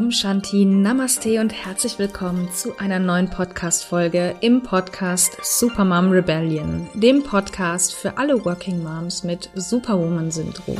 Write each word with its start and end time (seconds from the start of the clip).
Om 0.00 0.10
Shanti, 0.10 0.64
Namaste 0.64 1.40
und 1.40 1.52
herzlich 1.52 1.98
willkommen 1.98 2.50
zu 2.54 2.78
einer 2.78 2.98
neuen 2.98 3.28
Podcast-Folge 3.28 4.34
im 4.40 4.62
Podcast 4.62 5.36
Supermom 5.42 6.10
Rebellion, 6.10 6.88
dem 6.94 7.22
Podcast 7.22 7.94
für 7.94 8.16
alle 8.16 8.42
Working 8.46 8.82
Moms 8.82 9.24
mit 9.24 9.50
Superwoman-Syndrom. 9.54 10.78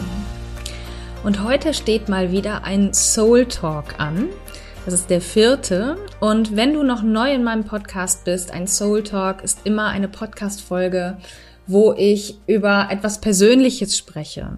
Und 1.23 1.45
heute 1.45 1.75
steht 1.75 2.09
mal 2.09 2.33
wieder 2.33 2.65
ein 2.65 2.95
Soul 2.95 3.45
Talk 3.45 4.01
an. 4.01 4.31
Das 4.87 4.95
ist 4.95 5.11
der 5.11 5.21
vierte. 5.21 5.99
Und 6.21 6.57
wenn 6.57 6.73
du 6.73 6.83
noch 6.83 7.03
neu 7.03 7.31
in 7.35 7.45
meinem 7.45 7.65
Podcast 7.65 8.25
bist, 8.25 8.51
ein 8.53 8.67
Soul 8.67 9.03
Talk 9.03 9.45
ist 9.45 9.59
immer 9.65 9.89
eine 9.89 10.09
Podcast-Folge, 10.09 11.19
wo 11.67 11.93
ich 11.93 12.39
über 12.47 12.89
etwas 12.91 13.21
Persönliches 13.21 13.99
spreche. 13.99 14.49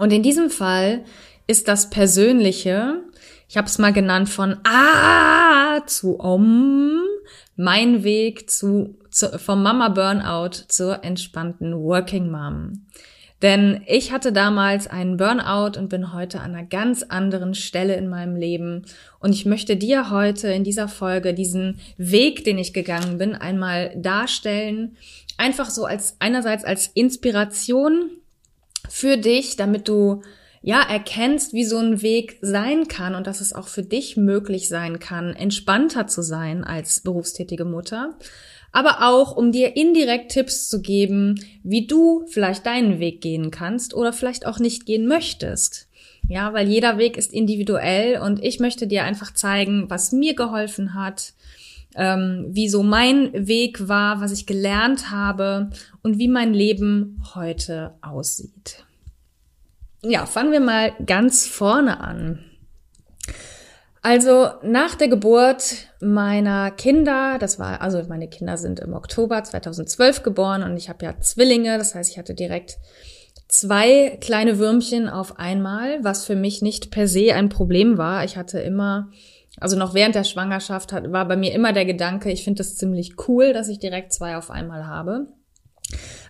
Und 0.00 0.12
in 0.12 0.24
diesem 0.24 0.50
Fall 0.50 1.04
ist 1.46 1.68
das 1.68 1.90
Persönliche, 1.90 3.00
ich 3.48 3.56
habe 3.56 3.66
es 3.66 3.78
mal 3.78 3.92
genannt 3.92 4.28
von 4.28 4.58
Ah 4.64 5.80
zu 5.86 6.20
Om, 6.20 7.00
mein 7.56 8.04
Weg 8.04 8.50
zu, 8.50 8.98
zu 9.10 9.38
vom 9.38 9.62
Mama 9.62 9.88
Burnout 9.88 10.64
zur 10.68 11.02
entspannten 11.02 11.74
Working 11.74 12.30
Mom. 12.30 12.86
Denn 13.40 13.82
ich 13.86 14.12
hatte 14.12 14.32
damals 14.32 14.88
einen 14.88 15.16
Burnout 15.16 15.78
und 15.78 15.88
bin 15.88 16.12
heute 16.12 16.40
an 16.40 16.54
einer 16.54 16.66
ganz 16.66 17.04
anderen 17.04 17.54
Stelle 17.54 17.94
in 17.94 18.08
meinem 18.08 18.34
Leben. 18.34 18.84
Und 19.20 19.32
ich 19.32 19.46
möchte 19.46 19.76
dir 19.76 20.10
heute 20.10 20.48
in 20.48 20.64
dieser 20.64 20.88
Folge 20.88 21.34
diesen 21.34 21.78
Weg, 21.96 22.44
den 22.44 22.58
ich 22.58 22.72
gegangen 22.72 23.16
bin, 23.16 23.36
einmal 23.36 23.94
darstellen. 23.96 24.96
Einfach 25.36 25.70
so 25.70 25.84
als 25.84 26.16
einerseits 26.18 26.64
als 26.64 26.88
Inspiration 26.88 28.10
für 28.88 29.16
dich, 29.16 29.54
damit 29.54 29.86
du 29.86 30.22
ja, 30.62 30.82
erkennst, 30.82 31.52
wie 31.52 31.64
so 31.64 31.78
ein 31.78 32.02
Weg 32.02 32.38
sein 32.40 32.88
kann 32.88 33.14
und 33.14 33.26
dass 33.26 33.40
es 33.40 33.52
auch 33.52 33.68
für 33.68 33.82
dich 33.82 34.16
möglich 34.16 34.68
sein 34.68 34.98
kann, 34.98 35.34
entspannter 35.34 36.06
zu 36.06 36.22
sein 36.22 36.64
als 36.64 37.00
berufstätige 37.00 37.64
Mutter. 37.64 38.18
Aber 38.72 39.08
auch, 39.08 39.36
um 39.36 39.50
dir 39.50 39.76
indirekt 39.76 40.32
Tipps 40.32 40.68
zu 40.68 40.82
geben, 40.82 41.40
wie 41.62 41.86
du 41.86 42.26
vielleicht 42.28 42.66
deinen 42.66 42.98
Weg 42.98 43.20
gehen 43.20 43.50
kannst 43.50 43.94
oder 43.94 44.12
vielleicht 44.12 44.46
auch 44.46 44.58
nicht 44.58 44.84
gehen 44.84 45.06
möchtest. 45.06 45.88
Ja, 46.28 46.52
weil 46.52 46.68
jeder 46.68 46.98
Weg 46.98 47.16
ist 47.16 47.32
individuell 47.32 48.20
und 48.20 48.44
ich 48.44 48.60
möchte 48.60 48.86
dir 48.86 49.04
einfach 49.04 49.32
zeigen, 49.32 49.88
was 49.88 50.12
mir 50.12 50.34
geholfen 50.34 50.92
hat, 50.92 51.32
ähm, 51.96 52.46
wie 52.50 52.68
so 52.68 52.82
mein 52.82 53.30
Weg 53.32 53.88
war, 53.88 54.20
was 54.20 54.32
ich 54.32 54.44
gelernt 54.44 55.10
habe 55.10 55.70
und 56.02 56.18
wie 56.18 56.28
mein 56.28 56.52
Leben 56.52 57.22
heute 57.34 57.94
aussieht. 58.02 58.84
Ja, 60.02 60.26
fangen 60.26 60.52
wir 60.52 60.60
mal 60.60 60.92
ganz 61.04 61.46
vorne 61.46 62.00
an. 62.00 62.44
Also 64.00 64.48
nach 64.62 64.94
der 64.94 65.08
Geburt 65.08 65.88
meiner 66.00 66.70
Kinder, 66.70 67.36
das 67.40 67.58
war, 67.58 67.80
also 67.80 68.02
meine 68.08 68.28
Kinder 68.28 68.56
sind 68.56 68.78
im 68.78 68.94
Oktober 68.94 69.42
2012 69.42 70.22
geboren 70.22 70.62
und 70.62 70.76
ich 70.76 70.88
habe 70.88 71.04
ja 71.04 71.18
Zwillinge, 71.20 71.78
das 71.78 71.94
heißt, 71.94 72.10
ich 72.10 72.18
hatte 72.18 72.34
direkt 72.34 72.78
zwei 73.48 74.16
kleine 74.20 74.58
Würmchen 74.58 75.08
auf 75.08 75.38
einmal, 75.38 76.02
was 76.04 76.24
für 76.24 76.36
mich 76.36 76.62
nicht 76.62 76.92
per 76.92 77.08
se 77.08 77.34
ein 77.34 77.48
Problem 77.48 77.98
war. 77.98 78.24
Ich 78.24 78.36
hatte 78.36 78.60
immer, 78.60 79.10
also 79.58 79.76
noch 79.76 79.94
während 79.94 80.14
der 80.14 80.24
Schwangerschaft 80.24 80.92
hat, 80.92 81.10
war 81.10 81.26
bei 81.26 81.36
mir 81.36 81.52
immer 81.52 81.72
der 81.72 81.84
Gedanke, 81.84 82.30
ich 82.30 82.44
finde 82.44 82.58
das 82.58 82.76
ziemlich 82.76 83.14
cool, 83.26 83.52
dass 83.52 83.68
ich 83.68 83.80
direkt 83.80 84.12
zwei 84.12 84.36
auf 84.36 84.50
einmal 84.50 84.86
habe. 84.86 85.26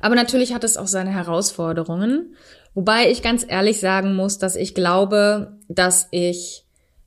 Aber 0.01 0.15
natürlich 0.15 0.55
hat 0.55 0.65
es 0.65 0.77
auch 0.77 0.87
seine 0.87 1.11
Herausforderungen. 1.11 2.35
Wobei 2.79 3.11
ich 3.11 3.23
ganz 3.23 3.45
ehrlich 3.48 3.81
sagen 3.81 4.15
muss, 4.15 4.39
dass 4.39 4.55
ich 4.55 4.73
glaube, 4.73 5.57
dass 5.67 6.07
ich 6.12 6.65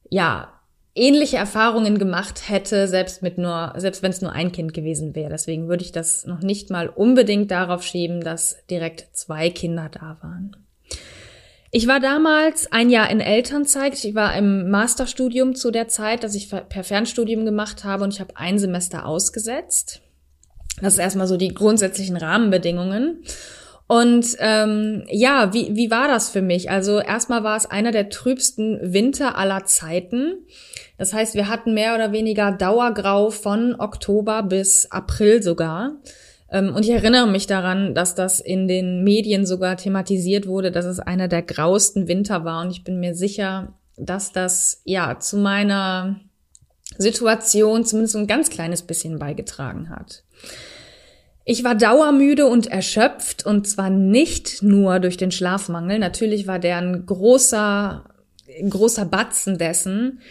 ja 0.09 0.51
ähnliche 0.95 1.37
Erfahrungen 1.37 1.97
gemacht 1.97 2.49
hätte, 2.49 2.89
selbst 2.89 3.23
mit 3.23 3.37
nur, 3.37 3.71
selbst 3.77 4.03
wenn 4.03 4.11
es 4.11 4.19
nur 4.19 4.33
ein 4.33 4.51
Kind 4.51 4.73
gewesen 4.73 5.15
wäre. 5.15 5.29
Deswegen 5.29 5.69
würde 5.69 5.85
ich 5.85 5.93
das 5.93 6.25
noch 6.25 6.41
nicht 6.41 6.71
mal 6.71 6.89
unbedingt 6.89 7.51
darauf 7.51 7.83
schieben, 7.83 8.19
dass 8.19 8.57
direkt 8.69 9.07
zwei 9.13 9.49
Kinder 9.49 9.87
da 9.89 10.17
waren. 10.19 10.57
Ich 11.71 11.87
war 11.87 12.01
damals 12.01 12.69
ein 12.73 12.89
Jahr 12.89 13.09
in 13.09 13.21
Elternzeit. 13.21 13.93
Ich 13.93 14.13
war 14.13 14.35
im 14.35 14.69
Masterstudium 14.71 15.55
zu 15.55 15.71
der 15.71 15.87
Zeit, 15.87 16.25
dass 16.25 16.35
ich 16.35 16.49
per 16.49 16.83
Fernstudium 16.83 17.45
gemacht 17.45 17.85
habe 17.85 18.03
und 18.03 18.13
ich 18.13 18.19
habe 18.19 18.35
ein 18.35 18.59
Semester 18.59 19.05
ausgesetzt. 19.05 20.01
Das 20.81 20.95
ist 20.95 20.99
erstmal 20.99 21.27
so 21.27 21.37
die 21.37 21.53
grundsätzlichen 21.53 22.17
Rahmenbedingungen. 22.17 23.23
Und 23.91 24.37
ähm, 24.39 25.03
ja, 25.09 25.53
wie, 25.53 25.75
wie 25.75 25.91
war 25.91 26.07
das 26.07 26.29
für 26.29 26.41
mich? 26.41 26.71
Also 26.71 27.01
erstmal 27.01 27.43
war 27.43 27.57
es 27.57 27.65
einer 27.65 27.91
der 27.91 28.07
trübsten 28.07 28.79
Winter 28.81 29.37
aller 29.37 29.65
Zeiten. 29.65 30.45
Das 30.97 31.11
heißt, 31.11 31.35
wir 31.35 31.49
hatten 31.49 31.73
mehr 31.73 31.93
oder 31.93 32.13
weniger 32.13 32.53
Dauergrau 32.53 33.31
von 33.31 33.75
Oktober 33.77 34.43
bis 34.43 34.89
April 34.91 35.43
sogar. 35.43 35.97
Ähm, 36.49 36.73
und 36.73 36.83
ich 36.83 36.91
erinnere 36.91 37.27
mich 37.27 37.47
daran, 37.47 37.93
dass 37.93 38.15
das 38.15 38.39
in 38.39 38.69
den 38.69 39.03
Medien 39.03 39.45
sogar 39.45 39.75
thematisiert 39.75 40.47
wurde, 40.47 40.71
dass 40.71 40.85
es 40.85 41.01
einer 41.01 41.27
der 41.27 41.41
grausten 41.41 42.07
Winter 42.07 42.45
war. 42.45 42.61
Und 42.61 42.71
ich 42.71 42.85
bin 42.85 43.01
mir 43.01 43.13
sicher, 43.13 43.73
dass 43.97 44.31
das 44.31 44.83
ja 44.85 45.19
zu 45.19 45.35
meiner 45.35 46.21
Situation 46.97 47.83
zumindest 47.83 48.15
ein 48.15 48.27
ganz 48.27 48.49
kleines 48.49 48.83
bisschen 48.83 49.19
beigetragen 49.19 49.89
hat. 49.89 50.23
Ich 51.43 51.63
war 51.63 51.75
dauermüde 51.75 52.45
und 52.45 52.67
erschöpft 52.67 53.45
und 53.45 53.67
zwar 53.67 53.89
nicht 53.89 54.61
nur 54.61 54.99
durch 54.99 55.17
den 55.17 55.31
Schlafmangel. 55.31 55.97
Natürlich 55.99 56.45
war 56.47 56.59
der 56.59 56.77
ein 56.77 57.05
großer, 57.05 58.05
ein 58.59 58.69
großer 58.69 59.05
Batzen 59.05 59.57
dessen, 59.57 60.21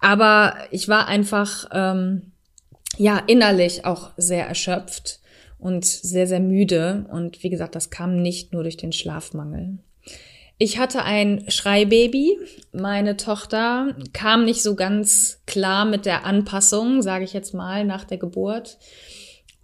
aber 0.00 0.54
ich 0.70 0.88
war 0.88 1.06
einfach 1.06 1.66
ähm, 1.72 2.32
ja 2.96 3.22
innerlich 3.26 3.84
auch 3.84 4.10
sehr 4.16 4.46
erschöpft 4.46 5.20
und 5.58 5.84
sehr 5.84 6.26
sehr 6.26 6.40
müde 6.40 7.06
und 7.10 7.42
wie 7.42 7.50
gesagt, 7.50 7.74
das 7.74 7.90
kam 7.90 8.20
nicht 8.20 8.52
nur 8.52 8.62
durch 8.62 8.76
den 8.76 8.92
Schlafmangel. 8.92 9.78
Ich 10.56 10.78
hatte 10.78 11.02
ein 11.02 11.44
Schreibaby. 11.48 12.38
Meine 12.72 13.16
Tochter 13.16 13.96
kam 14.12 14.44
nicht 14.44 14.62
so 14.62 14.76
ganz 14.76 15.40
klar 15.46 15.84
mit 15.84 16.06
der 16.06 16.24
Anpassung, 16.24 17.02
sage 17.02 17.24
ich 17.24 17.32
jetzt 17.32 17.54
mal, 17.54 17.84
nach 17.84 18.04
der 18.04 18.18
Geburt. 18.18 18.78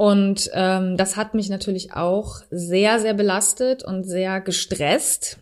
Und 0.01 0.49
ähm, 0.55 0.97
das 0.97 1.19
hat 1.19 1.35
mich 1.35 1.51
natürlich 1.51 1.93
auch 1.93 2.41
sehr, 2.51 3.01
sehr 3.01 3.13
belastet 3.13 3.85
und 3.85 4.05
sehr 4.05 4.41
gestresst, 4.41 5.37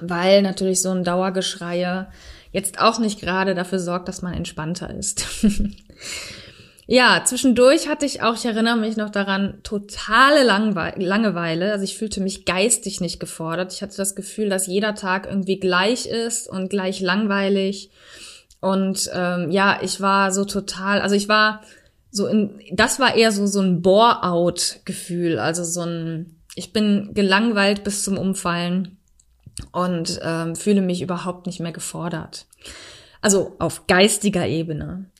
weil 0.00 0.40
natürlich 0.40 0.80
so 0.80 0.90
ein 0.90 1.04
Dauergeschreie 1.04 2.08
jetzt 2.50 2.80
auch 2.80 2.98
nicht 2.98 3.20
gerade 3.20 3.54
dafür 3.54 3.78
sorgt, 3.78 4.08
dass 4.08 4.22
man 4.22 4.32
entspannter 4.32 4.88
ist. 4.94 5.26
ja, 6.86 7.20
zwischendurch 7.26 7.88
hatte 7.88 8.06
ich 8.06 8.22
auch, 8.22 8.36
ich 8.36 8.46
erinnere 8.46 8.78
mich 8.78 8.96
noch 8.96 9.10
daran, 9.10 9.60
totale 9.64 10.44
Langwe 10.44 10.94
Langeweile. 10.96 11.70
Also 11.72 11.84
ich 11.84 11.98
fühlte 11.98 12.22
mich 12.22 12.46
geistig 12.46 13.02
nicht 13.02 13.20
gefordert. 13.20 13.74
Ich 13.74 13.82
hatte 13.82 13.98
das 13.98 14.16
Gefühl, 14.16 14.48
dass 14.48 14.66
jeder 14.66 14.94
Tag 14.94 15.26
irgendwie 15.26 15.60
gleich 15.60 16.06
ist 16.06 16.48
und 16.48 16.70
gleich 16.70 17.00
langweilig. 17.00 17.90
Und 18.62 19.10
ähm, 19.12 19.50
ja, 19.50 19.78
ich 19.82 20.00
war 20.00 20.32
so 20.32 20.46
total, 20.46 21.02
also 21.02 21.14
ich 21.14 21.28
war 21.28 21.60
so 22.10 22.26
in, 22.26 22.60
das 22.72 22.98
war 23.00 23.14
eher 23.14 23.32
so, 23.32 23.46
so 23.46 23.60
ein 23.60 23.82
Bore-out-Gefühl, 23.82 25.38
also 25.38 25.64
so 25.64 25.82
ein, 25.82 26.36
ich 26.54 26.72
bin 26.72 27.10
gelangweilt 27.14 27.84
bis 27.84 28.02
zum 28.04 28.18
Umfallen 28.18 28.98
und 29.72 30.20
ähm, 30.22 30.56
fühle 30.56 30.82
mich 30.82 31.02
überhaupt 31.02 31.46
nicht 31.46 31.60
mehr 31.60 31.72
gefordert. 31.72 32.46
Also 33.20 33.56
auf 33.58 33.86
geistiger 33.86 34.46
Ebene. 34.46 35.10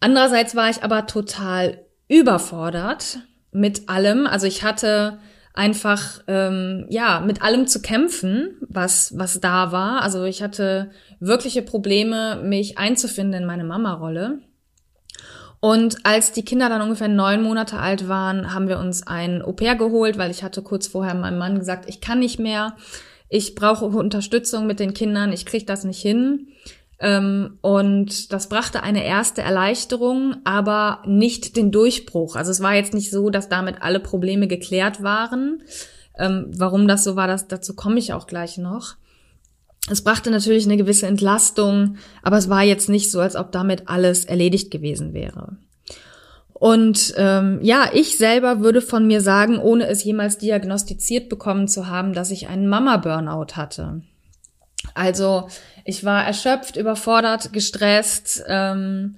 Andererseits 0.00 0.54
war 0.54 0.70
ich 0.70 0.82
aber 0.82 1.06
total 1.06 1.84
überfordert 2.08 3.20
mit 3.50 3.88
allem. 3.88 4.26
Also 4.26 4.46
ich 4.46 4.62
hatte 4.62 5.18
einfach 5.54 6.22
ähm, 6.28 6.86
ja 6.88 7.20
mit 7.20 7.42
allem 7.42 7.66
zu 7.66 7.82
kämpfen, 7.82 8.56
was 8.68 9.18
was 9.18 9.40
da 9.40 9.72
war. 9.72 10.02
Also 10.02 10.24
ich 10.24 10.42
hatte 10.42 10.90
wirkliche 11.20 11.62
Probleme, 11.62 12.40
mich 12.42 12.78
einzufinden 12.78 13.42
in 13.42 13.46
meine 13.46 13.64
Mama-Rolle. 13.64 14.38
Und 15.64 16.04
als 16.04 16.32
die 16.32 16.44
Kinder 16.44 16.68
dann 16.68 16.82
ungefähr 16.82 17.06
neun 17.06 17.40
Monate 17.40 17.78
alt 17.78 18.08
waren, 18.08 18.52
haben 18.52 18.66
wir 18.66 18.80
uns 18.80 19.06
ein 19.06 19.42
Au-pair 19.42 19.76
geholt, 19.76 20.18
weil 20.18 20.32
ich 20.32 20.42
hatte 20.42 20.60
kurz 20.60 20.88
vorher 20.88 21.14
meinem 21.14 21.38
Mann 21.38 21.60
gesagt, 21.60 21.88
ich 21.88 22.00
kann 22.00 22.18
nicht 22.18 22.40
mehr, 22.40 22.74
ich 23.28 23.54
brauche 23.54 23.84
Unterstützung 23.84 24.66
mit 24.66 24.80
den 24.80 24.92
Kindern, 24.92 25.32
ich 25.32 25.46
kriege 25.46 25.64
das 25.64 25.84
nicht 25.84 26.02
hin. 26.02 26.48
Ähm, 26.98 27.58
und 27.60 28.32
das 28.32 28.48
brachte 28.48 28.82
eine 28.82 29.04
erste 29.04 29.42
Erleichterung, 29.42 30.34
aber 30.42 31.00
nicht 31.06 31.54
den 31.54 31.70
Durchbruch. 31.70 32.34
Also 32.34 32.50
es 32.50 32.60
war 32.60 32.74
jetzt 32.74 32.92
nicht 32.92 33.12
so, 33.12 33.30
dass 33.30 33.48
damit 33.48 33.82
alle 33.82 34.00
Probleme 34.00 34.48
geklärt 34.48 35.04
waren. 35.04 35.62
Ähm, 36.18 36.50
warum 36.56 36.88
das 36.88 37.04
so 37.04 37.14
war, 37.14 37.28
das, 37.28 37.46
dazu 37.46 37.76
komme 37.76 38.00
ich 38.00 38.12
auch 38.12 38.26
gleich 38.26 38.58
noch. 38.58 38.96
Es 39.90 40.02
brachte 40.02 40.30
natürlich 40.30 40.64
eine 40.64 40.76
gewisse 40.76 41.06
Entlastung, 41.06 41.96
aber 42.22 42.38
es 42.38 42.48
war 42.48 42.62
jetzt 42.62 42.88
nicht 42.88 43.10
so, 43.10 43.20
als 43.20 43.34
ob 43.36 43.50
damit 43.52 43.88
alles 43.88 44.24
erledigt 44.24 44.70
gewesen 44.70 45.12
wäre. 45.12 45.56
Und 46.52 47.14
ähm, 47.16 47.58
ja, 47.62 47.90
ich 47.92 48.16
selber 48.16 48.60
würde 48.60 48.80
von 48.80 49.06
mir 49.06 49.20
sagen, 49.20 49.58
ohne 49.58 49.88
es 49.88 50.04
jemals 50.04 50.38
diagnostiziert 50.38 51.28
bekommen 51.28 51.66
zu 51.66 51.88
haben, 51.88 52.12
dass 52.12 52.30
ich 52.30 52.48
einen 52.48 52.68
Mama-Burnout 52.68 53.56
hatte. 53.56 54.02
Also 54.94 55.48
Ich 55.84 56.04
war 56.04 56.24
erschöpft, 56.24 56.76
überfordert, 56.76 57.52
gestresst, 57.52 58.44
ähm, 58.46 59.16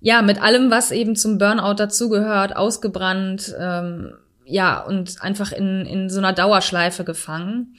ja, 0.00 0.22
mit 0.22 0.40
allem, 0.40 0.70
was 0.70 0.90
eben 0.90 1.16
zum 1.16 1.38
Burnout 1.38 1.74
dazugehört, 1.74 2.56
ausgebrannt, 2.56 3.54
ähm, 3.58 4.14
ja, 4.44 4.80
und 4.80 5.20
einfach 5.20 5.52
in, 5.52 5.84
in 5.84 6.08
so 6.08 6.18
einer 6.18 6.32
Dauerschleife 6.32 7.04
gefangen. 7.04 7.76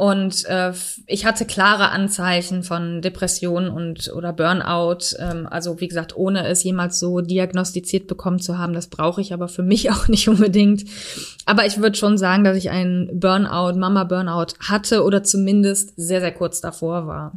Und 0.00 0.46
äh, 0.46 0.72
ich 1.04 1.26
hatte 1.26 1.44
klare 1.44 1.90
Anzeichen 1.90 2.62
von 2.62 3.02
Depression 3.02 3.68
und 3.68 4.10
oder 4.16 4.32
Burnout. 4.32 5.14
Ähm, 5.18 5.46
also 5.46 5.78
wie 5.82 5.88
gesagt, 5.88 6.16
ohne 6.16 6.48
es 6.48 6.64
jemals 6.64 6.98
so 6.98 7.20
diagnostiziert 7.20 8.06
bekommen 8.06 8.38
zu 8.38 8.56
haben, 8.56 8.72
das 8.72 8.86
brauche 8.86 9.20
ich 9.20 9.34
aber 9.34 9.46
für 9.46 9.62
mich 9.62 9.90
auch 9.90 10.08
nicht 10.08 10.26
unbedingt. 10.26 10.84
Aber 11.44 11.66
ich 11.66 11.82
würde 11.82 11.98
schon 11.98 12.16
sagen, 12.16 12.44
dass 12.44 12.56
ich 12.56 12.70
einen 12.70 13.20
Burnout, 13.20 13.78
Mama 13.78 14.04
Burnout 14.04 14.54
hatte 14.66 15.04
oder 15.04 15.22
zumindest 15.22 15.92
sehr 15.96 16.22
sehr 16.22 16.32
kurz 16.32 16.62
davor 16.62 17.06
war. 17.06 17.32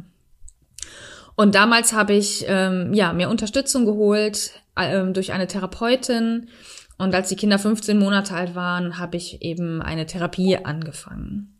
Und 1.36 1.54
damals 1.56 1.92
habe 1.92 2.14
ich 2.14 2.46
ähm, 2.48 2.94
ja 2.94 3.12
mir 3.12 3.28
Unterstützung 3.28 3.84
geholt 3.84 4.52
ähm, 4.80 5.12
durch 5.12 5.34
eine 5.34 5.48
Therapeutin. 5.48 6.48
Und 6.96 7.14
als 7.14 7.28
die 7.28 7.36
Kinder 7.36 7.58
15 7.58 7.98
Monate 7.98 8.34
alt 8.34 8.54
waren, 8.54 8.98
habe 8.98 9.18
ich 9.18 9.42
eben 9.42 9.82
eine 9.82 10.06
Therapie 10.06 10.56
angefangen. 10.56 11.53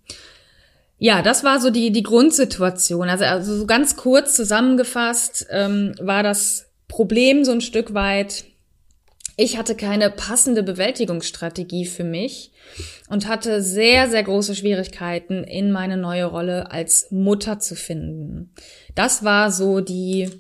Ja, 0.99 1.23
das 1.23 1.45
war 1.45 1.61
so 1.61 1.71
die, 1.71 1.91
die 1.91 2.03
Grundsituation. 2.03 3.09
Also, 3.09 3.25
also 3.25 3.57
so 3.57 3.67
ganz 3.67 3.97
kurz 3.97 4.35
zusammengefasst 4.37 5.47
ähm, 5.51 5.95
war 6.01 6.23
das 6.23 6.67
Problem 6.89 7.45
so 7.45 7.53
ein 7.53 7.61
Stück 7.61 7.95
weit, 7.95 8.45
ich 9.37 9.59
hatte 9.59 9.75
keine 9.75 10.11
passende 10.11 10.63
Bewältigungsstrategie 10.63 11.87
für 11.87 12.05
mich 12.05 12.53
und 13.09 13.27
hatte 13.27 13.63
sehr, 13.63 14.09
sehr 14.09 14.23
große 14.23 14.55
Schwierigkeiten, 14.55 15.43
in 15.43 15.73
meine 15.73 15.97
neue 15.97 16.27
Rolle 16.27 16.71
als 16.71 17.11
Mutter 17.11 17.59
zu 17.59 17.75
finden. 17.75 18.53
Das 18.95 19.25
war 19.25 19.51
so 19.51 19.81
die, 19.81 20.31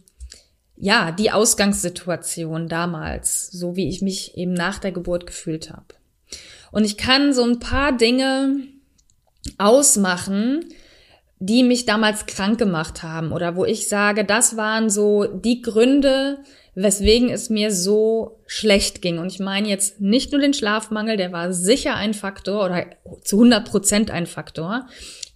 ja, 0.76 1.10
die 1.10 1.32
Ausgangssituation 1.32 2.68
damals, 2.68 3.48
so 3.48 3.74
wie 3.74 3.88
ich 3.88 4.00
mich 4.00 4.36
eben 4.36 4.54
nach 4.54 4.78
der 4.78 4.92
Geburt 4.92 5.26
gefühlt 5.26 5.70
habe. 5.70 5.86
Und 6.70 6.84
ich 6.84 6.96
kann 6.96 7.32
so 7.32 7.42
ein 7.42 7.58
paar 7.58 7.96
Dinge 7.96 8.58
ausmachen, 9.58 10.64
die 11.38 11.62
mich 11.62 11.84
damals 11.84 12.26
krank 12.26 12.58
gemacht 12.58 13.02
haben 13.02 13.32
oder 13.32 13.56
wo 13.56 13.64
ich 13.64 13.88
sage, 13.88 14.24
das 14.24 14.56
waren 14.56 14.88
so 14.88 15.24
die 15.24 15.62
Gründe, 15.62 16.38
weswegen 16.74 17.30
es 17.30 17.50
mir 17.50 17.70
so 17.70 18.40
schlecht 18.46 19.02
ging. 19.02 19.18
Und 19.18 19.32
ich 19.32 19.40
meine 19.40 19.68
jetzt 19.68 20.00
nicht 20.00 20.32
nur 20.32 20.40
den 20.40 20.54
Schlafmangel, 20.54 21.16
der 21.16 21.32
war 21.32 21.52
sicher 21.52 21.94
ein 21.94 22.14
Faktor 22.14 22.64
oder 22.64 22.86
zu 23.22 23.36
100 23.36 23.68
Prozent 23.68 24.10
ein 24.10 24.26
Faktor. 24.26 24.86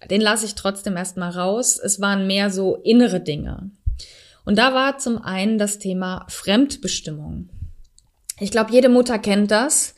Den 0.09 0.21
lasse 0.21 0.45
ich 0.45 0.55
trotzdem 0.55 0.97
erstmal 0.97 1.31
raus. 1.31 1.79
Es 1.79 2.01
waren 2.01 2.27
mehr 2.27 2.49
so 2.49 2.77
innere 2.77 3.19
Dinge. 3.19 3.69
Und 4.45 4.57
da 4.57 4.73
war 4.73 4.97
zum 4.97 5.21
einen 5.21 5.57
das 5.57 5.79
Thema 5.79 6.25
Fremdbestimmung. 6.29 7.49
Ich 8.39 8.51
glaube, 8.51 8.71
jede 8.71 8.89
Mutter 8.89 9.19
kennt 9.19 9.51
das 9.51 9.95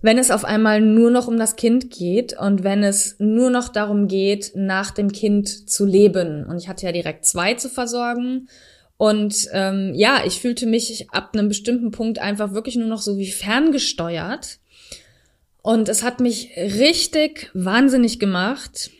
wenn 0.00 0.18
es 0.18 0.30
auf 0.30 0.44
einmal 0.44 0.80
nur 0.80 1.10
noch 1.10 1.26
um 1.26 1.38
das 1.38 1.56
Kind 1.56 1.90
geht 1.90 2.38
und 2.38 2.62
wenn 2.62 2.84
es 2.84 3.16
nur 3.18 3.50
noch 3.50 3.68
darum 3.68 4.06
geht, 4.06 4.52
nach 4.54 4.90
dem 4.90 5.10
Kind 5.10 5.68
zu 5.68 5.84
leben. 5.84 6.44
Und 6.44 6.58
ich 6.58 6.68
hatte 6.68 6.86
ja 6.86 6.92
direkt 6.92 7.26
zwei 7.26 7.54
zu 7.54 7.68
versorgen. 7.68 8.48
Und 8.96 9.48
ähm, 9.52 9.92
ja, 9.94 10.22
ich 10.24 10.40
fühlte 10.40 10.66
mich 10.66 11.10
ab 11.10 11.30
einem 11.32 11.48
bestimmten 11.48 11.90
Punkt 11.90 12.18
einfach 12.18 12.52
wirklich 12.52 12.76
nur 12.76 12.88
noch 12.88 13.00
so 13.00 13.16
wie 13.18 13.30
ferngesteuert. 13.30 14.58
Und 15.62 15.88
es 15.88 16.02
hat 16.02 16.20
mich 16.20 16.50
richtig 16.56 17.50
wahnsinnig 17.54 18.18
gemacht, 18.18 18.90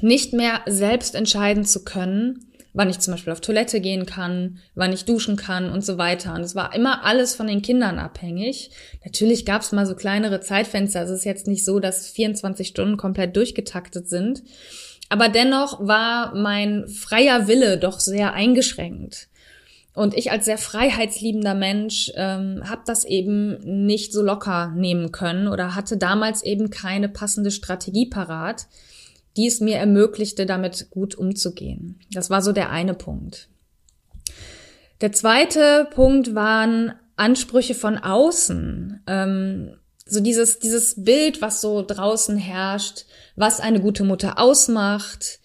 nicht 0.00 0.32
mehr 0.32 0.60
selbst 0.66 1.14
entscheiden 1.14 1.64
zu 1.64 1.84
können, 1.84 2.46
wann 2.76 2.90
ich 2.90 3.00
zum 3.00 3.14
Beispiel 3.14 3.32
auf 3.32 3.40
Toilette 3.40 3.80
gehen 3.80 4.04
kann, 4.04 4.58
wann 4.74 4.92
ich 4.92 5.06
duschen 5.06 5.36
kann 5.36 5.70
und 5.70 5.82
so 5.82 5.96
weiter. 5.96 6.34
Und 6.34 6.42
es 6.42 6.54
war 6.54 6.74
immer 6.74 7.04
alles 7.04 7.34
von 7.34 7.46
den 7.46 7.62
Kindern 7.62 7.98
abhängig. 7.98 8.70
Natürlich 9.02 9.46
gab 9.46 9.62
es 9.62 9.72
mal 9.72 9.86
so 9.86 9.96
kleinere 9.96 10.40
Zeitfenster. 10.40 11.02
Es 11.02 11.10
ist 11.10 11.24
jetzt 11.24 11.46
nicht 11.46 11.64
so, 11.64 11.80
dass 11.80 12.10
24 12.10 12.68
Stunden 12.68 12.98
komplett 12.98 13.34
durchgetaktet 13.34 14.10
sind. 14.10 14.42
Aber 15.08 15.30
dennoch 15.30 15.86
war 15.86 16.34
mein 16.34 16.86
freier 16.86 17.48
Wille 17.48 17.78
doch 17.78 17.98
sehr 17.98 18.34
eingeschränkt. 18.34 19.28
Und 19.94 20.12
ich 20.12 20.30
als 20.30 20.44
sehr 20.44 20.58
freiheitsliebender 20.58 21.54
Mensch 21.54 22.12
ähm, 22.14 22.60
habe 22.68 22.82
das 22.84 23.06
eben 23.06 23.86
nicht 23.86 24.12
so 24.12 24.20
locker 24.20 24.74
nehmen 24.76 25.12
können 25.12 25.48
oder 25.48 25.74
hatte 25.74 25.96
damals 25.96 26.44
eben 26.44 26.68
keine 26.68 27.08
passende 27.08 27.50
Strategie 27.50 28.04
parat, 28.04 28.66
die 29.36 29.46
es 29.46 29.60
mir 29.60 29.76
ermöglichte, 29.76 30.46
damit 30.46 30.90
gut 30.90 31.14
umzugehen. 31.14 32.00
Das 32.12 32.30
war 32.30 32.42
so 32.42 32.52
der 32.52 32.70
eine 32.70 32.94
Punkt. 32.94 33.48
Der 35.00 35.12
zweite 35.12 35.88
Punkt 35.94 36.34
waren 36.34 36.92
Ansprüche 37.16 37.74
von 37.74 37.98
außen. 37.98 39.02
Ähm, 39.06 39.76
so 40.06 40.20
dieses, 40.20 40.58
dieses 40.58 41.02
Bild, 41.02 41.42
was 41.42 41.60
so 41.60 41.82
draußen 41.82 42.36
herrscht, 42.36 43.04
was 43.34 43.60
eine 43.60 43.80
gute 43.80 44.04
Mutter 44.04 44.38
ausmacht, 44.38 45.40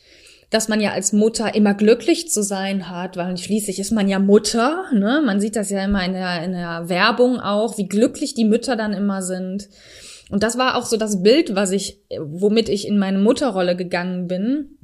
dass 0.51 0.67
man 0.67 0.81
ja 0.81 0.91
als 0.91 1.13
Mutter 1.13 1.55
immer 1.55 1.73
glücklich 1.73 2.29
zu 2.29 2.43
sein 2.43 2.89
hat, 2.89 3.17
weil 3.17 3.38
schließlich 3.38 3.79
ist 3.79 3.91
man 3.91 4.07
ja 4.07 4.19
Mutter, 4.19 4.85
ne? 4.93 5.23
Man 5.25 5.39
sieht 5.39 5.55
das 5.55 5.69
ja 5.69 5.83
immer 5.83 6.03
in 6.03 6.13
der, 6.13 6.43
in 6.43 6.51
der 6.51 6.89
Werbung 6.89 7.39
auch, 7.39 7.77
wie 7.77 7.88
glücklich 7.88 8.33
die 8.33 8.45
Mütter 8.45 8.75
dann 8.75 8.93
immer 8.93 9.21
sind. 9.21 9.69
Und 10.31 10.44
das 10.44 10.57
war 10.57 10.75
auch 10.75 10.86
so 10.86 10.95
das 10.95 11.22
Bild, 11.22 11.56
was 11.56 11.72
ich, 11.72 12.00
womit 12.18 12.69
ich 12.69 12.88
in 12.88 12.98
meine 12.98 13.19
Mutterrolle 13.19 13.75
gegangen 13.75 14.30
bin. 14.30 14.78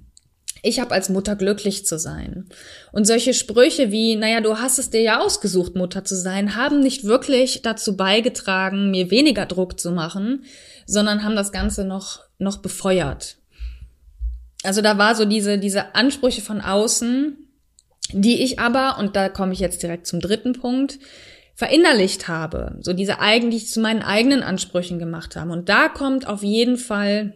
Ich 0.62 0.82
habe 0.82 0.94
als 0.94 1.08
Mutter 1.08 1.38
glücklich 1.38 1.86
zu 1.86 1.98
sein. 1.98 2.50
Und 2.92 3.08
solche 3.08 3.34
Sprüche 3.34 3.90
wie, 3.90 4.18
naja, 4.18 4.42
du 4.42 4.58
hast 4.58 4.78
es 4.78 4.90
dir 4.90 5.02
ja 5.02 5.22
ausgesucht, 5.22 5.76
Mutter 5.76 6.04
zu 6.04 6.18
sein, 6.18 6.58
haben 6.58 6.82
nicht 6.82 7.06
wirklich 7.06 7.62
dazu 7.62 7.96
beigetragen, 7.96 8.92
mir 8.92 9.10
weniger 9.10 9.46
Druck 9.46 9.80
zu 9.80 9.92
machen, 9.92 10.44
sondern 10.86 11.24
haben 11.24 11.38
das 11.38 11.54
Ganze 11.54 11.86
noch, 11.86 12.24
noch 12.40 12.58
befeuert. 12.58 13.38
Also 14.64 14.82
da 14.82 14.98
war 14.98 15.16
so 15.16 15.24
diese, 15.24 15.58
diese 15.60 15.96
Ansprüche 15.96 16.42
von 16.42 16.60
außen, 16.60 17.38
die 18.12 18.44
ich 18.44 18.60
aber, 18.60 18.98
und 19.00 19.16
da 19.16 19.30
komme 19.30 19.54
ich 19.54 19.60
jetzt 19.60 19.82
direkt 19.82 20.08
zum 20.08 20.20
dritten 20.20 20.54
Punkt, 20.54 21.00
verinnerlicht 21.58 22.28
habe, 22.28 22.78
so 22.82 22.94
diese 22.94 23.20
eigentlich 23.20 23.68
zu 23.68 23.80
meinen 23.80 24.04
eigenen 24.04 24.44
Ansprüchen 24.44 25.00
gemacht 25.00 25.36
haben. 25.36 25.50
Und 25.50 25.70
da 25.70 25.90
kommt 25.90 26.28
auf 26.28 26.44
jeden 26.44 26.78
Fall 26.78 27.34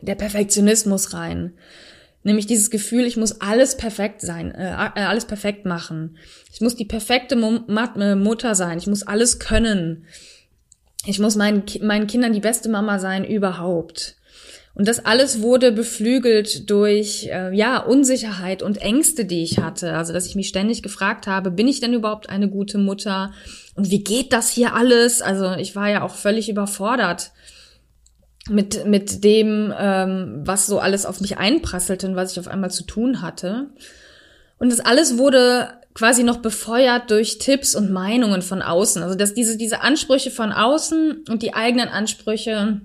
der 0.00 0.14
Perfektionismus 0.14 1.12
rein. 1.12 1.54
Nämlich 2.22 2.46
dieses 2.46 2.70
Gefühl, 2.70 3.04
ich 3.04 3.16
muss 3.16 3.40
alles 3.40 3.76
perfekt 3.76 4.20
sein, 4.20 4.52
äh, 4.52 4.70
äh 4.94 5.00
alles 5.00 5.24
perfekt 5.24 5.66
machen. 5.66 6.18
Ich 6.52 6.60
muss 6.60 6.76
die 6.76 6.84
perfekte 6.84 7.34
äh, 7.34 8.14
Mutter 8.14 8.54
sein. 8.54 8.78
Ich 8.78 8.86
muss 8.86 9.02
alles 9.02 9.40
können. 9.40 10.06
Ich 11.04 11.18
muss 11.18 11.34
meinen, 11.34 11.64
meinen 11.80 12.06
Kindern 12.06 12.32
die 12.32 12.38
beste 12.38 12.68
Mama 12.68 13.00
sein 13.00 13.24
überhaupt. 13.24 14.18
Und 14.74 14.88
das 14.88 15.04
alles 15.04 15.42
wurde 15.42 15.70
beflügelt 15.70 16.70
durch 16.70 17.28
äh, 17.30 17.54
ja 17.54 17.78
Unsicherheit 17.78 18.62
und 18.62 18.78
Ängste, 18.78 19.26
die 19.26 19.42
ich 19.42 19.58
hatte. 19.58 19.94
Also 19.94 20.14
dass 20.14 20.26
ich 20.26 20.34
mich 20.34 20.48
ständig 20.48 20.82
gefragt 20.82 21.26
habe, 21.26 21.50
bin 21.50 21.68
ich 21.68 21.80
denn 21.80 21.92
überhaupt 21.92 22.30
eine 22.30 22.48
gute 22.48 22.78
Mutter? 22.78 23.32
Und 23.74 23.90
wie 23.90 24.02
geht 24.02 24.32
das 24.32 24.50
hier 24.50 24.74
alles? 24.74 25.20
Also 25.20 25.52
ich 25.52 25.76
war 25.76 25.90
ja 25.90 26.02
auch 26.02 26.14
völlig 26.14 26.48
überfordert 26.48 27.32
mit 28.48 28.86
mit 28.86 29.22
dem, 29.24 29.72
ähm, 29.78 30.40
was 30.44 30.66
so 30.66 30.78
alles 30.78 31.04
auf 31.04 31.20
mich 31.20 31.36
einprasselte 31.36 32.06
und 32.06 32.16
was 32.16 32.32
ich 32.32 32.40
auf 32.40 32.48
einmal 32.48 32.70
zu 32.70 32.84
tun 32.84 33.20
hatte. 33.20 33.68
Und 34.58 34.72
das 34.72 34.80
alles 34.80 35.18
wurde 35.18 35.68
quasi 35.92 36.22
noch 36.22 36.38
befeuert 36.38 37.10
durch 37.10 37.36
Tipps 37.36 37.74
und 37.74 37.90
Meinungen 37.90 38.40
von 38.40 38.62
außen. 38.62 39.02
Also 39.02 39.16
dass 39.16 39.34
diese 39.34 39.58
diese 39.58 39.82
Ansprüche 39.82 40.30
von 40.30 40.50
außen 40.50 41.24
und 41.28 41.42
die 41.42 41.52
eigenen 41.52 41.90
Ansprüche 41.90 42.80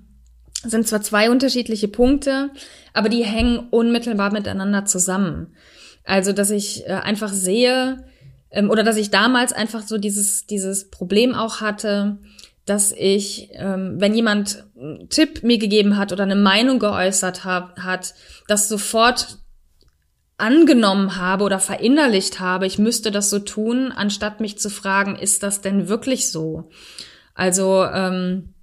sind 0.69 0.88
zwar 0.88 1.01
zwei 1.01 1.29
unterschiedliche 1.29 1.88
Punkte, 1.88 2.51
aber 2.93 3.09
die 3.09 3.24
hängen 3.24 3.67
unmittelbar 3.69 4.31
miteinander 4.31 4.86
zusammen. 4.86 5.55
Also, 6.03 6.31
dass 6.31 6.50
ich 6.50 6.88
äh, 6.88 6.93
einfach 6.93 7.31
sehe, 7.31 8.05
ähm, 8.51 8.69
oder 8.69 8.83
dass 8.83 8.97
ich 8.97 9.12
damals 9.12 9.53
einfach 9.53 9.81
so 9.81 9.97
dieses, 9.97 10.45
dieses 10.45 10.89
Problem 10.89 11.33
auch 11.36 11.62
hatte, 11.62 12.17
dass 12.65 12.91
ich, 12.91 13.50
ähm, 13.53 13.95
wenn 14.00 14.13
jemand 14.13 14.65
einen 14.77 15.09
Tipp 15.09 15.43
mir 15.43 15.57
gegeben 15.57 15.97
hat 15.97 16.12
oder 16.12 16.24
eine 16.24 16.36
Meinung 16.36 16.79
geäußert 16.79 17.45
hat, 17.45 18.13
das 18.47 18.67
sofort 18.67 19.39
angenommen 20.38 21.15
habe 21.15 21.43
oder 21.43 21.59
verinnerlicht 21.59 22.39
habe, 22.39 22.67
ich 22.67 22.77
müsste 22.77 23.09
das 23.09 23.29
so 23.29 23.39
tun, 23.39 23.91
anstatt 23.91 24.39
mich 24.39 24.59
zu 24.59 24.69
fragen, 24.69 25.15
ist 25.15 25.43
das 25.43 25.62
denn 25.62 25.88
wirklich 25.88 26.29
so? 26.29 26.69
Also 27.33 27.86
ähm, 27.86 28.53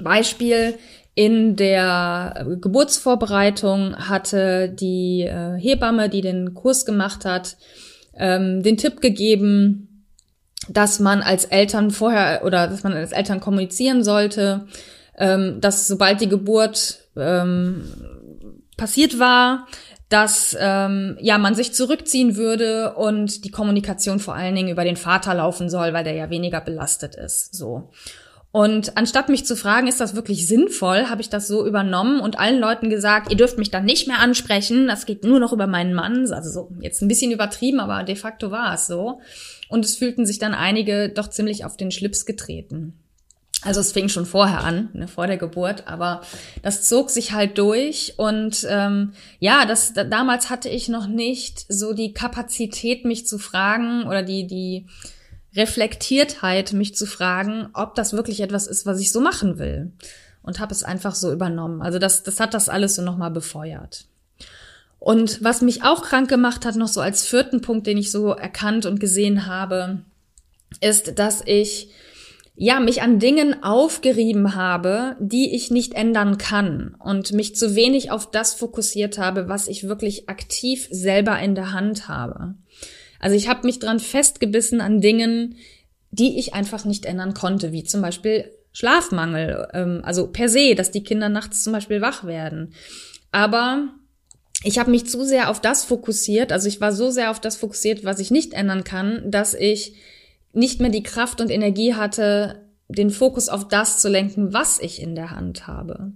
Beispiel, 0.00 0.78
in 1.16 1.56
der 1.56 2.46
Geburtsvorbereitung 2.60 3.96
hatte 3.96 4.68
die 4.68 5.22
äh, 5.22 5.58
Hebamme, 5.58 6.10
die 6.10 6.20
den 6.20 6.52
Kurs 6.52 6.84
gemacht 6.84 7.24
hat, 7.24 7.56
ähm, 8.14 8.62
den 8.62 8.76
Tipp 8.76 9.00
gegeben, 9.00 10.04
dass 10.68 11.00
man 11.00 11.22
als 11.22 11.46
Eltern 11.46 11.90
vorher 11.90 12.44
oder 12.44 12.68
dass 12.68 12.82
man 12.82 12.92
als 12.92 13.12
Eltern 13.12 13.40
kommunizieren 13.40 14.04
sollte, 14.04 14.66
ähm, 15.16 15.58
dass 15.62 15.88
sobald 15.88 16.20
die 16.20 16.28
Geburt 16.28 16.98
ähm, 17.16 17.84
passiert 18.76 19.18
war, 19.18 19.66
dass 20.10 20.54
ähm, 20.60 21.16
ja 21.18 21.38
man 21.38 21.54
sich 21.54 21.72
zurückziehen 21.72 22.36
würde 22.36 22.94
und 22.94 23.46
die 23.46 23.50
Kommunikation 23.50 24.18
vor 24.18 24.34
allen 24.34 24.54
Dingen 24.54 24.68
über 24.68 24.84
den 24.84 24.96
Vater 24.96 25.32
laufen 25.32 25.70
soll, 25.70 25.94
weil 25.94 26.04
der 26.04 26.14
ja 26.14 26.28
weniger 26.28 26.60
belastet 26.60 27.14
ist. 27.14 27.54
So. 27.54 27.90
Und 28.56 28.96
anstatt 28.96 29.28
mich 29.28 29.44
zu 29.44 29.54
fragen, 29.54 29.86
ist 29.86 30.00
das 30.00 30.16
wirklich 30.16 30.46
sinnvoll, 30.46 31.10
habe 31.10 31.20
ich 31.20 31.28
das 31.28 31.46
so 31.46 31.66
übernommen 31.66 32.20
und 32.20 32.38
allen 32.38 32.58
Leuten 32.58 32.88
gesagt, 32.88 33.30
ihr 33.30 33.36
dürft 33.36 33.58
mich 33.58 33.70
dann 33.70 33.84
nicht 33.84 34.08
mehr 34.08 34.18
ansprechen, 34.18 34.88
das 34.88 35.04
geht 35.04 35.24
nur 35.24 35.40
noch 35.40 35.52
über 35.52 35.66
meinen 35.66 35.92
Mann. 35.92 36.32
Also 36.32 36.48
so, 36.48 36.70
jetzt 36.80 37.02
ein 37.02 37.08
bisschen 37.08 37.32
übertrieben, 37.32 37.80
aber 37.80 38.02
de 38.02 38.16
facto 38.16 38.50
war 38.50 38.72
es 38.72 38.86
so. 38.86 39.20
Und 39.68 39.84
es 39.84 39.96
fühlten 39.96 40.24
sich 40.24 40.38
dann 40.38 40.54
einige 40.54 41.10
doch 41.10 41.28
ziemlich 41.28 41.66
auf 41.66 41.76
den 41.76 41.90
Schlips 41.90 42.24
getreten. 42.24 42.94
Also 43.60 43.80
es 43.80 43.92
fing 43.92 44.08
schon 44.08 44.24
vorher 44.24 44.64
an, 44.64 44.88
ne, 44.94 45.06
vor 45.06 45.26
der 45.26 45.36
Geburt, 45.36 45.86
aber 45.86 46.22
das 46.62 46.88
zog 46.88 47.10
sich 47.10 47.32
halt 47.32 47.58
durch 47.58 48.14
und 48.16 48.66
ähm, 48.70 49.12
ja, 49.38 49.66
das 49.66 49.92
da, 49.92 50.02
damals 50.02 50.48
hatte 50.48 50.70
ich 50.70 50.88
noch 50.88 51.08
nicht 51.08 51.66
so 51.68 51.92
die 51.92 52.14
Kapazität, 52.14 53.04
mich 53.04 53.26
zu 53.26 53.38
fragen 53.38 54.04
oder 54.04 54.22
die 54.22 54.46
die 54.46 54.86
Reflektiertheit, 55.56 56.72
mich 56.72 56.94
zu 56.94 57.06
fragen, 57.06 57.68
ob 57.72 57.94
das 57.94 58.12
wirklich 58.12 58.40
etwas 58.40 58.66
ist, 58.66 58.86
was 58.86 59.00
ich 59.00 59.12
so 59.12 59.20
machen 59.20 59.58
will, 59.58 59.92
und 60.42 60.60
habe 60.60 60.72
es 60.72 60.82
einfach 60.82 61.14
so 61.14 61.32
übernommen. 61.32 61.82
Also 61.82 61.98
das 61.98 62.22
das 62.22 62.40
hat 62.40 62.54
das 62.54 62.68
alles 62.68 62.94
so 62.94 63.02
nochmal 63.02 63.30
befeuert. 63.30 64.06
Und 64.98 65.42
was 65.42 65.62
mich 65.62 65.82
auch 65.82 66.02
krank 66.02 66.28
gemacht 66.28 66.64
hat, 66.64 66.76
noch 66.76 66.88
so 66.88 67.00
als 67.00 67.24
vierten 67.26 67.60
Punkt, 67.60 67.86
den 67.86 67.98
ich 67.98 68.10
so 68.10 68.30
erkannt 68.30 68.86
und 68.86 68.98
gesehen 68.98 69.46
habe, 69.46 70.00
ist, 70.80 71.18
dass 71.18 71.42
ich 71.44 71.90
ja, 72.58 72.80
mich 72.80 73.02
an 73.02 73.18
Dingen 73.18 73.62
aufgerieben 73.62 74.54
habe, 74.54 75.16
die 75.20 75.54
ich 75.54 75.70
nicht 75.70 75.92
ändern 75.92 76.38
kann 76.38 76.96
und 76.98 77.32
mich 77.32 77.54
zu 77.54 77.76
wenig 77.76 78.10
auf 78.10 78.30
das 78.30 78.54
fokussiert 78.54 79.18
habe, 79.18 79.48
was 79.48 79.68
ich 79.68 79.88
wirklich 79.88 80.30
aktiv 80.30 80.88
selber 80.90 81.38
in 81.38 81.54
der 81.54 81.72
Hand 81.72 82.08
habe. 82.08 82.54
Also 83.26 83.34
ich 83.34 83.48
habe 83.48 83.66
mich 83.66 83.80
dran 83.80 83.98
festgebissen 83.98 84.80
an 84.80 85.00
Dingen, 85.00 85.56
die 86.12 86.38
ich 86.38 86.54
einfach 86.54 86.84
nicht 86.84 87.06
ändern 87.06 87.34
konnte, 87.34 87.72
wie 87.72 87.82
zum 87.82 88.00
Beispiel 88.00 88.52
Schlafmangel, 88.70 89.66
ähm, 89.74 90.00
also 90.04 90.28
per 90.28 90.48
se, 90.48 90.76
dass 90.76 90.92
die 90.92 91.02
Kinder 91.02 91.28
nachts 91.28 91.64
zum 91.64 91.72
Beispiel 91.72 92.00
wach 92.00 92.22
werden. 92.22 92.72
Aber 93.32 93.88
ich 94.62 94.78
habe 94.78 94.92
mich 94.92 95.06
zu 95.06 95.24
sehr 95.24 95.50
auf 95.50 95.60
das 95.60 95.82
fokussiert, 95.82 96.52
also 96.52 96.68
ich 96.68 96.80
war 96.80 96.92
so 96.92 97.10
sehr 97.10 97.32
auf 97.32 97.40
das 97.40 97.56
fokussiert, 97.56 98.04
was 98.04 98.20
ich 98.20 98.30
nicht 98.30 98.54
ändern 98.54 98.84
kann, 98.84 99.28
dass 99.28 99.54
ich 99.54 99.96
nicht 100.52 100.80
mehr 100.80 100.90
die 100.90 101.02
Kraft 101.02 101.40
und 101.40 101.50
Energie 101.50 101.94
hatte, 101.94 102.64
den 102.86 103.10
Fokus 103.10 103.48
auf 103.48 103.66
das 103.66 103.98
zu 103.98 104.08
lenken, 104.08 104.52
was 104.52 104.78
ich 104.78 105.02
in 105.02 105.16
der 105.16 105.32
Hand 105.32 105.66
habe. 105.66 106.12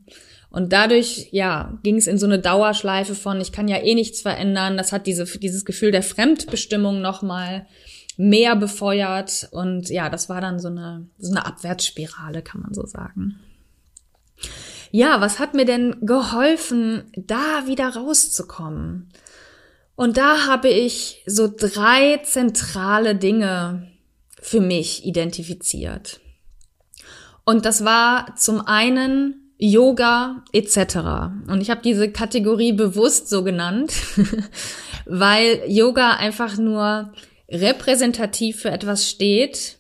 Und 0.51 0.73
dadurch, 0.73 1.29
ja, 1.31 1.79
ging 1.83 1.97
es 1.97 2.09
in 2.09 2.19
so 2.19 2.27
eine 2.27 2.41
Dauerschleife 2.41 3.15
von, 3.15 3.41
ich 3.41 3.53
kann 3.53 3.69
ja 3.69 3.79
eh 3.79 3.95
nichts 3.95 4.21
verändern. 4.21 4.77
Das 4.77 4.93
hat 4.93 5.07
diese, 5.07 5.25
dieses 5.25 5.65
Gefühl 5.65 5.93
der 5.93 6.03
Fremdbestimmung 6.03 7.01
nochmal 7.01 7.67
mehr 8.17 8.57
befeuert. 8.57 9.49
Und 9.53 9.91
ja, 9.91 10.11
das 10.11 10.29
war 10.29 10.41
dann 10.41 10.59
so 10.59 10.69
eine, 10.69 11.07
so 11.19 11.31
eine 11.31 11.47
Abwärtsspirale, 11.47 12.43
kann 12.43 12.63
man 12.63 12.75
so 12.75 12.85
sagen. 12.85 13.39
Ja, 14.91 15.21
was 15.21 15.39
hat 15.39 15.55
mir 15.55 15.65
denn 15.65 15.97
geholfen, 16.01 17.05
da 17.17 17.67
wieder 17.67 17.95
rauszukommen? 17.95 19.13
Und 19.95 20.17
da 20.17 20.47
habe 20.47 20.69
ich 20.69 21.23
so 21.27 21.49
drei 21.55 22.19
zentrale 22.25 23.15
Dinge 23.15 23.89
für 24.41 24.61
mich 24.61 25.05
identifiziert. 25.05 26.21
Und 27.45 27.67
das 27.67 27.85
war 27.85 28.35
zum 28.37 28.61
einen 28.63 29.40
Yoga 29.61 30.43
etc. 30.53 30.97
Und 31.47 31.61
ich 31.61 31.69
habe 31.71 31.83
diese 31.83 32.11
Kategorie 32.11 32.73
bewusst 32.73 33.29
so 33.29 33.45
genannt, 33.45 33.93
weil 35.05 35.63
Yoga 35.67 36.17
einfach 36.17 36.57
nur 36.57 37.13
repräsentativ 37.51 38.61
für 38.63 38.71
etwas 38.71 39.09
steht, 39.09 39.77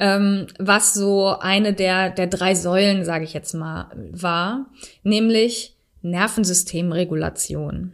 ähm, 0.00 0.48
was 0.58 0.92
so 0.92 1.28
eine 1.38 1.72
der, 1.72 2.10
der 2.10 2.26
drei 2.26 2.54
Säulen, 2.54 3.04
sage 3.04 3.24
ich 3.24 3.32
jetzt 3.32 3.54
mal, 3.54 3.90
war, 4.10 4.66
nämlich 5.04 5.76
Nervensystemregulation. 6.02 7.92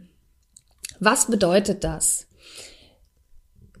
Was 0.99 1.27
bedeutet 1.27 1.83
das? 1.83 2.27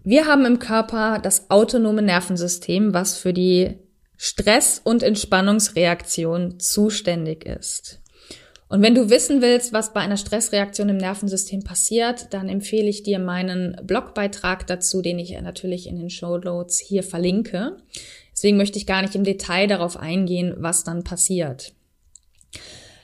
Wir 0.03 0.27
haben 0.27 0.45
im 0.45 0.59
Körper 0.59 1.19
das 1.19 1.49
autonome 1.49 2.01
Nervensystem, 2.01 2.93
was 2.93 3.17
für 3.17 3.33
die 3.33 3.77
Stress- 4.25 4.79
und 4.81 5.03
Entspannungsreaktion 5.03 6.57
zuständig 6.57 7.45
ist. 7.45 7.99
Und 8.69 8.81
wenn 8.81 8.95
du 8.95 9.09
wissen 9.09 9.41
willst, 9.41 9.73
was 9.73 9.91
bei 9.91 9.99
einer 9.99 10.15
Stressreaktion 10.15 10.87
im 10.87 10.95
Nervensystem 10.95 11.65
passiert, 11.65 12.33
dann 12.33 12.47
empfehle 12.47 12.87
ich 12.87 13.03
dir 13.03 13.19
meinen 13.19 13.75
Blogbeitrag 13.83 14.65
dazu, 14.65 15.01
den 15.01 15.19
ich 15.19 15.37
natürlich 15.41 15.87
in 15.87 15.97
den 15.97 16.09
Show 16.09 16.37
Notes 16.37 16.79
hier 16.79 17.03
verlinke. 17.03 17.75
Deswegen 18.31 18.55
möchte 18.55 18.77
ich 18.77 18.87
gar 18.87 19.01
nicht 19.01 19.13
im 19.13 19.25
Detail 19.25 19.67
darauf 19.67 19.97
eingehen, 19.97 20.55
was 20.57 20.85
dann 20.85 21.03
passiert. 21.03 21.73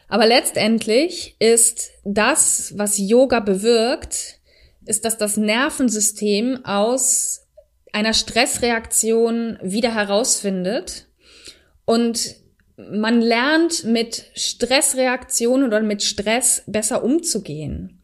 Aber 0.08 0.26
letztendlich 0.26 1.36
ist 1.40 1.90
das, 2.06 2.78
was 2.78 2.98
Yoga 2.98 3.42
bewirkt, 3.42 4.40
ist, 4.86 5.04
dass 5.04 5.18
das 5.18 5.36
Nervensystem 5.36 6.64
aus 6.64 7.46
einer 7.92 8.14
Stressreaktion 8.14 9.60
wieder 9.62 9.94
herausfindet 9.94 11.09
und 11.90 12.36
man 12.78 13.20
lernt 13.20 13.84
mit 13.84 14.26
Stressreaktionen 14.36 15.66
oder 15.66 15.82
mit 15.82 16.04
Stress 16.04 16.62
besser 16.68 17.04
umzugehen. 17.04 18.04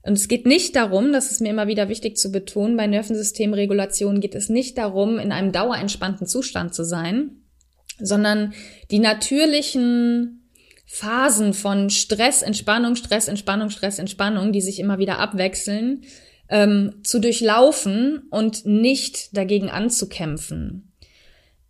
Und 0.00 0.14
es 0.14 0.28
geht 0.28 0.46
nicht 0.46 0.74
darum, 0.74 1.12
das 1.12 1.30
ist 1.30 1.42
mir 1.42 1.50
immer 1.50 1.66
wieder 1.66 1.90
wichtig 1.90 2.16
zu 2.16 2.32
betonen, 2.32 2.78
bei 2.78 2.86
Nervensystemregulation 2.86 4.20
geht 4.20 4.34
es 4.34 4.48
nicht 4.48 4.78
darum, 4.78 5.18
in 5.18 5.30
einem 5.30 5.52
dauerentspannten 5.52 6.26
Zustand 6.26 6.74
zu 6.74 6.84
sein, 6.84 7.42
sondern 8.00 8.54
die 8.90 8.98
natürlichen 8.98 10.50
Phasen 10.86 11.52
von 11.52 11.90
Stress, 11.90 12.40
Entspannung, 12.40 12.96
Stress, 12.96 13.28
Entspannung, 13.28 13.68
Stress, 13.68 13.98
Entspannung, 13.98 14.54
die 14.54 14.62
sich 14.62 14.80
immer 14.80 14.96
wieder 14.96 15.18
abwechseln, 15.18 16.04
ähm, 16.48 16.94
zu 17.02 17.18
durchlaufen 17.18 18.22
und 18.30 18.64
nicht 18.64 19.36
dagegen 19.36 19.68
anzukämpfen. 19.68 20.87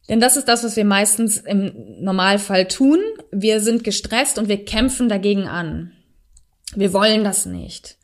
Denn 0.09 0.21
das 0.21 0.37
ist 0.37 0.49
das, 0.49 0.65
was 0.65 0.77
wir 0.77 0.85
meistens 0.85 1.39
im 1.39 1.73
Normalfall 2.01 2.67
tun. 2.67 2.99
Wir 3.31 3.61
sind 3.61 3.85
gestresst 3.85 4.39
und 4.39 4.49
wir 4.49 4.65
kämpfen 4.65 5.09
dagegen 5.09 5.47
an. 5.47 5.93
Wir 6.75 6.93
wollen 6.93 7.25
das 7.25 7.47
nicht. 7.47 7.97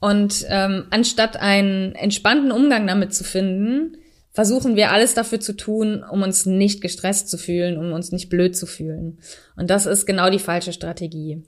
Und 0.00 0.44
ähm, 0.48 0.86
anstatt 0.90 1.36
einen 1.36 1.94
entspannten 1.94 2.52
Umgang 2.52 2.86
damit 2.86 3.14
zu 3.14 3.24
finden, 3.24 3.96
versuchen 4.32 4.76
wir 4.76 4.92
alles 4.92 5.14
dafür 5.14 5.40
zu 5.40 5.54
tun, 5.56 6.04
um 6.10 6.22
uns 6.22 6.44
nicht 6.44 6.82
gestresst 6.82 7.30
zu 7.30 7.38
fühlen, 7.38 7.78
um 7.78 7.92
uns 7.92 8.12
nicht 8.12 8.28
blöd 8.28 8.54
zu 8.54 8.66
fühlen. 8.66 9.18
Und 9.56 9.70
das 9.70 9.86
ist 9.86 10.04
genau 10.04 10.28
die 10.28 10.38
falsche 10.38 10.74
Strategie. 10.74 11.42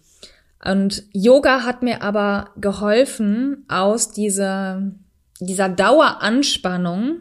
Und 0.64 1.04
Yoga 1.12 1.64
hat 1.64 1.82
mir 1.82 2.02
aber 2.02 2.50
geholfen, 2.56 3.64
aus 3.68 4.10
dieser, 4.10 4.90
dieser 5.38 5.68
Daueranspannung 5.68 7.20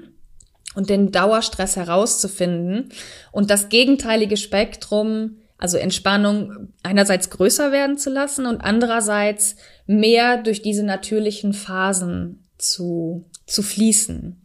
und 0.77 0.91
den 0.91 1.12
Dauerstress 1.12 1.75
herauszufinden 1.75 2.89
und 3.31 3.50
das 3.50 3.69
gegenteilige 3.69 4.38
Spektrum, 4.38 5.38
also 5.57 5.75
Entspannung, 5.77 6.69
einerseits 6.84 7.31
größer 7.31 7.72
werden 7.72 7.98
zu 7.98 8.12
lassen 8.12 8.46
und 8.46 8.62
andererseits 8.62 9.55
mehr 9.88 10.38
durch 10.38 10.62
diese 10.62 10.84
natürlichen 10.84 11.53
Phasen 11.53 12.48
zu, 12.60 13.25
zu 13.48 13.63
fließen. 13.63 14.39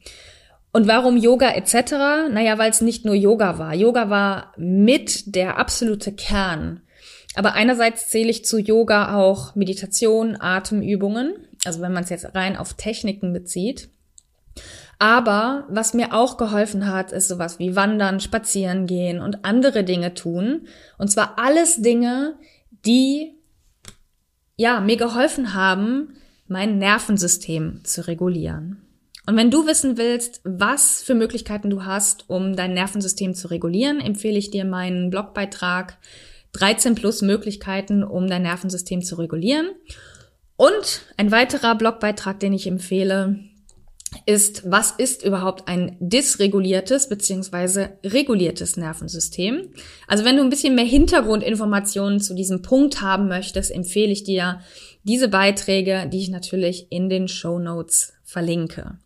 Und 0.73 0.89
warum 0.89 1.19
Yoga 1.19 1.51
etc.? 1.51 2.31
Naja, 2.31 2.57
weil 2.57 2.71
es 2.71 2.81
nicht 2.81 3.05
nur 3.05 3.15
Yoga 3.15 3.59
war. 3.59 3.75
Yoga 3.75 4.09
war 4.09 4.55
mit 4.57 5.37
der 5.37 5.59
absolute 5.59 6.13
Kern. 6.13 6.81
Aber 7.35 7.53
einerseits 7.53 8.09
zähle 8.09 8.31
ich 8.31 8.47
zu 8.47 8.59
Yoga 8.59 9.17
auch 9.17 9.55
Meditation, 9.55 10.39
Atemübungen, 10.41 11.35
also 11.67 11.83
wenn 11.83 11.93
man 11.93 12.05
es 12.05 12.11
jetzt 12.11 12.35
rein 12.35 12.57
auf 12.57 12.73
Techniken 12.73 13.35
bezieht. 13.35 13.91
Aber 15.03 15.67
was 15.69 15.95
mir 15.95 16.15
auch 16.15 16.37
geholfen 16.37 16.87
hat, 16.87 17.11
ist 17.11 17.27
sowas 17.27 17.59
wie 17.59 17.75
Wandern, 17.75 18.21
Spazieren 18.21 18.87
gehen 18.87 19.21
und 19.21 19.45
andere 19.45 19.83
Dinge 19.83 20.15
tun. 20.15 20.69
Und 20.97 21.11
zwar 21.11 21.41
alles 21.41 21.83
Dinge, 21.83 22.37
die 22.87 23.35
ja 24.55 24.81
mir 24.81 24.97
geholfen 24.97 25.55
haben, 25.55 26.15
mein 26.47 26.79
Nervensystem 26.79 27.81
zu 27.83 28.07
regulieren. 28.07 28.81
Und 29.27 29.37
wenn 29.37 29.51
du 29.51 29.67
wissen 29.67 29.99
willst, 29.99 30.41
was 30.45 31.03
für 31.03 31.17
Möglichkeiten 31.17 31.69
du 31.69 31.85
hast, 31.85 32.31
um 32.31 32.55
dein 32.55 32.73
Nervensystem 32.73 33.35
zu 33.35 33.49
regulieren, 33.51 33.99
empfehle 34.01 34.39
ich 34.39 34.53
dir 34.53 34.65
meinen 34.65 35.11
Blogbeitrag 35.11 35.99
13 36.53 36.95
plus 36.95 37.23
Möglichkeiten, 37.23 38.05
um 38.05 38.29
dein 38.29 38.43
Nervensystem 38.43 39.03
zu 39.03 39.17
regulieren. 39.17 39.71
Und 40.55 41.07
ein 41.17 41.33
weiterer 41.33 41.75
Blogbeitrag, 41.75 42.39
den 42.39 42.53
ich 42.53 42.69
empfehle, 42.69 43.41
ist, 44.27 44.71
was 44.71 44.93
ist 44.93 45.25
überhaupt 45.25 45.69
ein 45.69 45.97
dysreguliertes 46.01 47.09
beziehungsweise 47.09 47.91
reguliertes 48.05 48.77
Nervensystem? 48.77 49.71
Also 50.07 50.25
wenn 50.25 50.37
du 50.37 50.43
ein 50.43 50.51
bisschen 50.51 50.75
mehr 50.75 50.85
Hintergrundinformationen 50.85 52.21
zu 52.21 52.35
diesem 52.35 52.63
Punkt 52.63 53.01
haben 53.01 53.29
möchtest, 53.29 53.71
empfehle 53.71 54.13
ich 54.13 54.25
dir 54.25 54.61
diese 55.03 55.29
Beiträge, 55.29 56.09
die 56.13 56.21
ich 56.21 56.29
natürlich 56.29 56.87
in 56.91 57.09
den 57.09 57.29
Show 57.29 57.59
Notes 57.59 58.13
verlinke. 58.23 58.99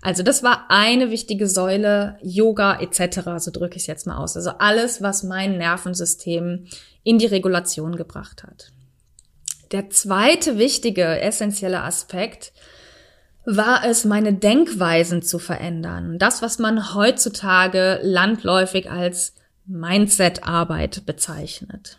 Also 0.00 0.22
das 0.22 0.42
war 0.42 0.66
eine 0.70 1.10
wichtige 1.10 1.46
Säule, 1.46 2.16
Yoga 2.22 2.80
etc., 2.80 3.20
so 3.38 3.50
drücke 3.50 3.76
ich 3.76 3.82
es 3.82 3.86
jetzt 3.86 4.06
mal 4.06 4.16
aus. 4.16 4.36
Also 4.36 4.50
alles, 4.58 5.02
was 5.02 5.22
mein 5.22 5.58
Nervensystem 5.58 6.66
in 7.04 7.18
die 7.18 7.26
Regulation 7.26 7.96
gebracht 7.96 8.42
hat. 8.42 8.72
Der 9.70 9.88
zweite 9.90 10.58
wichtige, 10.58 11.20
essentielle 11.20 11.82
Aspekt 11.82 12.52
war 13.44 13.84
es, 13.84 14.04
meine 14.04 14.32
Denkweisen 14.32 15.22
zu 15.22 15.38
verändern. 15.38 16.18
Das, 16.18 16.42
was 16.42 16.58
man 16.58 16.94
heutzutage 16.94 17.98
landläufig 18.02 18.90
als 18.90 19.34
Mindset-Arbeit 19.66 21.06
bezeichnet. 21.06 21.98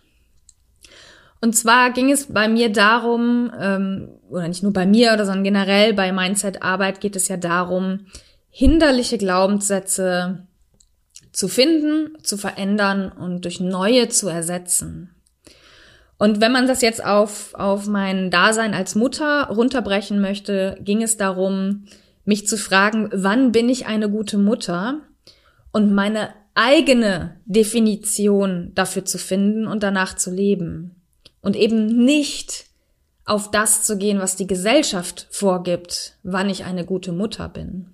Und 1.42 1.54
zwar 1.54 1.92
ging 1.92 2.10
es 2.10 2.28
bei 2.28 2.48
mir 2.48 2.72
darum, 2.72 3.52
ähm, 3.60 4.10
oder 4.30 4.48
nicht 4.48 4.64
nur 4.64 4.72
bei 4.72 4.86
mir, 4.86 5.18
sondern 5.18 5.44
generell 5.44 5.94
bei 5.94 6.14
Mindset-Arbeit 6.14 7.02
geht 7.02 7.18
es 7.18 7.28
ja 7.28 7.36
darum, 7.36 8.06
hinderliche 8.50 9.18
Glaubenssätze 9.18 10.48
zu 11.34 11.48
finden, 11.50 12.18
zu 12.24 12.38
verändern 12.38 13.12
und 13.12 13.44
durch 13.44 13.60
neue 13.60 14.08
zu 14.08 14.30
ersetzen. 14.30 15.13
Und 16.18 16.42
wenn 16.42 16.52
man 16.52 16.68
das 16.68 16.82
jetzt 16.82 17.04
auf, 17.04 17.54
auf 17.56 17.88
mein 17.88 18.32
Dasein 18.32 18.74
als 18.74 18.96
Mutter 18.96 19.48
runterbrechen 19.48 20.22
möchte, 20.22 20.78
ging 20.82 21.02
es 21.02 21.18
darum, 21.18 21.86
mich 22.26 22.48
zu 22.48 22.58
fragen, 22.58 23.10
wann 23.12 23.52
bin 23.52 23.68
ich 23.70 23.86
eine 23.86 24.10
gute 24.10 24.38
Mutter 24.38 25.02
und 25.72 25.94
meine 25.94 26.30
eigene 26.56 27.36
Definition 27.46 28.72
dafür 28.76 29.06
zu 29.06 29.18
finden 29.18 29.68
und 29.68 29.84
danach 29.84 30.16
zu 30.16 30.32
leben. 30.32 30.96
Und 31.42 31.56
eben 31.56 31.88
nicht 32.06 32.66
auf 33.26 33.52
das 33.52 33.84
zu 33.84 33.98
gehen, 33.98 34.20
was 34.20 34.36
die 34.36 34.48
Gesellschaft 34.48 35.28
vorgibt, 35.30 36.18
wann 36.24 36.50
ich 36.50 36.66
eine 36.66 36.86
gute 36.86 37.12
Mutter 37.12 37.50
bin. 37.50 37.88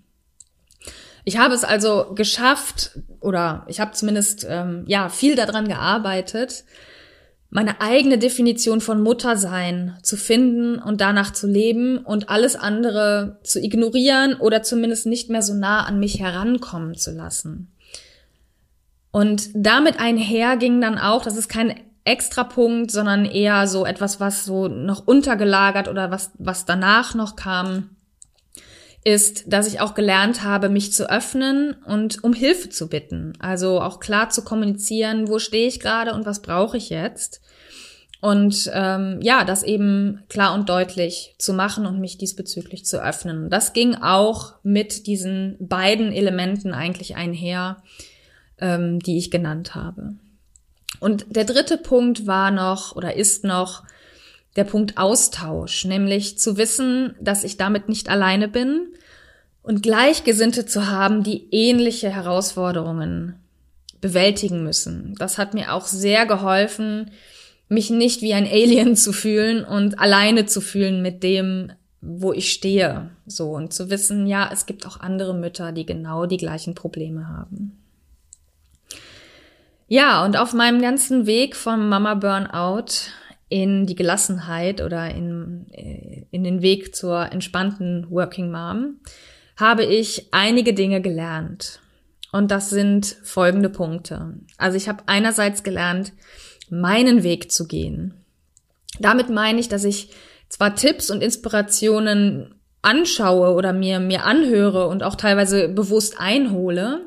Ich 1.24 1.38
habe 1.38 1.54
es 1.54 1.64
also 1.64 2.14
geschafft, 2.16 2.98
oder 3.20 3.66
ich 3.68 3.80
habe 3.80 3.92
zumindest 3.92 4.46
ähm, 4.50 4.84
ja 4.88 5.10
viel 5.10 5.36
daran 5.36 5.68
gearbeitet, 5.68 6.64
meine 7.50 7.82
eigene 7.82 8.20
Definition 8.20 8.79
von 8.79 9.01
Muttersein 9.01 9.98
zu 10.03 10.18
finden 10.18 10.77
und 10.77 11.01
danach 11.01 11.34
zu 11.34 11.48
leben 11.48 11.98
und 11.98 12.29
alles 12.29 12.56
andere 12.56 13.39
zu 13.44 13.60
ignorieren 13.60 14.36
oder 14.36 14.62
zumindest 14.62 15.08
nicht 15.08 15.29
mehr 15.29 15.41
so 15.41 15.56
nah 15.56 15.86
an 15.86 16.00
mich 16.00 16.20
herankommen 16.20 16.96
zu 16.96 17.12
lassen. 17.12 17.72
Und 19.12 19.50
damit 19.56 20.00
einher 20.00 20.58
ging 20.58 20.79
dann 20.82 21.00
auch, 21.00 21.24
das 21.24 21.36
ist 21.36 21.50
kein 21.50 21.79
Extrapunkt, 22.03 22.91
sondern 22.91 23.25
eher 23.25 23.68
so 23.68 23.86
etwas, 23.86 24.20
was 24.20 24.46
so 24.46 24.68
noch 24.68 25.08
untergelagert 25.08 25.88
oder 25.88 26.12
was, 26.12 26.32
was 26.38 26.65
danach 26.65 27.15
noch 27.15 27.36
kam, 27.36 27.89
ist, 29.03 29.51
dass 29.51 29.68
ich 29.68 29.79
auch 29.79 29.94
gelernt 29.94 30.44
habe, 30.44 30.70
mich 30.70 30.91
zu 30.91 31.10
öffnen 31.10 31.75
und 31.86 32.24
um 32.24 32.34
Hilfe 32.34 32.70
zu 32.70 32.89
bitten. 32.89 33.34
Also 33.39 33.82
auch 33.82 34.00
klar 34.00 34.29
zu 34.29 34.44
kommunizieren, 34.44 35.27
wo 35.27 35.39
stehe 35.39 35.68
ich 35.68 35.79
gerade 35.79 36.13
und 36.13 36.25
was 36.25 36.41
brauche 36.41 36.77
ich 36.77 36.89
jetzt. 36.89 37.41
Und 38.22 38.70
ähm, 38.74 39.20
ja, 39.22 39.46
das 39.46 39.63
eben 39.63 40.24
klar 40.27 40.53
und 40.53 40.68
deutlich 40.68 41.36
zu 41.38 41.53
machen 41.53 41.86
und 41.86 42.01
mich 42.01 42.18
diesbezüglich 42.18 42.86
zu 42.86 43.01
öffnen. 43.01 43.50
Das 43.50 43.72
ging 43.72 43.96
auch 43.96 44.56
mit 44.62 45.08
diesen 45.08 45.56
beiden 45.60 46.12
Elementen 46.12 46.74
eigentlich 46.74 47.15
einher, 47.15 47.82
ähm, 48.60 49.00
die 49.00 49.18
ich 49.18 49.32
genannt 49.32 49.74
habe. 49.74 50.15
Und 51.00 51.27
der 51.29 51.46
dritte 51.46 51.77
Punkt 51.77 52.27
war 52.27 52.51
noch 52.51 52.94
oder 52.94 53.15
ist 53.15 53.46
noch 53.46 53.84
der 54.60 54.66
Punkt 54.66 54.98
Austausch, 54.98 55.86
nämlich 55.86 56.38
zu 56.38 56.57
wissen, 56.57 57.16
dass 57.22 57.46
ich 57.46 57.55
damit 57.55 57.88
nicht 57.88 58.10
alleine 58.10 58.50
bin 58.50 58.88
und 59.62 59.81
Gleichgesinnte 59.81 60.66
zu 60.66 60.88
haben, 60.88 61.24
die 61.24 61.48
ähnliche 61.51 62.10
Herausforderungen 62.10 63.36
bewältigen 64.01 64.62
müssen. 64.66 65.16
Das 65.18 65.38
hat 65.38 65.53
mir 65.53 65.74
auch 65.74 65.88
sehr 65.88 66.25
geholfen, 66.25 67.12
mich 67.70 67.90
nicht 67.90 68.22
wie 68.22 68.33
ein 68.33 68.46
Alien 68.46 68.96
zu 68.98 69.14
fühlen 69.14 69.64
und 69.64 69.98
alleine 69.98 70.46
zu 70.46 70.60
fühlen 70.60 71.01
mit 71.01 71.24
dem, 71.24 71.72
wo 72.01 72.33
ich 72.33 72.51
stehe. 72.51 73.12
So 73.25 73.51
und 73.51 73.72
zu 73.72 73.90
wissen, 73.90 74.27
ja, 74.27 74.50
es 74.51 74.66
gibt 74.66 74.86
auch 74.86 75.00
andere 75.00 75.33
Mütter, 75.33 75.72
die 75.72 75.86
genau 75.86 76.25
die 76.25 76.38
gleichen 76.38 76.75
Probleme 76.75 77.29
haben. 77.29 77.81
Ja, 79.88 80.25
und 80.25 80.36
auf 80.36 80.51
meinem 80.51 80.81
ganzen 80.81 81.27
Weg 81.27 81.55
vom 81.55 81.88
Mama 81.88 82.16
Burnout 82.16 82.88
in 83.50 83.85
die 83.88 83.96
Gelassenheit 83.96 84.81
oder 84.81 85.09
in, 85.09 85.66
äh, 85.72 86.25
in 86.31 86.44
den 86.44 86.62
Weg 86.62 86.96
zur 86.96 87.31
entspannten 87.31 88.09
Working 88.09 88.51
Mom 88.51 89.00
habe 89.57 89.83
ich 89.83 90.27
einige 90.31 90.74
Dinge 90.74 91.01
gelernt. 91.01 91.81
Und 92.31 92.51
das 92.51 92.70
sind 92.70 93.18
folgende 93.24 93.70
Punkte. 93.70 94.35
Also 94.57 94.77
ich 94.77 94.88
habe 94.88 95.03
einerseits 95.07 95.64
gelernt, 95.64 96.14
meinen 96.70 97.24
Weg 97.24 97.51
zu 97.51 97.68
gehen. 97.68 98.14
Damit 99.00 99.29
meine 99.29 99.59
ich, 99.59 99.68
dass 99.68 99.83
ich 99.83 100.12
zwar 100.48 100.75
Tipps 100.75 101.09
und 101.09 101.22
Inspirationen 101.22 102.55
anschaue 102.81 103.53
oder 103.53 103.74
mir, 103.74 104.00
mir 104.00 104.25
anhöre 104.25 104.88
und 104.88 105.03
auch 105.03 105.16
teilweise 105.16 105.68
bewusst 105.70 106.20
einhole, 106.20 107.01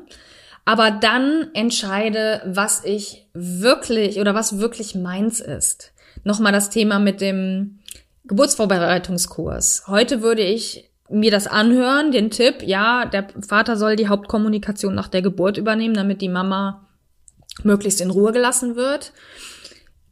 aber 0.65 0.91
dann 0.91 1.49
entscheide, 1.53 2.41
was 2.45 2.85
ich 2.85 3.27
wirklich 3.33 4.19
oder 4.19 4.35
was 4.35 4.59
wirklich 4.59 4.95
meins 4.95 5.39
ist. 5.39 5.92
Nochmal 6.23 6.51
das 6.51 6.69
Thema 6.69 6.99
mit 6.99 7.21
dem 7.21 7.79
Geburtsvorbereitungskurs. 8.25 9.83
Heute 9.87 10.21
würde 10.21 10.43
ich 10.43 10.89
mir 11.09 11.31
das 11.31 11.47
anhören, 11.47 12.11
den 12.11 12.31
Tipp, 12.31 12.63
ja, 12.63 13.05
der 13.05 13.27
Vater 13.45 13.75
soll 13.77 13.95
die 13.95 14.07
Hauptkommunikation 14.07 14.95
nach 14.95 15.09
der 15.09 15.21
Geburt 15.21 15.57
übernehmen, 15.57 15.93
damit 15.93 16.21
die 16.21 16.29
Mama 16.29 16.87
möglichst 17.63 18.01
in 18.01 18.09
Ruhe 18.09 18.31
gelassen 18.31 18.75
wird. 18.75 19.11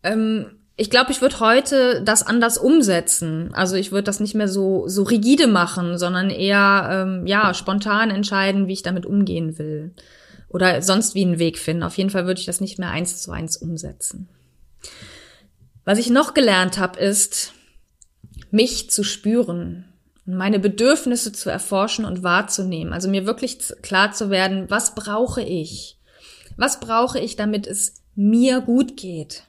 Ähm, 0.03 0.57
ich 0.75 0.89
glaube, 0.89 1.11
ich 1.11 1.21
würde 1.21 1.39
heute 1.39 2.01
das 2.03 2.25
anders 2.25 2.57
umsetzen. 2.57 3.51
Also 3.53 3.75
ich 3.75 3.91
würde 3.91 4.03
das 4.03 4.19
nicht 4.19 4.35
mehr 4.35 4.47
so 4.47 4.87
so 4.87 5.03
rigide 5.03 5.47
machen, 5.47 5.97
sondern 5.97 6.29
eher 6.29 6.89
ähm, 6.91 7.27
ja 7.27 7.53
spontan 7.53 8.09
entscheiden, 8.09 8.67
wie 8.67 8.73
ich 8.73 8.83
damit 8.83 9.05
umgehen 9.05 9.57
will 9.57 9.93
oder 10.49 10.81
sonst 10.81 11.15
wie 11.15 11.23
einen 11.23 11.39
Weg 11.39 11.57
finden. 11.57 11.83
Auf 11.83 11.97
jeden 11.97 12.09
Fall 12.09 12.25
würde 12.25 12.39
ich 12.39 12.45
das 12.45 12.61
nicht 12.61 12.79
mehr 12.79 12.89
eins 12.89 13.21
zu 13.21 13.31
eins 13.31 13.57
umsetzen. 13.57 14.27
Was 15.85 15.97
ich 15.97 16.09
noch 16.09 16.33
gelernt 16.33 16.77
habe, 16.77 16.99
ist, 16.99 17.53
mich 18.51 18.89
zu 18.89 19.03
spüren 19.03 19.85
und 20.25 20.35
meine 20.35 20.59
Bedürfnisse 20.59 21.31
zu 21.31 21.49
erforschen 21.49 22.05
und 22.05 22.23
wahrzunehmen. 22.23 22.93
Also 22.93 23.09
mir 23.09 23.25
wirklich 23.25 23.57
klar 23.81 24.11
zu 24.11 24.29
werden, 24.29 24.69
was 24.69 24.93
brauche 24.93 25.41
ich? 25.41 25.97
Was 26.57 26.79
brauche 26.79 27.19
ich, 27.19 27.35
damit 27.35 27.65
es 27.65 28.01
mir 28.15 28.61
gut 28.61 28.97
geht? 28.97 29.43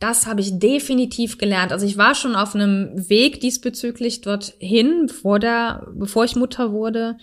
Das 0.00 0.26
habe 0.26 0.40
ich 0.40 0.58
definitiv 0.58 1.36
gelernt. 1.36 1.72
Also 1.72 1.84
ich 1.84 1.98
war 1.98 2.14
schon 2.14 2.34
auf 2.34 2.54
einem 2.54 3.08
Weg 3.10 3.40
diesbezüglich 3.40 4.22
dorthin, 4.22 5.06
bevor 5.06 5.38
der, 5.38 5.86
bevor 5.92 6.24
ich 6.24 6.36
Mutter 6.36 6.72
wurde. 6.72 7.18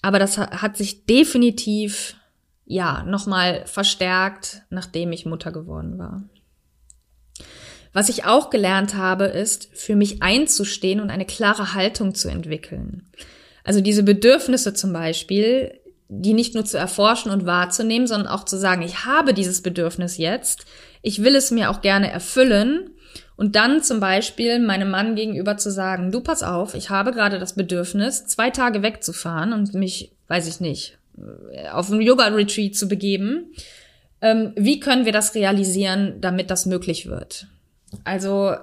Aber 0.00 0.18
das 0.18 0.38
hat 0.38 0.76
sich 0.76 1.04
definitiv, 1.04 2.16
ja, 2.64 3.02
nochmal 3.04 3.66
verstärkt, 3.66 4.62
nachdem 4.70 5.12
ich 5.12 5.26
Mutter 5.26 5.52
geworden 5.52 5.98
war. 5.98 6.24
Was 7.94 8.08
ich 8.08 8.24
auch 8.24 8.50
gelernt 8.50 8.96
habe, 8.96 9.24
ist, 9.26 9.70
für 9.72 9.94
mich 9.94 10.20
einzustehen 10.20 11.00
und 11.00 11.10
eine 11.10 11.24
klare 11.24 11.74
Haltung 11.74 12.14
zu 12.14 12.28
entwickeln. 12.28 13.06
Also 13.62 13.80
diese 13.80 14.02
Bedürfnisse 14.02 14.74
zum 14.74 14.92
Beispiel, 14.92 15.80
die 16.08 16.34
nicht 16.34 16.54
nur 16.54 16.64
zu 16.64 16.76
erforschen 16.76 17.30
und 17.30 17.46
wahrzunehmen, 17.46 18.08
sondern 18.08 18.28
auch 18.28 18.44
zu 18.44 18.58
sagen, 18.58 18.82
ich 18.82 19.06
habe 19.06 19.32
dieses 19.32 19.62
Bedürfnis 19.62 20.18
jetzt, 20.18 20.66
ich 21.02 21.22
will 21.22 21.36
es 21.36 21.52
mir 21.52 21.70
auch 21.70 21.82
gerne 21.82 22.10
erfüllen 22.10 22.90
und 23.36 23.54
dann 23.54 23.80
zum 23.80 24.00
Beispiel 24.00 24.58
meinem 24.58 24.90
Mann 24.90 25.14
gegenüber 25.14 25.56
zu 25.56 25.70
sagen, 25.70 26.10
du 26.10 26.20
pass 26.20 26.42
auf, 26.42 26.74
ich 26.74 26.90
habe 26.90 27.12
gerade 27.12 27.38
das 27.38 27.54
Bedürfnis, 27.54 28.26
zwei 28.26 28.50
Tage 28.50 28.82
wegzufahren 28.82 29.52
und 29.52 29.72
mich, 29.72 30.10
weiß 30.26 30.48
ich 30.48 30.58
nicht, 30.58 30.98
auf 31.72 31.92
einen 31.92 32.00
Yoga-Retreat 32.00 32.74
zu 32.74 32.88
begeben. 32.88 33.52
Ähm, 34.20 34.52
wie 34.56 34.80
können 34.80 35.04
wir 35.04 35.12
das 35.12 35.34
realisieren, 35.36 36.16
damit 36.20 36.50
das 36.50 36.66
möglich 36.66 37.06
wird? 37.06 37.46
Also 38.04 38.54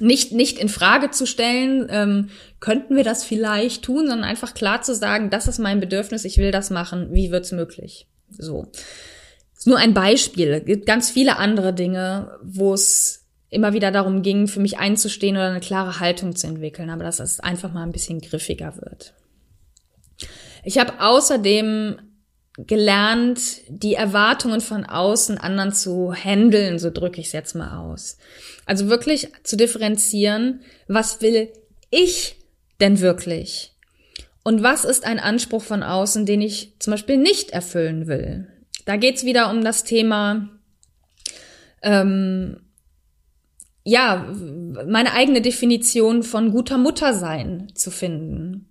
nicht, 0.00 0.32
nicht 0.32 0.58
in 0.58 0.68
Frage 0.68 1.10
zu 1.10 1.26
stellen, 1.26 1.88
ähm, 1.90 2.30
könnten 2.60 2.96
wir 2.96 3.04
das 3.04 3.24
vielleicht 3.24 3.82
tun, 3.82 4.06
sondern 4.06 4.24
einfach 4.24 4.54
klar 4.54 4.82
zu 4.82 4.94
sagen, 4.94 5.30
das 5.30 5.48
ist 5.48 5.58
mein 5.58 5.80
Bedürfnis, 5.80 6.24
ich 6.24 6.38
will 6.38 6.50
das 6.50 6.70
machen, 6.70 7.08
wie 7.12 7.30
wird's 7.30 7.52
möglich? 7.52 8.06
So. 8.30 8.66
Ist 9.56 9.66
nur 9.66 9.78
ein 9.78 9.94
Beispiel. 9.94 10.52
Es 10.52 10.64
gibt 10.64 10.86
ganz 10.86 11.10
viele 11.10 11.36
andere 11.36 11.72
Dinge, 11.72 12.38
wo 12.42 12.74
es 12.74 13.26
immer 13.50 13.72
wieder 13.72 13.90
darum 13.90 14.22
ging, 14.22 14.46
für 14.46 14.60
mich 14.60 14.78
einzustehen 14.78 15.36
oder 15.36 15.48
eine 15.48 15.60
klare 15.60 16.00
Haltung 16.00 16.36
zu 16.36 16.46
entwickeln, 16.46 16.90
aber 16.90 17.02
dass 17.02 17.18
es 17.18 17.40
einfach 17.40 17.72
mal 17.72 17.82
ein 17.82 17.92
bisschen 17.92 18.20
griffiger 18.20 18.76
wird. 18.76 19.14
Ich 20.64 20.78
habe 20.78 21.00
außerdem 21.00 21.96
gelernt, 22.66 23.40
die 23.68 23.94
Erwartungen 23.94 24.60
von 24.60 24.84
außen 24.84 25.38
anderen 25.38 25.72
zu 25.72 26.12
handeln, 26.12 26.78
so 26.78 26.90
drücke 26.90 27.20
ich 27.20 27.28
es 27.28 27.32
jetzt 27.32 27.54
mal 27.54 27.78
aus. 27.78 28.18
Also 28.66 28.88
wirklich 28.88 29.28
zu 29.44 29.56
differenzieren, 29.56 30.60
was 30.88 31.20
will 31.22 31.52
ich 31.90 32.36
denn 32.80 33.00
wirklich? 33.00 33.72
Und 34.42 34.62
was 34.62 34.84
ist 34.84 35.04
ein 35.04 35.20
Anspruch 35.20 35.62
von 35.62 35.82
außen, 35.82 36.26
den 36.26 36.40
ich 36.40 36.74
zum 36.80 36.92
Beispiel 36.92 37.16
nicht 37.16 37.50
erfüllen 37.50 38.08
will? 38.08 38.48
Da 38.86 38.96
geht's 38.96 39.24
wieder 39.24 39.50
um 39.50 39.62
das 39.62 39.84
Thema, 39.84 40.48
ähm, 41.82 42.60
ja, 43.84 44.34
meine 44.86 45.12
eigene 45.12 45.42
Definition 45.42 46.22
von 46.22 46.50
guter 46.50 46.76
Mutter 46.78 47.14
sein 47.14 47.70
zu 47.74 47.90
finden. 47.90 48.68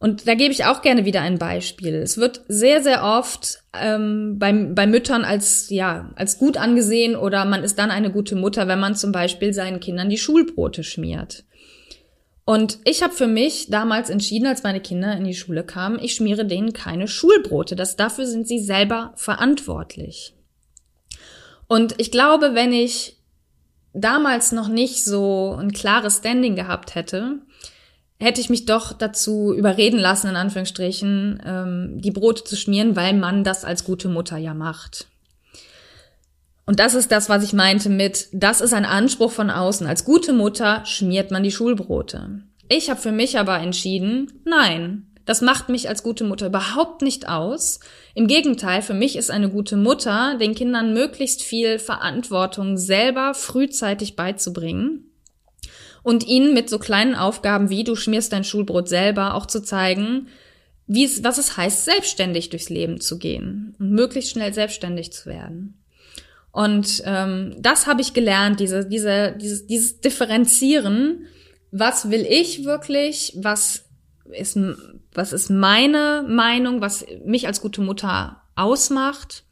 Und 0.00 0.26
da 0.26 0.34
gebe 0.34 0.50
ich 0.50 0.64
auch 0.64 0.80
gerne 0.80 1.04
wieder 1.04 1.20
ein 1.20 1.38
Beispiel. 1.38 1.94
Es 1.96 2.16
wird 2.16 2.40
sehr, 2.48 2.82
sehr 2.82 3.04
oft 3.04 3.62
ähm, 3.78 4.38
bei, 4.38 4.50
bei 4.50 4.86
Müttern 4.86 5.24
als, 5.24 5.68
ja, 5.68 6.10
als 6.16 6.38
gut 6.38 6.56
angesehen 6.56 7.14
oder 7.14 7.44
man 7.44 7.62
ist 7.62 7.78
dann 7.78 7.90
eine 7.90 8.10
gute 8.10 8.34
Mutter, 8.34 8.66
wenn 8.66 8.80
man 8.80 8.96
zum 8.96 9.12
Beispiel 9.12 9.52
seinen 9.52 9.78
Kindern 9.78 10.08
die 10.08 10.16
Schulbrote 10.16 10.84
schmiert. 10.84 11.44
Und 12.46 12.78
ich 12.84 13.02
habe 13.02 13.12
für 13.12 13.26
mich 13.26 13.68
damals 13.68 14.08
entschieden, 14.08 14.46
als 14.46 14.62
meine 14.62 14.80
Kinder 14.80 15.14
in 15.14 15.24
die 15.24 15.34
Schule 15.34 15.64
kamen, 15.64 16.02
ich 16.02 16.14
schmiere 16.14 16.46
denen 16.46 16.72
keine 16.72 17.06
Schulbrote. 17.06 17.76
Das, 17.76 17.96
dafür 17.96 18.26
sind 18.26 18.48
sie 18.48 18.58
selber 18.58 19.12
verantwortlich. 19.16 20.34
Und 21.68 21.94
ich 21.98 22.10
glaube, 22.10 22.54
wenn 22.54 22.72
ich 22.72 23.18
damals 23.92 24.50
noch 24.50 24.68
nicht 24.68 25.04
so 25.04 25.56
ein 25.60 25.72
klares 25.72 26.16
Standing 26.16 26.56
gehabt 26.56 26.94
hätte, 26.94 27.40
hätte 28.20 28.40
ich 28.40 28.50
mich 28.50 28.66
doch 28.66 28.92
dazu 28.92 29.52
überreden 29.54 29.98
lassen, 29.98 30.28
in 30.28 30.36
Anführungsstrichen, 30.36 31.42
ähm, 31.44 32.00
die 32.00 32.10
Brote 32.10 32.44
zu 32.44 32.54
schmieren, 32.54 32.94
weil 32.94 33.14
man 33.14 33.44
das 33.44 33.64
als 33.64 33.84
gute 33.84 34.08
Mutter 34.08 34.36
ja 34.36 34.52
macht. 34.52 35.06
Und 36.66 36.78
das 36.78 36.94
ist 36.94 37.10
das, 37.10 37.28
was 37.28 37.42
ich 37.42 37.54
meinte 37.54 37.88
mit, 37.88 38.28
das 38.32 38.60
ist 38.60 38.74
ein 38.74 38.84
Anspruch 38.84 39.32
von 39.32 39.50
außen. 39.50 39.86
Als 39.86 40.04
gute 40.04 40.32
Mutter 40.32 40.84
schmiert 40.84 41.30
man 41.30 41.42
die 41.42 41.50
Schulbrote. 41.50 42.42
Ich 42.68 42.90
habe 42.90 43.00
für 43.00 43.10
mich 43.10 43.38
aber 43.38 43.58
entschieden, 43.58 44.30
nein, 44.44 45.06
das 45.24 45.40
macht 45.40 45.68
mich 45.68 45.88
als 45.88 46.02
gute 46.02 46.24
Mutter 46.24 46.46
überhaupt 46.46 47.02
nicht 47.02 47.28
aus. 47.28 47.80
Im 48.14 48.26
Gegenteil, 48.26 48.82
für 48.82 48.94
mich 48.94 49.16
ist 49.16 49.30
eine 49.30 49.48
gute 49.48 49.76
Mutter, 49.76 50.36
den 50.38 50.54
Kindern 50.54 50.92
möglichst 50.92 51.42
viel 51.42 51.78
Verantwortung 51.78 52.76
selber 52.76 53.34
frühzeitig 53.34 54.14
beizubringen 54.14 55.09
und 56.02 56.26
ihnen 56.26 56.54
mit 56.54 56.70
so 56.70 56.78
kleinen 56.78 57.14
Aufgaben 57.14 57.70
wie 57.70 57.84
du 57.84 57.96
schmierst 57.96 58.32
dein 58.32 58.44
Schulbrot 58.44 58.88
selber 58.88 59.34
auch 59.34 59.46
zu 59.46 59.62
zeigen, 59.62 60.28
wie 60.86 61.04
es, 61.04 61.22
was 61.22 61.38
es 61.38 61.56
heißt, 61.56 61.84
selbstständig 61.84 62.50
durchs 62.50 62.68
Leben 62.68 63.00
zu 63.00 63.18
gehen 63.18 63.76
und 63.78 63.90
möglichst 63.90 64.32
schnell 64.32 64.52
selbstständig 64.52 65.12
zu 65.12 65.26
werden. 65.26 65.80
Und 66.52 67.02
ähm, 67.06 67.54
das 67.58 67.86
habe 67.86 68.00
ich 68.00 68.12
gelernt, 68.12 68.58
diese, 68.58 68.84
diese, 68.84 69.36
dieses, 69.40 69.66
dieses 69.66 70.00
Differenzieren. 70.00 71.26
Was 71.70 72.10
will 72.10 72.26
ich 72.28 72.64
wirklich? 72.64 73.34
Was 73.36 73.84
ist, 74.32 74.58
was 75.14 75.32
ist 75.32 75.50
meine 75.50 76.24
Meinung? 76.26 76.80
Was 76.80 77.06
mich 77.24 77.46
als 77.46 77.60
gute 77.60 77.82
Mutter 77.82 78.42
ausmacht? 78.56 79.44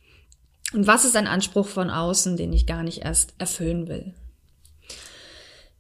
Und 0.75 0.87
was 0.87 1.05
ist 1.05 1.17
ein 1.17 1.29
Anspruch 1.29 1.69
von 1.69 1.89
außen, 1.89 2.37
den 2.37 2.53
ich 2.53 2.67
gar 2.67 2.83
nicht 2.83 3.05
erst 3.05 3.35
erfüllen 3.39 3.87
will? 3.87 4.15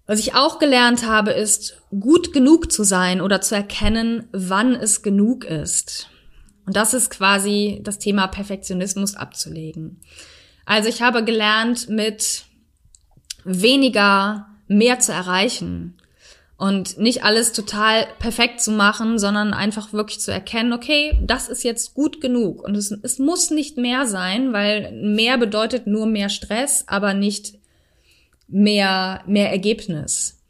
Was 0.09 0.21
ich 0.21 0.35
auch 0.35 0.59
gelernt 0.59 1.07
habe, 1.07 1.33
ist, 1.33 1.83
gut 1.90 2.33
genug 2.33 2.73
zu 2.73 2.83
sein 2.83 3.21
oder 3.21 3.42
zu 3.42 3.55
erkennen, 3.55 4.27
wann 4.33 4.75
es 4.75 5.03
genug 5.03 5.44
ist. 5.44 6.09
Und 6.64 6.77
das 6.77 6.94
ist 6.94 7.11
quasi 7.11 7.81
das 7.83 7.99
Thema 7.99 8.27
Perfektionismus 8.27 9.14
abzulegen. 9.14 10.01
Also 10.64 10.88
ich 10.88 11.03
habe 11.03 11.25
gelernt, 11.25 11.90
mit 11.90 12.44
weniger 13.44 14.47
mehr 14.66 14.99
zu 14.99 15.12
erreichen 15.12 15.99
und 16.57 16.97
nicht 16.97 17.23
alles 17.23 17.53
total 17.53 18.07
perfekt 18.18 18.62
zu 18.62 18.71
machen, 18.71 19.18
sondern 19.18 19.53
einfach 19.53 19.92
wirklich 19.92 20.21
zu 20.21 20.33
erkennen, 20.33 20.73
okay, 20.73 21.18
das 21.23 21.49
ist 21.49 21.64
jetzt 21.64 21.92
gut 21.92 22.23
genug 22.23 22.64
und 22.64 22.77
es, 22.77 22.90
es 23.03 23.18
muss 23.18 23.51
nicht 23.51 23.77
mehr 23.77 24.07
sein, 24.07 24.55
weil 24.55 24.90
mehr 24.92 25.37
bedeutet 25.37 25.87
nur 25.87 26.07
mehr 26.07 26.31
Stress, 26.31 26.85
aber 26.87 27.12
nicht 27.12 27.58
mehr, 28.49 29.23
mehr 29.27 29.51
Ergebnis. 29.51 30.43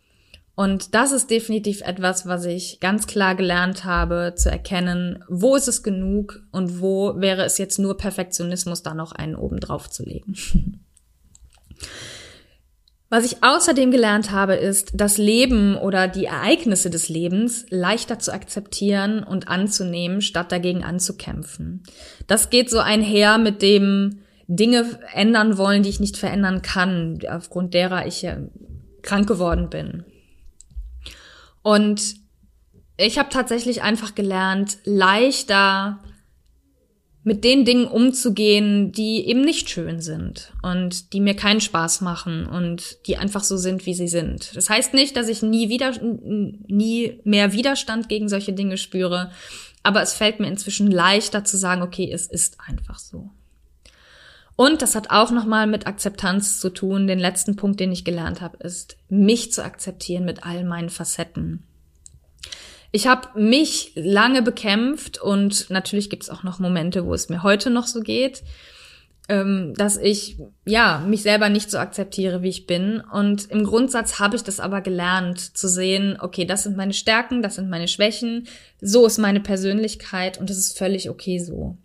Und 0.55 0.95
das 0.95 1.13
ist 1.13 1.31
definitiv 1.31 1.83
etwas, 1.83 2.27
was 2.27 2.45
ich 2.45 2.81
ganz 2.81 3.07
klar 3.07 3.37
gelernt 3.37 3.85
habe, 3.85 4.35
zu 4.37 4.51
erkennen, 4.51 5.25
wo 5.29 5.55
ist 5.55 5.69
es 5.69 5.85
genug 5.85 6.41
und 6.51 6.81
wo 6.81 7.15
wäre 7.21 7.45
es 7.45 7.59
jetzt 7.59 7.79
nur 7.79 7.97
Perfektionismus, 7.97 8.83
da 8.83 8.93
noch 8.93 9.13
einen 9.13 9.37
oben 9.37 9.61
drauf 9.61 9.89
zu 9.89 10.03
legen. 10.03 10.35
Was 13.11 13.25
ich 13.25 13.43
außerdem 13.43 13.91
gelernt 13.91 14.33
habe, 14.33 14.55
ist, 14.55 14.91
das 14.93 15.17
Leben 15.17 15.77
oder 15.77 16.09
die 16.09 16.27
Ereignisse 16.27 16.91
des 16.91 17.09
Lebens 17.09 17.65
leichter 17.71 18.19
zu 18.19 18.35
akzeptieren 18.35 19.23
und 19.23 19.49
anzunehmen, 19.49 20.21
statt 20.21 20.53
dagegen 20.53 20.85
anzukämpfen. 20.85 21.85
Das 22.27 22.51
geht 22.51 22.69
so 22.69 22.81
einher 22.81 23.39
mit 23.39 23.63
dem, 23.63 24.19
Dinge 24.49 24.99
ändern 25.13 25.59
wollen, 25.59 25.83
die 25.83 25.91
ich 25.91 26.01
nicht 26.01 26.17
verändern 26.17 26.63
kann, 26.63 27.19
aufgrund 27.31 27.75
derer 27.75 28.07
ich 28.07 28.27
krank 29.03 29.29
geworden 29.29 29.69
bin. 29.69 30.05
Und 31.63 32.17
ich 32.97 33.19
habe 33.19 33.29
tatsächlich 33.29 33.83
einfach 33.83 34.15
gelernt, 34.15 34.79
leichter 34.85 36.01
mit 37.25 37.45
den 37.45 37.67
Dingen 37.67 37.87
umzugehen, 37.87 38.91
die 38.91 39.27
eben 39.29 39.43
nicht 39.43 39.69
schön 39.69 40.01
sind 40.01 40.55
und 40.63 41.13
die 41.13 41.21
mir 41.21 41.35
keinen 41.37 41.61
Spaß 41.61 42.01
machen 42.01 42.47
und 42.47 43.07
die 43.07 43.19
einfach 43.19 43.45
so 43.45 43.59
sind, 43.59 43.85
wie 43.85 43.93
sie 43.93 44.09
sind. 44.09 44.57
Das 44.57 44.71
heißt 44.71 44.95
nicht, 44.95 45.15
dass 45.15 45.29
ich 45.29 45.43
nie 45.43 45.69
wieder, 45.69 45.93
nie 46.01 47.21
mehr 47.25 47.53
Widerstand 47.53 48.09
gegen 48.09 48.31
solche 48.31 48.55
Dinge 48.55 48.79
spüre, 48.79 49.31
aber 49.83 50.01
es 50.01 50.15
fällt 50.15 50.41
mir 50.41 50.49
inzwischen 50.49 50.91
leichter 50.91 51.45
zu 51.45 51.59
sagen, 51.59 51.83
okay, 51.83 52.11
es 52.11 52.27
ist 52.27 52.57
einfach 52.67 52.99
so. 52.99 53.31
Und 54.61 54.83
das 54.83 54.97
hat 54.97 55.11
auch 55.11 55.31
nochmal 55.31 55.68
mit 55.68 55.87
Akzeptanz 55.87 56.59
zu 56.59 56.71
tun. 56.71 57.07
Den 57.07 57.21
letzten 57.21 57.55
Punkt, 57.55 57.79
den 57.79 57.92
ich 57.92 58.05
gelernt 58.05 58.40
habe, 58.40 58.57
ist, 58.57 58.97
mich 59.09 59.53
zu 59.53 59.64
akzeptieren 59.64 60.25
mit 60.25 60.42
all 60.42 60.64
meinen 60.64 60.90
Facetten. 60.90 61.62
Ich 62.90 63.07
habe 63.07 63.40
mich 63.40 63.92
lange 63.94 64.42
bekämpft 64.42 65.23
und 65.23 65.71
natürlich 65.71 66.11
gibt 66.11 66.25
es 66.25 66.29
auch 66.29 66.42
noch 66.42 66.59
Momente, 66.59 67.07
wo 67.07 67.14
es 67.14 67.29
mir 67.29 67.44
heute 67.44 67.71
noch 67.71 67.87
so 67.87 68.01
geht, 68.01 68.42
ähm, 69.29 69.75
dass 69.77 69.97
ich 69.97 70.38
ja 70.66 71.05
mich 71.07 71.23
selber 71.23 71.51
nicht 71.51 71.71
so 71.71 71.79
akzeptiere, 71.79 72.42
wie 72.42 72.49
ich 72.49 72.66
bin. 72.66 73.01
Und 73.01 73.49
im 73.53 73.62
Grundsatz 73.62 74.18
habe 74.18 74.35
ich 74.35 74.42
das 74.42 74.59
aber 74.59 74.81
gelernt, 74.81 75.38
zu 75.57 75.68
sehen, 75.68 76.16
okay, 76.21 76.44
das 76.44 76.64
sind 76.64 76.77
meine 76.77 76.94
Stärken, 76.94 77.42
das 77.42 77.55
sind 77.55 77.71
meine 77.71 77.87
Schwächen, 77.87 78.49
so 78.81 79.07
ist 79.07 79.18
meine 79.18 79.38
Persönlichkeit 79.38 80.37
und 80.37 80.51
das 80.51 80.59
ist 80.59 80.77
völlig 80.77 81.11
okay 81.11 81.38
so. 81.38 81.79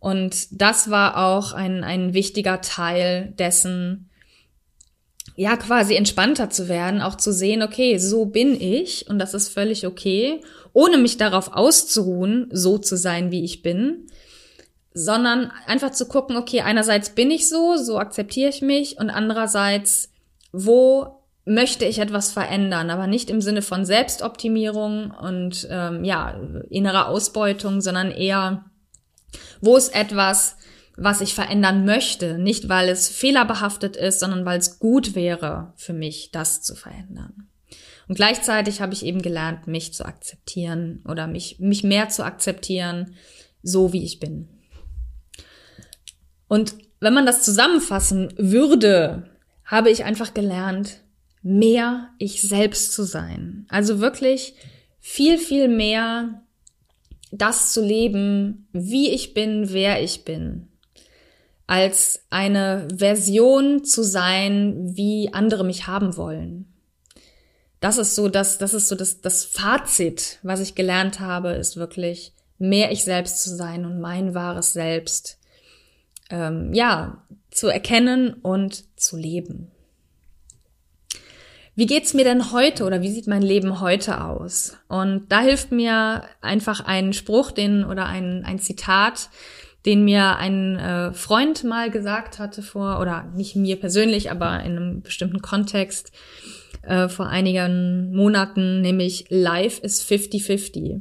Und 0.00 0.48
das 0.50 0.90
war 0.90 1.18
auch 1.18 1.52
ein, 1.52 1.84
ein 1.84 2.14
wichtiger 2.14 2.62
Teil 2.62 3.34
dessen, 3.38 4.08
ja, 5.36 5.56
quasi 5.56 5.94
entspannter 5.94 6.50
zu 6.50 6.68
werden, 6.68 7.02
auch 7.02 7.14
zu 7.14 7.32
sehen, 7.32 7.62
okay, 7.62 7.98
so 7.98 8.24
bin 8.24 8.58
ich 8.60 9.08
und 9.08 9.18
das 9.18 9.34
ist 9.34 9.48
völlig 9.48 9.86
okay, 9.86 10.40
ohne 10.72 10.96
mich 10.96 11.18
darauf 11.18 11.52
auszuruhen, 11.52 12.48
so 12.50 12.78
zu 12.78 12.96
sein, 12.96 13.30
wie 13.30 13.44
ich 13.44 13.62
bin, 13.62 14.06
sondern 14.92 15.52
einfach 15.66 15.92
zu 15.92 16.08
gucken, 16.08 16.36
okay, 16.36 16.62
einerseits 16.62 17.10
bin 17.10 17.30
ich 17.30 17.48
so, 17.48 17.76
so 17.76 17.98
akzeptiere 17.98 18.50
ich 18.50 18.62
mich 18.62 18.98
und 18.98 19.10
andererseits, 19.10 20.10
wo 20.52 21.20
möchte 21.44 21.84
ich 21.84 21.98
etwas 21.98 22.32
verändern, 22.32 22.90
aber 22.90 23.06
nicht 23.06 23.30
im 23.30 23.40
Sinne 23.40 23.62
von 23.62 23.84
Selbstoptimierung 23.84 25.10
und 25.10 25.66
ähm, 25.70 26.04
ja, 26.04 26.38
innerer 26.70 27.08
Ausbeutung, 27.08 27.80
sondern 27.80 28.10
eher 28.10 28.69
wo 29.60 29.76
ist 29.76 29.94
etwas, 29.94 30.56
was 30.96 31.20
ich 31.20 31.34
verändern 31.34 31.84
möchte? 31.84 32.38
Nicht, 32.38 32.68
weil 32.68 32.88
es 32.88 33.08
fehlerbehaftet 33.08 33.96
ist, 33.96 34.20
sondern 34.20 34.44
weil 34.44 34.58
es 34.58 34.78
gut 34.78 35.14
wäre 35.14 35.72
für 35.76 35.92
mich, 35.92 36.30
das 36.30 36.62
zu 36.62 36.74
verändern. 36.74 37.48
Und 38.08 38.16
gleichzeitig 38.16 38.80
habe 38.80 38.92
ich 38.92 39.04
eben 39.04 39.22
gelernt, 39.22 39.66
mich 39.66 39.94
zu 39.94 40.04
akzeptieren 40.04 41.04
oder 41.08 41.26
mich, 41.26 41.60
mich 41.60 41.84
mehr 41.84 42.08
zu 42.08 42.24
akzeptieren, 42.24 43.14
so 43.62 43.92
wie 43.92 44.04
ich 44.04 44.18
bin. 44.18 44.48
Und 46.48 46.74
wenn 46.98 47.14
man 47.14 47.26
das 47.26 47.44
zusammenfassen 47.44 48.34
würde, 48.36 49.30
habe 49.64 49.90
ich 49.90 50.04
einfach 50.04 50.34
gelernt, 50.34 51.02
mehr 51.42 52.10
ich 52.18 52.42
selbst 52.42 52.92
zu 52.92 53.04
sein. 53.04 53.66
Also 53.68 54.00
wirklich 54.00 54.54
viel, 54.98 55.38
viel 55.38 55.68
mehr 55.68 56.42
das 57.30 57.72
zu 57.72 57.84
leben, 57.84 58.68
wie 58.72 59.10
ich 59.10 59.34
bin, 59.34 59.72
wer 59.72 60.02
ich 60.02 60.24
bin, 60.24 60.68
als 61.66 62.24
eine 62.30 62.88
Version 62.94 63.84
zu 63.84 64.02
sein, 64.02 64.96
wie 64.96 65.32
andere 65.32 65.64
mich 65.64 65.86
haben 65.86 66.16
wollen. 66.16 66.66
Das 67.80 67.96
ist 67.96 68.14
so 68.14 68.28
das, 68.28 68.58
das 68.58 68.74
ist 68.74 68.88
so 68.88 68.94
das, 68.94 69.20
das 69.20 69.44
Fazit, 69.44 70.38
was 70.42 70.60
ich 70.60 70.74
gelernt 70.74 71.20
habe, 71.20 71.50
ist 71.50 71.76
wirklich 71.76 72.34
mehr 72.58 72.92
ich 72.92 73.04
selbst 73.04 73.42
zu 73.42 73.54
sein 73.54 73.86
und 73.86 74.00
mein 74.00 74.34
wahres 74.34 74.74
Selbst, 74.74 75.38
ähm, 76.28 76.74
ja, 76.74 77.24
zu 77.50 77.68
erkennen 77.68 78.34
und 78.34 78.84
zu 79.00 79.16
leben. 79.16 79.70
Wie 81.80 81.86
geht's 81.86 82.12
mir 82.12 82.24
denn 82.24 82.52
heute 82.52 82.84
oder 82.84 83.00
wie 83.00 83.10
sieht 83.10 83.26
mein 83.26 83.40
Leben 83.40 83.80
heute 83.80 84.22
aus? 84.22 84.76
Und 84.88 85.32
da 85.32 85.40
hilft 85.40 85.72
mir 85.72 86.24
einfach 86.42 86.84
ein 86.84 87.14
Spruch, 87.14 87.52
den 87.52 87.86
oder 87.86 88.04
ein, 88.04 88.44
ein 88.44 88.58
Zitat, 88.58 89.30
den 89.86 90.04
mir 90.04 90.36
ein 90.36 90.76
äh, 90.76 91.14
Freund 91.14 91.64
mal 91.64 91.90
gesagt 91.90 92.38
hatte 92.38 92.60
vor, 92.60 93.00
oder 93.00 93.32
nicht 93.34 93.56
mir 93.56 93.76
persönlich, 93.76 94.30
aber 94.30 94.62
in 94.62 94.76
einem 94.76 95.00
bestimmten 95.00 95.40
Kontext 95.40 96.12
äh, 96.82 97.08
vor 97.08 97.28
einigen 97.28 98.14
Monaten, 98.14 98.82
nämlich 98.82 99.24
Life 99.30 99.80
is 99.80 100.04
50-50. 100.06 101.00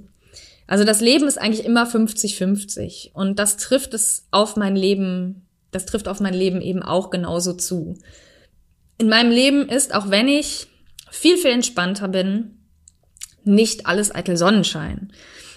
Also 0.65 0.85
das 0.85 1.01
Leben 1.01 1.27
ist 1.27 1.41
eigentlich 1.41 1.65
immer 1.65 1.87
50-50 1.87 3.11
und 3.11 3.37
das 3.37 3.57
trifft 3.57 3.93
es 3.93 4.29
auf 4.31 4.55
mein 4.55 4.77
Leben, 4.77 5.45
das 5.71 5.85
trifft 5.85 6.07
auf 6.07 6.21
mein 6.21 6.33
Leben 6.33 6.61
eben 6.61 6.83
auch 6.83 7.09
genauso 7.09 7.51
zu. 7.51 7.97
In 8.97 9.07
meinem 9.07 9.31
Leben 9.31 9.67
ist, 9.67 9.93
auch 9.93 10.09
wenn 10.09 10.27
ich 10.27 10.68
viel, 11.11 11.37
viel 11.37 11.51
entspannter 11.51 12.07
bin, 12.07 12.59
nicht 13.43 13.87
alles 13.87 14.13
eitel 14.13 14.37
Sonnenschein. 14.37 15.11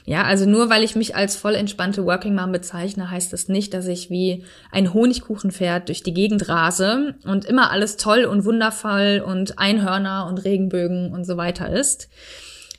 Ja, 0.04 0.24
also 0.24 0.46
nur 0.46 0.68
weil 0.68 0.82
ich 0.82 0.96
mich 0.96 1.14
als 1.14 1.36
voll 1.36 1.54
entspannte 1.54 2.04
Working 2.04 2.34
Mom 2.34 2.50
bezeichne, 2.50 3.10
heißt 3.10 3.32
das 3.32 3.48
nicht, 3.48 3.72
dass 3.72 3.86
ich 3.86 4.10
wie 4.10 4.44
ein 4.72 4.92
Honigkuchenpferd 4.92 5.88
durch 5.88 6.02
die 6.02 6.14
Gegend 6.14 6.48
rase 6.48 7.14
und 7.24 7.44
immer 7.44 7.70
alles 7.70 7.96
toll 7.96 8.24
und 8.24 8.44
wundervoll 8.44 9.22
und 9.24 9.58
Einhörner 9.60 10.26
und 10.28 10.38
Regenbögen 10.44 11.12
und 11.12 11.24
so 11.24 11.36
weiter 11.36 11.70
ist, 11.72 12.08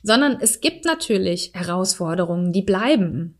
sondern 0.02 0.36
es 0.40 0.60
gibt 0.60 0.84
natürlich 0.84 1.52
Herausforderungen, 1.54 2.52
die 2.52 2.62
bleiben. 2.62 3.38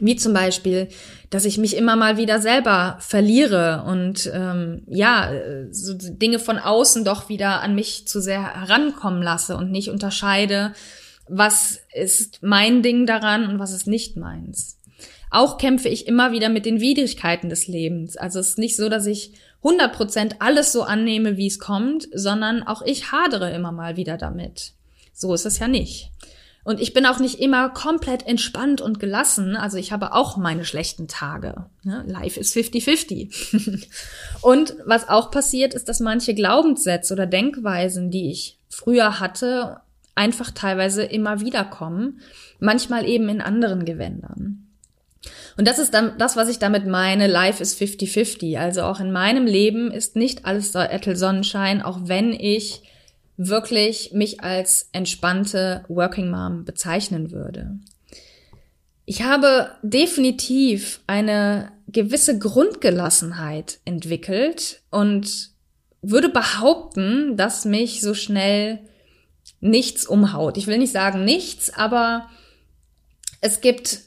Wie 0.00 0.16
zum 0.16 0.32
Beispiel, 0.32 0.88
dass 1.28 1.44
ich 1.44 1.58
mich 1.58 1.76
immer 1.76 1.96
mal 1.96 2.16
wieder 2.16 2.40
selber 2.40 2.96
verliere 3.00 3.84
und 3.86 4.30
ähm, 4.32 4.82
ja, 4.88 5.30
so 5.70 5.94
Dinge 5.94 6.38
von 6.38 6.58
außen 6.58 7.04
doch 7.04 7.28
wieder 7.28 7.60
an 7.60 7.74
mich 7.74 8.08
zu 8.08 8.20
sehr 8.20 8.54
herankommen 8.54 9.22
lasse 9.22 9.56
und 9.56 9.70
nicht 9.70 9.90
unterscheide, 9.90 10.72
was 11.28 11.80
ist 11.94 12.42
mein 12.42 12.82
Ding 12.82 13.06
daran 13.06 13.46
und 13.48 13.58
was 13.58 13.72
ist 13.72 13.86
nicht 13.86 14.16
meins. 14.16 14.78
Auch 15.30 15.56
kämpfe 15.56 15.88
ich 15.88 16.06
immer 16.06 16.32
wieder 16.32 16.48
mit 16.48 16.66
den 16.66 16.80
Widrigkeiten 16.80 17.48
des 17.48 17.66
Lebens. 17.66 18.16
Also 18.16 18.38
es 18.38 18.50
ist 18.50 18.58
nicht 18.58 18.76
so, 18.76 18.88
dass 18.88 19.06
ich 19.06 19.32
100% 19.62 20.36
alles 20.40 20.72
so 20.72 20.82
annehme, 20.82 21.36
wie 21.36 21.46
es 21.46 21.58
kommt, 21.58 22.08
sondern 22.12 22.62
auch 22.62 22.82
ich 22.82 23.12
hadere 23.12 23.50
immer 23.52 23.72
mal 23.72 23.96
wieder 23.96 24.18
damit. 24.18 24.72
So 25.12 25.32
ist 25.32 25.46
es 25.46 25.58
ja 25.58 25.68
nicht. 25.68 26.10
Und 26.64 26.80
ich 26.80 26.92
bin 26.94 27.06
auch 27.06 27.18
nicht 27.18 27.40
immer 27.40 27.70
komplett 27.70 28.26
entspannt 28.26 28.80
und 28.80 29.00
gelassen. 29.00 29.56
Also 29.56 29.78
ich 29.78 29.90
habe 29.90 30.12
auch 30.12 30.36
meine 30.36 30.64
schlechten 30.64 31.08
Tage. 31.08 31.66
Ne? 31.82 32.04
Life 32.06 32.38
ist 32.38 32.54
50-50. 32.54 33.88
und 34.42 34.76
was 34.84 35.08
auch 35.08 35.32
passiert, 35.32 35.74
ist, 35.74 35.88
dass 35.88 35.98
manche 35.98 36.34
Glaubenssätze 36.34 37.14
oder 37.14 37.26
Denkweisen, 37.26 38.10
die 38.10 38.30
ich 38.30 38.58
früher 38.68 39.18
hatte, 39.18 39.80
einfach 40.14 40.52
teilweise 40.52 41.02
immer 41.02 41.40
wieder 41.40 41.64
kommen, 41.64 42.20
manchmal 42.60 43.08
eben 43.08 43.28
in 43.28 43.40
anderen 43.40 43.84
Gewändern. 43.84 44.68
Und 45.56 45.68
das 45.68 45.78
ist 45.78 45.94
dann 45.94 46.16
das, 46.18 46.36
was 46.36 46.48
ich 46.48 46.58
damit 46.58 46.86
meine, 46.86 47.26
Life 47.26 47.62
is 47.62 47.76
50-50. 47.78 48.58
Also 48.58 48.82
auch 48.82 49.00
in 49.00 49.12
meinem 49.12 49.46
Leben 49.46 49.90
ist 49.90 50.16
nicht 50.16 50.44
alles 50.44 50.74
Ettel 50.74 51.16
Sonnenschein, 51.16 51.82
auch 51.82 52.00
wenn 52.04 52.32
ich 52.32 52.82
wirklich 53.48 54.12
mich 54.12 54.42
als 54.42 54.88
entspannte 54.92 55.84
Working 55.88 56.30
Mom 56.30 56.64
bezeichnen 56.64 57.30
würde. 57.30 57.78
Ich 59.04 59.22
habe 59.22 59.72
definitiv 59.82 61.00
eine 61.06 61.72
gewisse 61.88 62.38
Grundgelassenheit 62.38 63.80
entwickelt 63.84 64.82
und 64.90 65.50
würde 66.02 66.28
behaupten, 66.28 67.36
dass 67.36 67.64
mich 67.64 68.00
so 68.00 68.14
schnell 68.14 68.80
nichts 69.60 70.06
umhaut. 70.06 70.56
Ich 70.56 70.66
will 70.66 70.78
nicht 70.78 70.92
sagen 70.92 71.24
nichts, 71.24 71.72
aber 71.72 72.28
es 73.40 73.60
gibt 73.60 74.00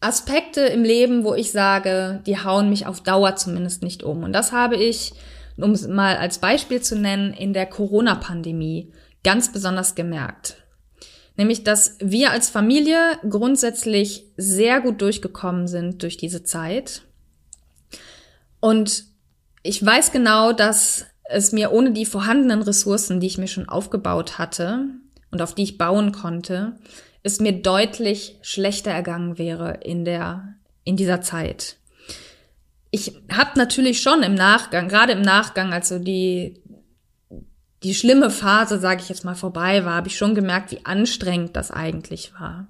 Aspekte 0.00 0.60
im 0.60 0.84
Leben, 0.84 1.24
wo 1.24 1.34
ich 1.34 1.52
sage, 1.52 2.22
die 2.26 2.38
hauen 2.38 2.68
mich 2.68 2.86
auf 2.86 3.02
Dauer 3.02 3.36
zumindest 3.36 3.82
nicht 3.82 4.02
um. 4.02 4.22
Und 4.22 4.32
das 4.32 4.52
habe 4.52 4.76
ich, 4.76 5.12
um 5.56 5.72
es 5.72 5.86
mal 5.86 6.16
als 6.16 6.38
Beispiel 6.38 6.82
zu 6.82 6.96
nennen, 6.96 7.32
in 7.32 7.52
der 7.52 7.66
Corona-Pandemie 7.66 8.92
ganz 9.24 9.52
besonders 9.52 9.94
gemerkt. 9.94 10.62
Nämlich, 11.36 11.64
dass 11.64 11.96
wir 12.00 12.30
als 12.30 12.48
Familie 12.48 13.18
grundsätzlich 13.28 14.24
sehr 14.36 14.80
gut 14.80 15.02
durchgekommen 15.02 15.68
sind 15.68 16.02
durch 16.02 16.16
diese 16.16 16.44
Zeit. 16.44 17.02
Und 18.60 19.04
ich 19.62 19.84
weiß 19.84 20.12
genau, 20.12 20.52
dass 20.52 21.06
es 21.28 21.52
mir 21.52 21.72
ohne 21.72 21.92
die 21.92 22.06
vorhandenen 22.06 22.62
Ressourcen, 22.62 23.20
die 23.20 23.26
ich 23.26 23.38
mir 23.38 23.48
schon 23.48 23.68
aufgebaut 23.68 24.38
hatte 24.38 24.86
und 25.30 25.42
auf 25.42 25.54
die 25.54 25.64
ich 25.64 25.78
bauen 25.78 26.12
konnte, 26.12 26.78
es 27.22 27.40
mir 27.40 27.52
deutlich 27.52 28.38
schlechter 28.42 28.92
ergangen 28.92 29.36
wäre 29.36 29.80
in 29.82 30.04
der 30.04 30.54
in 30.84 30.96
dieser 30.96 31.20
Zeit. 31.20 31.76
Ich 32.96 33.12
habe 33.30 33.58
natürlich 33.58 34.00
schon 34.00 34.22
im 34.22 34.34
Nachgang, 34.34 34.88
gerade 34.88 35.12
im 35.12 35.20
Nachgang, 35.20 35.74
als 35.74 35.90
so 35.90 35.98
die 35.98 36.62
die 37.82 37.94
schlimme 37.94 38.30
Phase, 38.30 38.78
sage 38.78 39.02
ich 39.02 39.10
jetzt 39.10 39.26
mal, 39.26 39.34
vorbei 39.34 39.84
war, 39.84 39.96
habe 39.96 40.08
ich 40.08 40.16
schon 40.16 40.34
gemerkt, 40.34 40.70
wie 40.70 40.84
anstrengend 40.86 41.54
das 41.56 41.70
eigentlich 41.70 42.32
war. 42.32 42.68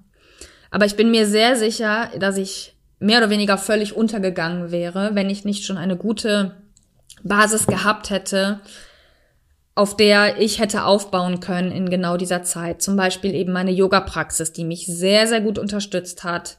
Aber 0.69 0.85
ich 0.85 0.97
bin 0.97 1.11
mir 1.11 1.25
sehr 1.25 1.55
sicher, 1.55 2.11
dass 2.19 2.35
ich 2.35 2.75
mehr 2.99 3.19
oder 3.19 3.29
weniger 3.29 3.57
völlig 3.57 3.95
untergegangen 3.95 4.69
wäre, 4.69 5.11
wenn 5.13 5.29
ich 5.29 5.45
nicht 5.45 5.63
schon 5.63 5.77
eine 5.77 5.95
gute 5.95 6.57
Basis 7.23 7.67
gehabt 7.67 8.09
hätte, 8.09 8.59
auf 9.75 9.95
der 9.95 10.41
ich 10.41 10.59
hätte 10.59 10.83
aufbauen 10.83 11.39
können 11.39 11.71
in 11.71 11.89
genau 11.89 12.17
dieser 12.17 12.43
Zeit. 12.43 12.81
Zum 12.81 12.97
Beispiel 12.97 13.33
eben 13.33 13.53
meine 13.53 13.71
Yoga-Praxis, 13.71 14.51
die 14.51 14.65
mich 14.65 14.87
sehr, 14.87 15.25
sehr 15.25 15.39
gut 15.39 15.57
unterstützt 15.57 16.25
hat, 16.25 16.57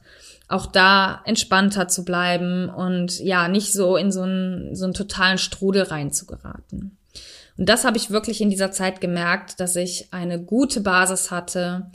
auch 0.49 0.65
da 0.65 1.21
entspannter 1.25 1.87
zu 1.87 2.03
bleiben 2.03 2.69
und 2.69 3.19
ja, 3.19 3.47
nicht 3.47 3.71
so 3.71 3.95
in 3.95 4.11
so 4.11 4.23
einen, 4.23 4.75
so 4.75 4.85
einen 4.85 4.93
totalen 4.93 5.37
Strudel 5.37 5.83
reinzugeraten. 5.83 6.97
Und 7.57 7.69
das 7.69 7.85
habe 7.85 7.97
ich 7.97 8.09
wirklich 8.09 8.41
in 8.41 8.49
dieser 8.49 8.71
Zeit 8.71 8.99
gemerkt, 8.99 9.59
dass 9.59 9.75
ich 9.75 10.11
eine 10.11 10.41
gute 10.41 10.81
Basis 10.81 11.29
hatte 11.29 11.91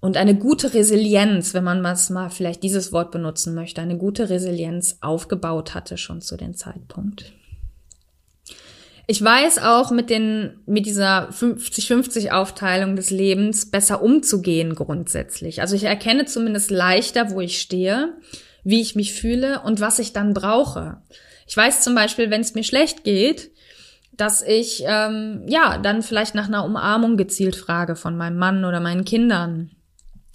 und 0.00 0.16
eine 0.16 0.34
gute 0.34 0.74
Resilienz, 0.74 1.54
wenn 1.54 1.62
man 1.62 1.80
mal 1.80 2.30
vielleicht 2.30 2.64
dieses 2.64 2.92
Wort 2.92 3.12
benutzen 3.12 3.54
möchte, 3.54 3.80
eine 3.80 3.96
gute 3.96 4.30
Resilienz 4.30 4.98
aufgebaut 5.00 5.74
hatte 5.74 5.96
schon 5.96 6.20
zu 6.20 6.36
dem 6.36 6.54
Zeitpunkt. 6.54 7.32
Ich 9.06 9.22
weiß 9.22 9.58
auch 9.58 9.90
mit 9.90 10.10
den, 10.10 10.60
mit 10.66 10.86
dieser 10.86 11.28
50-50 11.30 12.30
Aufteilung 12.30 12.94
des 12.94 13.10
Lebens 13.10 13.70
besser 13.70 14.00
umzugehen 14.00 14.74
grundsätzlich. 14.74 15.60
Also 15.60 15.74
ich 15.74 15.84
erkenne 15.84 16.24
zumindest 16.24 16.70
leichter, 16.70 17.30
wo 17.30 17.40
ich 17.40 17.60
stehe, 17.60 18.14
wie 18.62 18.80
ich 18.80 18.94
mich 18.94 19.12
fühle 19.12 19.60
und 19.62 19.80
was 19.80 19.98
ich 19.98 20.12
dann 20.12 20.34
brauche. 20.34 20.98
Ich 21.48 21.56
weiß 21.56 21.82
zum 21.82 21.94
Beispiel, 21.94 22.30
wenn 22.30 22.40
es 22.40 22.54
mir 22.54 22.62
schlecht 22.62 23.02
geht, 23.02 23.50
dass 24.12 24.42
ich 24.42 24.84
ähm, 24.86 25.44
ja 25.48 25.78
dann 25.78 26.02
vielleicht 26.02 26.34
nach 26.34 26.46
einer 26.46 26.64
Umarmung 26.64 27.16
gezielt 27.16 27.56
frage 27.56 27.96
von 27.96 28.16
meinem 28.16 28.38
Mann 28.38 28.64
oder 28.64 28.78
meinen 28.78 29.04
Kindern. 29.04 29.70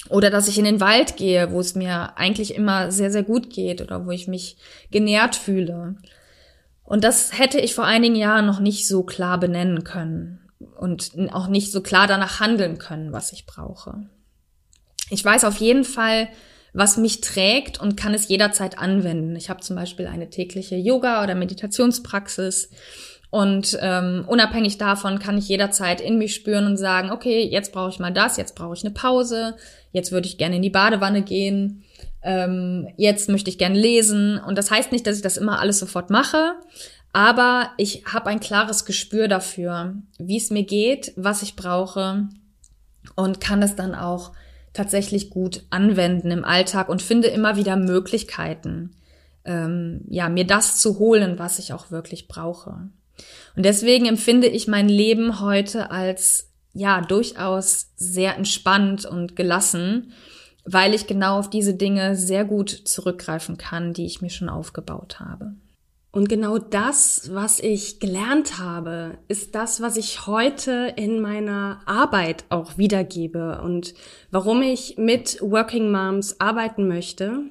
Oder 0.10 0.30
dass 0.30 0.48
ich 0.48 0.58
in 0.58 0.66
den 0.66 0.80
Wald 0.80 1.18
gehe, 1.18 1.52
wo 1.52 1.60
es 1.60 1.76
mir 1.76 2.18
eigentlich 2.18 2.56
immer 2.56 2.92
sehr, 2.92 3.12
sehr 3.12 3.24
gut 3.24 3.50
geht 3.50 3.82
oder 3.82 4.06
wo 4.06 4.12
ich 4.12 4.28
mich 4.28 4.58
genährt 4.92 5.36
fühle. 5.36 5.96
Und 6.88 7.04
das 7.04 7.38
hätte 7.38 7.60
ich 7.60 7.76
vor 7.76 7.84
einigen 7.84 8.16
Jahren 8.16 8.46
noch 8.46 8.62
nicht 8.62 8.88
so 8.88 9.04
klar 9.04 9.38
benennen 9.42 9.84
können 9.84 10.40
und 10.80 11.12
auch 11.34 11.48
nicht 11.48 11.74
so 11.74 11.82
klar 11.82 12.08
danach 12.08 12.40
handeln 12.40 12.78
können, 12.78 13.12
was 13.12 13.34
ich 13.34 13.46
brauche. 13.46 14.08
Ich 15.10 15.24
weiß 15.24 15.44
auf 15.44 15.58
jeden 15.58 15.84
Fall, 15.84 16.30
was 16.72 16.96
mich 16.96 17.20
trägt 17.20 17.82
und 17.82 17.98
kann 17.98 18.14
es 18.14 18.30
jederzeit 18.30 18.80
anwenden. 18.80 19.36
Ich 19.36 19.50
habe 19.50 19.60
zum 19.60 19.76
Beispiel 19.76 20.08
eine 20.08 20.30
tägliche 20.30 20.78
Yoga- 20.78 21.24
oder 21.24 21.36
Meditationspraxis 21.36 22.70
und 23.30 23.78
ähm, 23.82 24.24
unabhängig 24.26 24.78
davon 24.78 25.20
kann 25.20 25.38
ich 25.38 25.50
jederzeit 25.50 26.00
in 26.00 26.18
mich 26.18 26.36
spüren 26.36 26.68
und 26.68 26.78
sagen, 26.78 27.12
okay, 27.12 27.44
jetzt 27.44 27.74
brauche 27.74 27.90
ich 27.90 28.00
mal 28.00 28.14
das, 28.14 28.38
jetzt 28.38 28.56
brauche 28.56 28.76
ich 28.76 28.86
eine 28.86 28.94
Pause, 28.94 29.58
jetzt 29.92 30.14
würde 30.14 30.30
ich 30.30 30.38
gerne 30.38 30.56
in 30.56 30.62
die 30.62 30.70
Badewanne 30.70 31.22
gehen 31.22 31.84
ähm, 32.28 32.90
jetzt 32.98 33.30
möchte 33.30 33.50
ich 33.50 33.58
gerne 33.58 33.80
lesen. 33.80 34.38
Und 34.38 34.58
das 34.58 34.70
heißt 34.70 34.92
nicht, 34.92 35.08
dass 35.08 35.16
ich 35.16 35.22
das 35.22 35.38
immer 35.38 35.60
alles 35.60 35.80
sofort 35.80 36.10
mache, 36.10 36.56
aber 37.14 37.72
ich 37.78 38.04
habe 38.06 38.28
ein 38.28 38.42
klares 38.42 38.84
Gespür 38.84 39.30
dafür, 39.30 39.96
wie 40.20 40.36
es 40.36 40.50
mir 40.50 40.64
geht, 40.64 41.14
was 41.16 41.42
ich 41.42 41.56
brauche 41.56 42.28
und 43.16 43.40
kann 43.40 43.64
es 43.64 43.78
dann 43.78 43.96
auch 43.96 44.34
tatsächlich 44.74 45.30
gut 45.30 45.64
anwenden 45.70 46.30
im 46.30 46.44
Alltag 46.44 46.90
und 46.90 47.02
finde 47.02 47.30
immer 47.30 47.56
wieder 47.56 47.78
Möglichkeiten, 47.78 48.92
ähm, 49.46 50.02
ja, 50.10 50.28
mir 50.28 50.46
das 50.46 50.82
zu 50.82 51.00
holen, 51.00 51.40
was 51.40 51.60
ich 51.60 51.72
auch 51.72 51.92
wirklich 51.92 52.28
brauche. 52.28 52.90
Und 53.56 53.66
deswegen 53.66 54.06
empfinde 54.06 54.48
ich 54.48 54.68
mein 54.68 54.90
Leben 54.90 55.40
heute 55.40 55.92
als 55.92 56.52
ja 56.74 57.00
durchaus 57.00 57.94
sehr 57.96 58.36
entspannt 58.36 59.06
und 59.06 59.38
gelassen 59.38 60.12
weil 60.70 60.94
ich 60.94 61.08
genau 61.08 61.40
auf 61.40 61.50
diese 61.50 61.74
Dinge 61.74 62.16
sehr 62.16 62.44
gut 62.44 62.70
zurückgreifen 62.70 63.58
kann, 63.58 63.94
die 63.94 64.06
ich 64.06 64.22
mir 64.22 64.30
schon 64.30 64.50
aufgebaut 64.50 65.20
habe. 65.20 65.54
Und 66.12 66.30
genau 66.30 66.58
das, 66.58 67.30
was 67.34 67.60
ich 67.60 68.00
gelernt 68.00 68.58
habe, 68.60 69.18
ist 69.28 69.56
das, 69.56 69.82
was 69.82 69.98
ich 69.98 70.26
heute 70.26 70.94
in 70.96 71.22
meiner 71.22 71.82
Arbeit 71.86 72.46
auch 72.50 72.78
wiedergebe 72.78 73.62
und 73.62 73.94
warum 74.32 74.62
ich 74.62 74.98
mit 74.98 75.40
Working 75.42 75.92
Moms 75.92 76.40
arbeiten 76.40 76.88
möchte, 76.88 77.42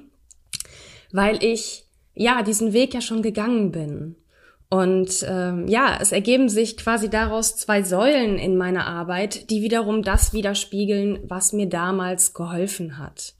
weil 1.11 1.43
ich 1.43 1.85
ja 2.13 2.43
diesen 2.43 2.73
Weg 2.73 2.93
ja 2.93 3.01
schon 3.01 3.21
gegangen 3.21 3.71
bin. 3.71 4.15
Und 4.69 5.25
ähm, 5.27 5.67
ja, 5.67 5.97
es 6.01 6.11
ergeben 6.11 6.49
sich 6.49 6.75
quasi 6.75 7.09
daraus 7.09 7.55
zwei 7.55 7.83
Säulen 7.83 8.37
in 8.37 8.57
meiner 8.57 8.85
Arbeit, 8.85 9.49
die 9.49 9.61
wiederum 9.61 10.01
das 10.01 10.33
widerspiegeln, 10.33 11.19
was 11.23 11.53
mir 11.53 11.67
damals 11.67 12.33
geholfen 12.33 12.97
hat. 12.97 13.33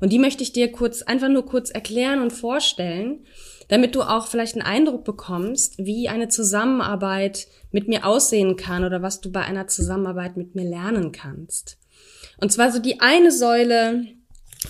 Und 0.00 0.12
die 0.12 0.18
möchte 0.18 0.42
ich 0.42 0.52
dir 0.52 0.70
kurz, 0.70 1.02
einfach 1.02 1.28
nur 1.28 1.46
kurz 1.46 1.70
erklären 1.70 2.20
und 2.20 2.32
vorstellen, 2.32 3.24
damit 3.68 3.94
du 3.94 4.02
auch 4.02 4.26
vielleicht 4.26 4.54
einen 4.54 4.66
Eindruck 4.66 5.04
bekommst, 5.04 5.78
wie 5.78 6.08
eine 6.08 6.28
Zusammenarbeit 6.28 7.46
mit 7.72 7.88
mir 7.88 8.06
aussehen 8.06 8.56
kann 8.56 8.84
oder 8.84 9.00
was 9.00 9.22
du 9.22 9.32
bei 9.32 9.40
einer 9.40 9.66
Zusammenarbeit 9.68 10.36
mit 10.36 10.54
mir 10.54 10.64
lernen 10.64 11.12
kannst. 11.12 11.78
Und 12.36 12.52
zwar 12.52 12.70
so 12.70 12.78
die 12.78 13.00
eine 13.00 13.30
Säule 13.30 14.04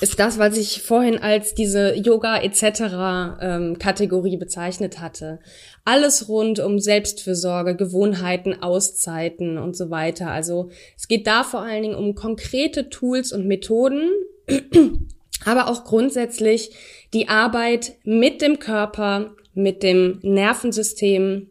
ist 0.01 0.19
das, 0.19 0.39
was 0.39 0.57
ich 0.57 0.83
vorhin 0.83 1.19
als 1.19 1.55
diese 1.55 1.95
Yoga 1.95 2.43
etc. 2.43 3.39
Ähm, 3.41 3.79
Kategorie 3.79 4.37
bezeichnet 4.37 5.01
hatte. 5.01 5.39
Alles 5.85 6.29
rund 6.29 6.59
um 6.59 6.79
Selbstfürsorge, 6.81 7.77
Gewohnheiten, 7.77 8.63
Auszeiten 8.63 9.57
und 9.59 9.77
so 9.77 9.91
weiter. 9.91 10.31
Also 10.31 10.71
es 10.97 11.09
geht 11.09 11.27
da 11.27 11.45
vor 11.45 11.61
allen 11.63 11.83
Dingen 11.83 11.95
um 11.95 12.15
konkrete 12.15 12.91
Tools 12.91 13.33
und 13.33 13.47
Methoden, 13.47 14.11
aber 15.45 15.69
auch 15.69 15.85
grundsätzlich 15.85 16.71
die 17.13 17.29
Arbeit 17.29 17.95
mit 18.03 18.43
dem 18.43 18.59
Körper, 18.59 19.35
mit 19.55 19.83
dem 19.83 20.19
Nervensystem, 20.23 21.51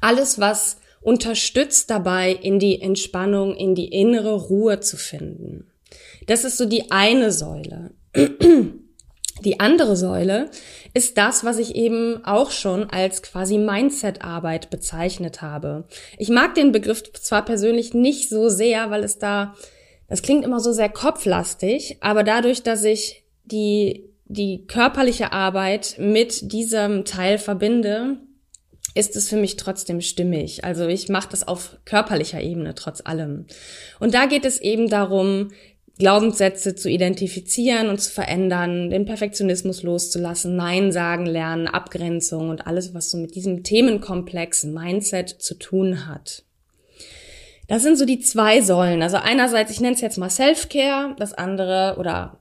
alles, 0.00 0.40
was 0.40 0.78
unterstützt 1.02 1.90
dabei, 1.90 2.32
in 2.32 2.58
die 2.58 2.80
Entspannung, 2.80 3.54
in 3.54 3.74
die 3.74 3.88
innere 3.88 4.34
Ruhe 4.34 4.80
zu 4.80 4.96
finden. 4.96 5.66
Das 6.26 6.44
ist 6.44 6.56
so 6.56 6.66
die 6.66 6.90
eine 6.90 7.32
Säule. 7.32 7.92
Die 9.44 9.58
andere 9.58 9.96
Säule 9.96 10.48
ist 10.94 11.18
das, 11.18 11.44
was 11.44 11.58
ich 11.58 11.74
eben 11.74 12.24
auch 12.24 12.52
schon 12.52 12.88
als 12.88 13.20
quasi 13.20 13.58
Mindset-Arbeit 13.58 14.70
bezeichnet 14.70 15.42
habe. 15.42 15.88
Ich 16.18 16.28
mag 16.28 16.54
den 16.54 16.70
Begriff 16.70 17.02
zwar 17.14 17.44
persönlich 17.44 17.94
nicht 17.94 18.28
so 18.28 18.48
sehr, 18.48 18.90
weil 18.90 19.02
es 19.02 19.18
da, 19.18 19.54
das 20.08 20.22
klingt 20.22 20.44
immer 20.44 20.60
so 20.60 20.72
sehr 20.72 20.88
kopflastig, 20.88 21.98
aber 22.00 22.22
dadurch, 22.22 22.62
dass 22.62 22.84
ich 22.84 23.24
die, 23.44 24.08
die 24.24 24.66
körperliche 24.66 25.32
Arbeit 25.32 25.96
mit 25.98 26.52
diesem 26.52 27.04
Teil 27.04 27.38
verbinde, 27.38 28.18
ist 28.94 29.16
es 29.16 29.28
für 29.28 29.36
mich 29.36 29.56
trotzdem 29.56 30.00
stimmig. 30.00 30.64
Also 30.64 30.86
ich 30.86 31.08
mache 31.08 31.28
das 31.30 31.46
auf 31.46 31.76
körperlicher 31.84 32.40
Ebene 32.40 32.74
trotz 32.76 33.02
allem. 33.04 33.46
Und 33.98 34.14
da 34.14 34.26
geht 34.26 34.44
es 34.44 34.60
eben 34.60 34.88
darum, 34.88 35.50
Glaubenssätze 35.98 36.74
zu 36.74 36.90
identifizieren 36.90 37.88
und 37.88 38.00
zu 38.00 38.10
verändern, 38.10 38.90
den 38.90 39.04
Perfektionismus 39.04 39.82
loszulassen, 39.82 40.56
Nein 40.56 40.90
sagen 40.90 41.24
lernen, 41.24 41.68
Abgrenzung 41.68 42.50
und 42.50 42.66
alles, 42.66 42.94
was 42.94 43.10
so 43.10 43.18
mit 43.18 43.36
diesem 43.36 43.62
Themenkomplex 43.62 44.64
Mindset 44.64 45.28
zu 45.28 45.54
tun 45.54 46.08
hat. 46.08 46.42
Das 47.68 47.82
sind 47.82 47.96
so 47.96 48.04
die 48.04 48.18
zwei 48.18 48.60
Säulen. 48.60 49.02
Also 49.02 49.18
einerseits, 49.18 49.70
ich 49.70 49.80
nenne 49.80 49.94
es 49.94 50.00
jetzt 50.00 50.18
mal 50.18 50.30
Self-Care, 50.30 51.14
das 51.16 51.32
andere 51.32 51.96
oder 51.98 52.40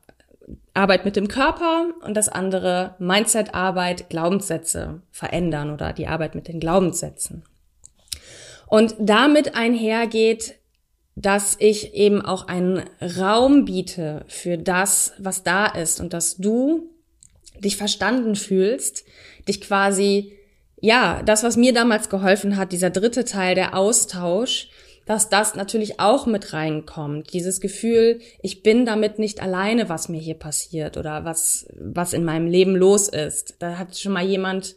Arbeit 0.73 1.05
mit 1.05 1.15
dem 1.15 1.27
Körper 1.27 1.89
und 2.03 2.17
das 2.17 2.29
andere 2.29 2.95
Mindset-Arbeit, 2.97 4.09
Glaubenssätze 4.09 5.01
verändern 5.11 5.71
oder 5.71 5.93
die 5.93 6.07
Arbeit 6.07 6.33
mit 6.33 6.47
den 6.47 6.59
Glaubenssätzen. 6.59 7.43
Und 8.67 8.95
damit 8.97 9.55
einhergeht 9.55 10.55
dass 11.15 11.55
ich 11.59 11.93
eben 11.93 12.21
auch 12.21 12.47
einen 12.47 12.83
Raum 13.01 13.65
biete 13.65 14.25
für 14.27 14.57
das, 14.57 15.13
was 15.19 15.43
da 15.43 15.67
ist 15.67 15.99
und 15.99 16.13
dass 16.13 16.37
du 16.37 16.89
dich 17.59 17.77
verstanden 17.77 18.35
fühlst, 18.35 19.05
dich 19.47 19.61
quasi, 19.61 20.33
ja, 20.81 21.21
das, 21.23 21.43
was 21.43 21.55
mir 21.55 21.73
damals 21.73 22.09
geholfen 22.09 22.57
hat, 22.57 22.71
dieser 22.71 22.89
dritte 22.89 23.25
Teil, 23.25 23.55
der 23.55 23.77
Austausch, 23.77 24.69
dass 25.05 25.29
das 25.29 25.55
natürlich 25.55 25.99
auch 25.99 26.25
mit 26.25 26.53
reinkommt. 26.53 27.33
Dieses 27.33 27.59
Gefühl, 27.59 28.19
ich 28.41 28.63
bin 28.63 28.85
damit 28.85 29.19
nicht 29.19 29.41
alleine, 29.41 29.89
was 29.89 30.07
mir 30.09 30.19
hier 30.19 30.35
passiert 30.35 30.97
oder 30.97 31.25
was, 31.25 31.67
was 31.77 32.13
in 32.13 32.23
meinem 32.23 32.47
Leben 32.47 32.75
los 32.75 33.09
ist. 33.09 33.55
Da 33.59 33.77
hat 33.77 33.97
schon 33.97 34.13
mal 34.13 34.25
jemand 34.25 34.75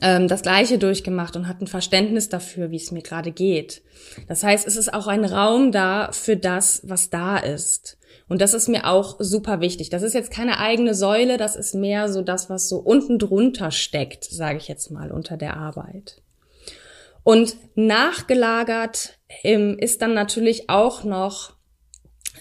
ähm, 0.00 0.28
das 0.28 0.42
Gleiche 0.42 0.78
durchgemacht 0.78 1.36
und 1.36 1.48
hat 1.48 1.60
ein 1.60 1.66
Verständnis 1.66 2.28
dafür, 2.28 2.70
wie 2.70 2.76
es 2.76 2.90
mir 2.90 3.02
gerade 3.02 3.32
geht. 3.32 3.82
Das 4.28 4.42
heißt, 4.42 4.66
es 4.66 4.76
ist 4.76 4.92
auch 4.92 5.06
ein 5.06 5.24
Raum 5.24 5.72
da 5.72 6.10
für 6.12 6.36
das, 6.36 6.80
was 6.84 7.10
da 7.10 7.36
ist. 7.36 7.98
Und 8.28 8.40
das 8.40 8.54
ist 8.54 8.68
mir 8.68 8.86
auch 8.86 9.16
super 9.18 9.60
wichtig. 9.60 9.90
Das 9.90 10.02
ist 10.02 10.14
jetzt 10.14 10.30
keine 10.30 10.58
eigene 10.58 10.94
Säule, 10.94 11.36
das 11.36 11.56
ist 11.56 11.74
mehr 11.74 12.08
so 12.08 12.22
das, 12.22 12.48
was 12.48 12.68
so 12.68 12.78
unten 12.78 13.18
drunter 13.18 13.70
steckt, 13.70 14.24
sage 14.24 14.58
ich 14.58 14.68
jetzt 14.68 14.90
mal, 14.90 15.10
unter 15.10 15.36
der 15.36 15.56
Arbeit. 15.56 16.22
Und 17.24 17.56
nachgelagert 17.74 19.18
ähm, 19.44 19.76
ist 19.78 20.02
dann 20.02 20.14
natürlich 20.14 20.68
auch 20.68 21.04
noch 21.04 21.52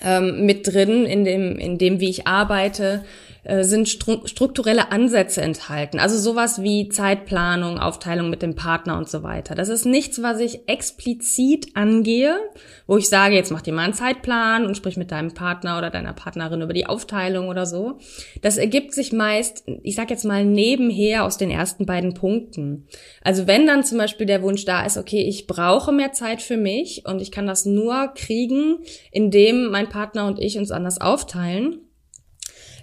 ähm, 0.02 0.46
mit 0.46 0.68
drin 0.68 1.06
in 1.06 1.24
dem, 1.24 1.58
in 1.58 1.78
dem, 1.78 2.00
wie 2.00 2.10
ich 2.10 2.28
arbeite, 2.28 3.04
sind 3.44 3.90
strukturelle 3.90 4.92
Ansätze 4.92 5.42
enthalten. 5.42 5.98
Also 5.98 6.18
sowas 6.18 6.62
wie 6.62 6.90
Zeitplanung, 6.90 7.80
Aufteilung 7.80 8.30
mit 8.30 8.44
dem 8.44 8.54
Partner 8.54 8.98
und 9.00 9.10
so 9.10 9.24
weiter. 9.24 9.56
Das 9.56 9.70
ist 9.70 9.86
nichts, 9.86 10.22
was 10.22 10.40
ich 10.40 10.68
explizit 10.68 11.76
angehe, 11.76 12.38
wo 12.86 12.98
ich 12.98 13.10
sage, 13.10 13.34
jetzt 13.34 13.52
mach 13.52 13.62
dir 13.62 13.74
mal 13.74 13.86
einen 13.86 13.94
Zeitplan 13.94 14.68
und 14.68 14.78
sprich 14.78 14.96
mit 14.96 15.12
deinem 15.12 15.34
Partner 15.34 15.80
oder 15.80 15.90
deiner 15.90 16.14
Partnerin 16.14 16.62
über 16.62 16.74
die 16.74 16.86
Aufteilung 16.86 17.48
oder 17.48 17.66
so. 17.66 17.98
Das 18.44 18.58
ergibt 18.58 18.94
sich 18.94 19.12
meist, 19.12 19.64
ich 19.82 19.96
sag 19.96 20.12
jetzt 20.12 20.26
mal 20.26 20.46
nebenher 20.46 21.26
aus 21.26 21.38
den 21.38 21.50
ersten 21.50 21.88
beiden 21.88 22.14
Punkten. 22.14 22.88
Also 23.24 23.48
wenn 23.48 23.66
dann 23.66 23.84
zum 23.84 23.98
Beispiel 23.98 24.28
der 24.28 24.44
Wunsch 24.44 24.66
da 24.66 24.86
ist, 24.86 24.98
okay, 24.98 25.24
ich 25.24 25.48
brauche 25.48 25.92
mehr 25.92 26.12
Zeit 26.12 26.44
für 26.44 26.58
mich 26.58 27.06
und 27.08 27.24
ich 27.24 27.32
kann 27.32 27.48
das 27.48 27.66
nur 27.66 28.14
kriegen, 28.14 28.78
indem 29.12 29.72
mein 29.72 29.90
Partner 29.90 30.28
und 30.28 30.38
ich 30.38 30.60
uns 30.60 30.70
anders 30.70 31.02
aufteilen, 31.02 31.80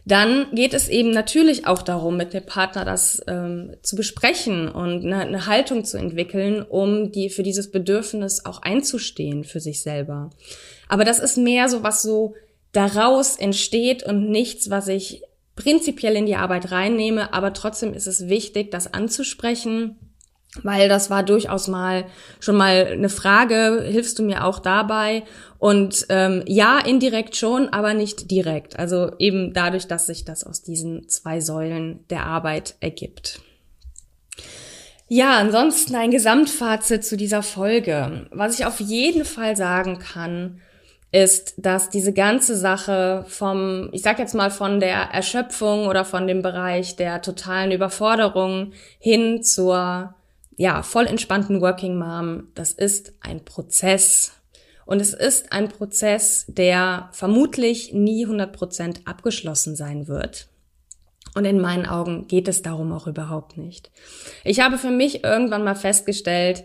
dann 0.09 0.47
geht 0.55 0.73
es 0.73 0.89
eben 0.89 1.11
natürlich 1.11 1.67
auch 1.67 1.83
darum, 1.83 2.17
mit 2.17 2.33
dem 2.33 2.47
Partner 2.47 2.87
das 2.87 3.21
ähm, 3.27 3.77
zu 3.83 3.95
besprechen 3.95 4.69
und 4.69 5.05
eine, 5.05 5.21
eine 5.21 5.47
Haltung 5.47 5.85
zu 5.85 5.99
entwickeln, 5.99 6.63
um 6.63 7.13
die 7.13 7.29
für 7.29 7.43
dieses 7.43 7.71
Bedürfnis 7.71 8.47
auch 8.47 8.63
einzustehen 8.63 9.45
für 9.45 9.61
sich 9.61 9.83
selber. 9.83 10.31
Aber 10.89 11.05
das 11.05 11.19
ist 11.19 11.37
mehr 11.37 11.69
so, 11.69 11.83
was 11.83 12.01
so 12.01 12.35
daraus 12.73 13.37
entsteht 13.37 14.03
und 14.03 14.31
nichts, 14.31 14.71
was 14.71 14.89
ich 14.89 15.23
prinzipiell 15.57 16.17
in 16.17 16.25
die 16.25 16.37
Arbeit 16.37 16.71
reinnehme. 16.71 17.35
Aber 17.35 17.53
trotzdem 17.53 17.93
ist 17.93 18.07
es 18.07 18.29
wichtig, 18.29 18.71
das 18.71 18.95
anzusprechen 18.95 20.08
weil 20.63 20.89
das 20.89 21.11
war 21.11 21.23
durchaus 21.23 21.69
mal 21.69 22.07
schon 22.41 22.57
mal 22.57 22.87
eine 22.87 23.09
Frage, 23.09 23.85
hilfst 23.87 24.19
du 24.19 24.23
mir 24.23 24.45
auch 24.45 24.59
dabei? 24.59 25.25
Und 25.59 26.07
ähm, 26.09 26.43
ja, 26.47 26.79
indirekt 26.79 27.37
schon, 27.37 27.69
aber 27.71 27.95
nicht 27.95 28.31
direkt. 28.31 28.79
Also 28.79 29.13
eben 29.19 29.53
dadurch, 29.53 29.89
dass 29.89 30.07
sich 30.07 30.25
das 30.25 30.45
aus 30.45 30.63
diesen 30.63 31.09
zwei 31.09 31.41
Säulen 31.41 32.05
der 32.11 32.27
Arbeit 32.27 32.77
ergibt. 32.81 33.41
Ja, 35.09 35.39
ansonsten 35.39 35.95
ein 35.95 36.11
Gesamtfazit 36.11 37.05
zu 37.05 37.17
dieser 37.17 37.43
Folge. 37.43 38.27
Was 38.31 38.59
ich 38.59 38.67
auf 38.67 38.79
jeden 38.79 39.25
Fall 39.25 39.57
sagen 39.57 39.99
kann, 39.99 40.61
ist, 41.11 41.55
dass 41.57 41.89
diese 41.89 42.13
ganze 42.13 42.55
Sache 42.57 43.25
vom, 43.29 43.89
ich 43.93 44.03
sag 44.03 44.19
jetzt 44.19 44.35
mal 44.35 44.51
von 44.51 44.81
der 44.81 45.11
Erschöpfung 45.13 45.87
oder 45.87 46.05
von 46.05 46.27
dem 46.27 46.43
Bereich 46.43 46.97
der 46.97 47.23
totalen 47.23 47.73
Überforderung 47.73 48.73
hin 48.99 49.43
zur 49.43 50.15
ja, 50.59 50.83
voll 50.83 51.07
entspannten 51.07 51.61
Working 51.61 51.97
Mom, 51.97 52.49
das 52.55 52.73
ist 52.73 53.15
ein 53.21 53.45
Prozess. 53.45 54.33
Und 54.85 55.01
es 55.01 55.15
ist 55.15 55.53
ein 55.53 55.69
Prozess, 55.69 56.47
der 56.49 57.11
vermutlich 57.13 57.93
nie 57.93 58.27
100% 58.27 59.07
abgeschlossen 59.07 59.77
sein 59.77 60.09
wird. 60.09 60.49
Und 61.35 61.45
in 61.45 61.61
meinen 61.61 61.87
Augen 61.87 62.27
geht 62.27 62.49
es 62.49 62.63
darum 62.63 62.93
auch 62.93 63.07
überhaupt 63.07 63.57
nicht. 63.57 63.93
Ich 64.45 64.61
habe 64.61 64.79
für 64.79 64.91
mich 64.91 65.23
irgendwann 65.23 65.63
mal 65.63 65.77
festgestellt, 65.77 66.65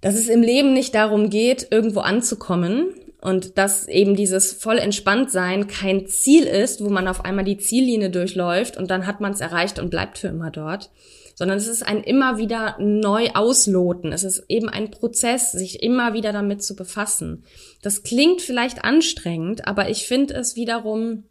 dass 0.00 0.16
es 0.16 0.28
im 0.28 0.42
Leben 0.42 0.72
nicht 0.72 0.94
darum 0.94 1.30
geht, 1.30 1.68
irgendwo 1.70 2.00
anzukommen 2.00 2.88
und 3.20 3.56
dass 3.56 3.86
eben 3.86 4.16
dieses 4.16 4.52
voll 4.52 4.78
entspannt 4.78 5.30
sein 5.30 5.68
kein 5.68 6.08
Ziel 6.08 6.44
ist, 6.44 6.82
wo 6.82 6.88
man 6.88 7.06
auf 7.06 7.24
einmal 7.24 7.44
die 7.44 7.58
Ziellinie 7.58 8.10
durchläuft 8.10 8.76
und 8.76 8.90
dann 8.90 9.06
hat 9.06 9.20
man 9.20 9.32
es 9.32 9.40
erreicht 9.40 9.78
und 9.78 9.90
bleibt 9.90 10.18
für 10.18 10.28
immer 10.28 10.50
dort, 10.50 10.90
sondern 11.38 11.58
es 11.58 11.68
ist 11.68 11.86
ein 11.86 12.02
immer 12.02 12.36
wieder 12.36 12.74
neu 12.80 13.28
ausloten. 13.32 14.12
Es 14.12 14.24
ist 14.24 14.46
eben 14.48 14.68
ein 14.68 14.90
Prozess, 14.90 15.52
sich 15.52 15.84
immer 15.84 16.12
wieder 16.12 16.32
damit 16.32 16.64
zu 16.64 16.74
befassen. 16.74 17.44
Das 17.80 18.02
klingt 18.02 18.42
vielleicht 18.42 18.82
anstrengend, 18.82 19.68
aber 19.68 19.88
ich 19.88 20.08
finde 20.08 20.34
es 20.34 20.56
wiederum 20.56 21.22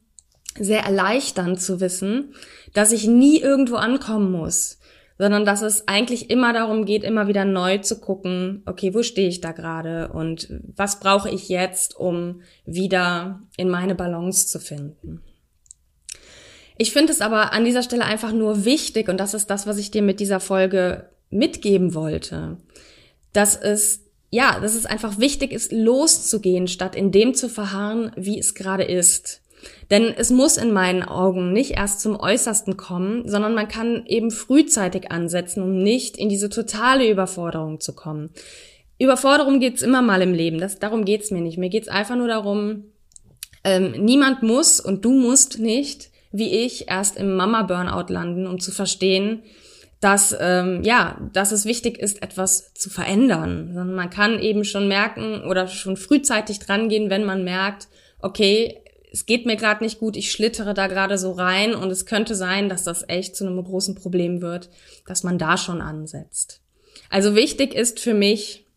sehr 0.57 0.83
erleichternd 0.83 1.59
zu 1.59 1.81
wissen, 1.81 2.33
dass 2.73 2.93
ich 2.93 3.05
nie 3.05 3.41
irgendwo 3.41 3.75
ankommen 3.75 4.31
muss, 4.31 4.79
sondern 5.17 5.43
dass 5.43 5.61
es 5.61 5.89
eigentlich 5.89 6.29
immer 6.29 6.53
darum 6.53 6.85
geht, 6.85 7.03
immer 7.03 7.27
wieder 7.27 7.43
neu 7.43 7.79
zu 7.79 7.99
gucken, 7.99 8.63
okay, 8.65 8.93
wo 8.93 9.03
stehe 9.03 9.27
ich 9.27 9.41
da 9.41 9.51
gerade 9.51 10.07
und 10.13 10.47
was 10.73 11.01
brauche 11.01 11.29
ich 11.29 11.49
jetzt, 11.49 11.97
um 11.97 12.43
wieder 12.65 13.41
in 13.57 13.67
meine 13.67 13.93
Balance 13.93 14.47
zu 14.47 14.61
finden. 14.61 15.21
Ich 16.77 16.91
finde 16.91 17.11
es 17.11 17.21
aber 17.21 17.53
an 17.53 17.65
dieser 17.65 17.83
Stelle 17.83 18.05
einfach 18.05 18.31
nur 18.31 18.65
wichtig, 18.65 19.09
und 19.09 19.17
das 19.17 19.33
ist 19.33 19.49
das, 19.49 19.65
was 19.65 19.77
ich 19.77 19.91
dir 19.91 20.01
mit 20.01 20.19
dieser 20.19 20.39
Folge 20.39 21.09
mitgeben 21.29 21.93
wollte, 21.93 22.57
dass 23.33 23.55
es 23.55 24.03
ja, 24.29 24.59
dass 24.59 24.75
es 24.75 24.85
einfach 24.85 25.19
wichtig 25.19 25.53
ist, 25.53 25.71
loszugehen, 25.71 26.67
statt 26.67 26.95
in 26.95 27.11
dem 27.11 27.33
zu 27.33 27.47
verharren, 27.47 28.11
wie 28.17 28.37
es 28.37 28.55
gerade 28.55 28.83
ist. 28.83 29.41
Denn 29.89 30.13
es 30.15 30.29
muss 30.29 30.57
in 30.57 30.71
meinen 30.71 31.01
Augen 31.01 31.53
nicht 31.53 31.71
erst 31.71 32.01
zum 32.01 32.19
Äußersten 32.19 32.77
kommen, 32.77 33.27
sondern 33.27 33.55
man 33.55 33.67
kann 33.67 34.05
eben 34.05 34.31
frühzeitig 34.31 35.11
ansetzen, 35.11 35.63
um 35.63 35.81
nicht 35.81 36.17
in 36.17 36.29
diese 36.29 36.49
totale 36.49 37.09
Überforderung 37.09 37.79
zu 37.79 37.93
kommen. 37.93 38.29
Überforderung 38.99 39.59
geht's 39.59 39.81
immer 39.81 40.01
mal 40.01 40.21
im 40.21 40.33
Leben, 40.33 40.59
das, 40.59 40.79
darum 40.79 41.05
geht's 41.05 41.31
mir 41.31 41.41
nicht. 41.41 41.57
Mir 41.57 41.69
geht's 41.69 41.87
einfach 41.87 42.15
nur 42.15 42.27
darum, 42.27 42.85
ähm, 43.63 43.93
niemand 44.03 44.43
muss 44.43 44.79
und 44.79 45.05
du 45.05 45.13
musst 45.13 45.59
nicht, 45.59 46.09
wie 46.31 46.65
ich, 46.65 46.89
erst 46.89 47.17
im 47.17 47.35
Mama-Burnout 47.35 48.11
landen, 48.11 48.47
um 48.47 48.59
zu 48.59 48.71
verstehen, 48.71 49.43
dass 49.99 50.35
ähm, 50.39 50.83
ja, 50.83 51.19
dass 51.33 51.51
es 51.51 51.65
wichtig 51.65 51.97
ist, 51.97 52.21
etwas 52.21 52.73
zu 52.73 52.89
verändern. 52.89 53.95
Man 53.95 54.09
kann 54.09 54.39
eben 54.39 54.63
schon 54.63 54.87
merken 54.87 55.41
oder 55.41 55.67
schon 55.67 55.97
frühzeitig 55.97 56.59
drangehen, 56.59 57.09
wenn 57.09 57.23
man 57.23 57.43
merkt, 57.43 57.87
okay, 58.19 58.79
es 59.11 59.25
geht 59.25 59.45
mir 59.45 59.55
gerade 59.55 59.83
nicht 59.83 59.99
gut, 59.99 60.15
ich 60.15 60.31
schlittere 60.31 60.73
da 60.73 60.87
gerade 60.87 61.17
so 61.17 61.31
rein 61.31 61.73
und 61.73 61.89
es 61.89 62.05
könnte 62.05 62.35
sein, 62.35 62.69
dass 62.69 62.83
das 62.83 63.05
echt 63.07 63.35
zu 63.35 63.45
einem 63.45 63.63
großen 63.63 63.95
Problem 63.95 64.41
wird, 64.41 64.69
dass 65.07 65.23
man 65.23 65.37
da 65.37 65.57
schon 65.57 65.81
ansetzt. 65.81 66.61
Also 67.09 67.35
wichtig 67.35 67.73
ist 67.73 67.99
für 67.99 68.13
mich 68.13 68.67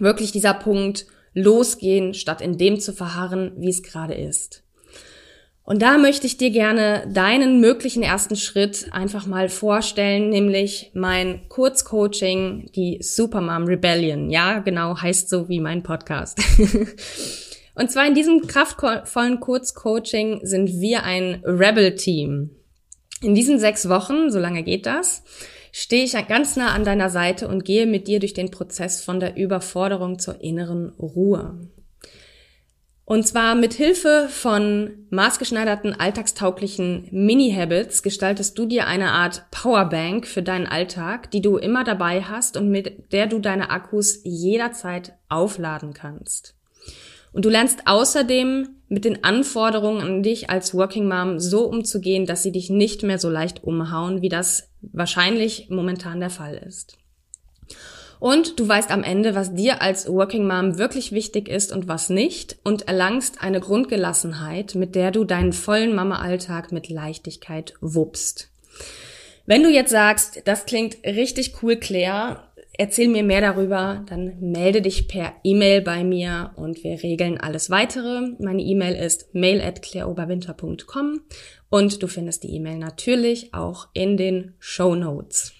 wirklich 0.00 0.32
dieser 0.32 0.54
Punkt, 0.54 1.06
losgehen, 1.34 2.14
statt 2.14 2.40
in 2.40 2.58
dem 2.58 2.80
zu 2.80 2.92
verharren, 2.92 3.52
wie 3.58 3.68
es 3.68 3.82
gerade 3.82 4.14
ist. 4.14 4.64
Und 5.68 5.82
da 5.82 5.98
möchte 5.98 6.26
ich 6.26 6.38
dir 6.38 6.48
gerne 6.48 7.06
deinen 7.12 7.60
möglichen 7.60 8.02
ersten 8.02 8.36
Schritt 8.36 8.86
einfach 8.90 9.26
mal 9.26 9.50
vorstellen, 9.50 10.30
nämlich 10.30 10.90
mein 10.94 11.46
Kurzcoaching, 11.50 12.70
die 12.74 12.96
Supermom 13.02 13.64
Rebellion. 13.64 14.30
Ja, 14.30 14.60
genau, 14.60 14.98
heißt 14.98 15.28
so 15.28 15.50
wie 15.50 15.60
mein 15.60 15.82
Podcast. 15.82 16.40
Und 17.74 17.90
zwar 17.90 18.06
in 18.06 18.14
diesem 18.14 18.46
kraftvollen 18.46 19.40
Kurzcoaching 19.40 20.40
sind 20.42 20.80
wir 20.80 21.02
ein 21.02 21.42
Rebel-Team. 21.44 22.48
In 23.20 23.34
diesen 23.34 23.58
sechs 23.58 23.90
Wochen, 23.90 24.30
so 24.30 24.38
lange 24.38 24.62
geht 24.62 24.86
das, 24.86 25.22
stehe 25.70 26.04
ich 26.04 26.14
ganz 26.28 26.56
nah 26.56 26.72
an 26.72 26.84
deiner 26.84 27.10
Seite 27.10 27.46
und 27.46 27.66
gehe 27.66 27.84
mit 27.84 28.08
dir 28.08 28.20
durch 28.20 28.32
den 28.32 28.50
Prozess 28.50 29.04
von 29.04 29.20
der 29.20 29.36
Überforderung 29.36 30.18
zur 30.18 30.40
inneren 30.40 30.94
Ruhe. 30.98 31.60
Und 33.08 33.26
zwar 33.26 33.54
mit 33.54 33.72
Hilfe 33.72 34.28
von 34.28 35.06
maßgeschneiderten, 35.08 35.98
alltagstauglichen 35.98 37.08
Mini-Habits 37.10 38.02
gestaltest 38.02 38.58
du 38.58 38.66
dir 38.66 38.86
eine 38.86 39.12
Art 39.12 39.46
Powerbank 39.50 40.26
für 40.26 40.42
deinen 40.42 40.66
Alltag, 40.66 41.30
die 41.30 41.40
du 41.40 41.56
immer 41.56 41.84
dabei 41.84 42.20
hast 42.20 42.58
und 42.58 42.68
mit 42.68 43.10
der 43.14 43.26
du 43.26 43.38
deine 43.38 43.70
Akkus 43.70 44.20
jederzeit 44.24 45.14
aufladen 45.30 45.94
kannst. 45.94 46.54
Und 47.32 47.46
du 47.46 47.48
lernst 47.48 47.86
außerdem 47.86 48.68
mit 48.88 49.06
den 49.06 49.24
Anforderungen 49.24 50.02
an 50.02 50.22
dich 50.22 50.50
als 50.50 50.74
Working 50.74 51.08
Mom 51.08 51.38
so 51.38 51.64
umzugehen, 51.64 52.26
dass 52.26 52.42
sie 52.42 52.52
dich 52.52 52.68
nicht 52.68 53.04
mehr 53.04 53.18
so 53.18 53.30
leicht 53.30 53.64
umhauen, 53.64 54.20
wie 54.20 54.28
das 54.28 54.68
wahrscheinlich 54.82 55.70
momentan 55.70 56.20
der 56.20 56.28
Fall 56.28 56.56
ist. 56.56 56.98
Und 58.20 58.58
du 58.58 58.68
weißt 58.68 58.90
am 58.90 59.04
Ende, 59.04 59.34
was 59.34 59.54
dir 59.54 59.80
als 59.80 60.08
Working 60.08 60.46
Mom 60.46 60.78
wirklich 60.78 61.12
wichtig 61.12 61.48
ist 61.48 61.72
und 61.72 61.88
was 61.88 62.10
nicht 62.10 62.56
und 62.64 62.88
erlangst 62.88 63.42
eine 63.42 63.60
Grundgelassenheit, 63.60 64.74
mit 64.74 64.94
der 64.94 65.10
du 65.10 65.24
deinen 65.24 65.52
vollen 65.52 65.94
Mama-Alltag 65.94 66.72
mit 66.72 66.88
Leichtigkeit 66.88 67.74
wuppst. 67.80 68.50
Wenn 69.46 69.62
du 69.62 69.70
jetzt 69.70 69.90
sagst, 69.90 70.42
das 70.44 70.66
klingt 70.66 70.98
richtig 71.04 71.62
cool, 71.62 71.76
Claire, 71.76 72.48
erzähl 72.78 73.08
mir 73.08 73.22
mehr 73.22 73.40
darüber, 73.40 74.04
dann 74.08 74.38
melde 74.40 74.82
dich 74.82 75.08
per 75.08 75.32
E-Mail 75.42 75.80
bei 75.80 76.04
mir 76.04 76.52
und 76.56 76.84
wir 76.84 77.02
regeln 77.02 77.38
alles 77.38 77.70
weitere. 77.70 78.34
Meine 78.38 78.62
E-Mail 78.62 78.94
ist 78.94 79.34
mail 79.34 79.60
at 79.60 79.82
claireoberwinter.com 79.82 81.20
und 81.70 82.02
du 82.02 82.06
findest 82.08 82.44
die 82.44 82.54
E-Mail 82.54 82.78
natürlich 82.78 83.54
auch 83.54 83.88
in 83.94 84.16
den 84.16 84.54
Show 84.58 84.94
Notes. 84.94 85.57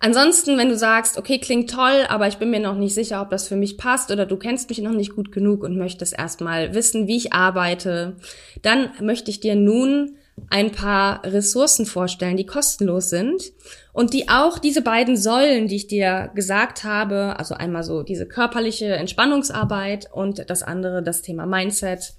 Ansonsten, 0.00 0.58
wenn 0.58 0.68
du 0.68 0.76
sagst, 0.76 1.18
okay, 1.18 1.38
klingt 1.38 1.70
toll, 1.70 2.04
aber 2.08 2.28
ich 2.28 2.36
bin 2.36 2.50
mir 2.50 2.60
noch 2.60 2.76
nicht 2.76 2.94
sicher, 2.94 3.22
ob 3.22 3.30
das 3.30 3.48
für 3.48 3.56
mich 3.56 3.78
passt 3.78 4.10
oder 4.10 4.26
du 4.26 4.36
kennst 4.36 4.68
mich 4.68 4.80
noch 4.80 4.92
nicht 4.92 5.14
gut 5.16 5.32
genug 5.32 5.62
und 5.62 5.76
möchtest 5.76 6.16
erstmal 6.18 6.74
wissen, 6.74 7.06
wie 7.06 7.16
ich 7.16 7.32
arbeite, 7.32 8.16
dann 8.62 8.90
möchte 9.00 9.30
ich 9.30 9.40
dir 9.40 9.54
nun 9.54 10.16
ein 10.50 10.70
paar 10.70 11.24
Ressourcen 11.24 11.86
vorstellen, 11.86 12.36
die 12.36 12.44
kostenlos 12.44 13.08
sind 13.08 13.52
und 13.94 14.12
die 14.12 14.28
auch 14.28 14.58
diese 14.58 14.82
beiden 14.82 15.16
Säulen, 15.16 15.66
die 15.66 15.76
ich 15.76 15.86
dir 15.86 16.30
gesagt 16.34 16.84
habe, 16.84 17.38
also 17.38 17.54
einmal 17.54 17.82
so 17.82 18.02
diese 18.02 18.26
körperliche 18.26 18.94
Entspannungsarbeit 18.96 20.10
und 20.12 20.50
das 20.50 20.62
andere 20.62 21.02
das 21.02 21.22
Thema 21.22 21.46
Mindset, 21.46 22.12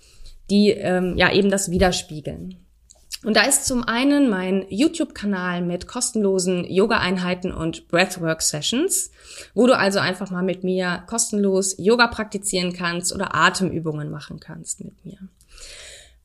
die 0.49 0.71
ähm, 0.71 1.15
ja 1.15 1.31
eben 1.31 1.51
das 1.51 1.69
widerspiegeln. 1.69 2.66
Und 3.27 3.35
da 3.35 3.41
ist 3.41 3.65
zum 3.65 3.83
einen 3.83 4.29
mein 4.29 4.65
YouTube-Kanal 4.69 5.61
mit 5.61 5.85
kostenlosen 5.85 6.63
Yoga-Einheiten 6.63 7.51
und 7.51 7.89
Breathwork-Sessions, 7.89 9.11
wo 9.53 9.67
du 9.67 9.77
also 9.77 9.99
einfach 9.99 10.31
mal 10.31 10.43
mit 10.43 10.63
mir 10.63 11.03
kostenlos 11.07 11.75
Yoga 11.77 12.07
praktizieren 12.07 12.71
kannst 12.71 13.13
oder 13.13 13.35
Atemübungen 13.35 14.09
machen 14.09 14.39
kannst 14.39 14.81
mit 14.81 15.03
mir. 15.03 15.17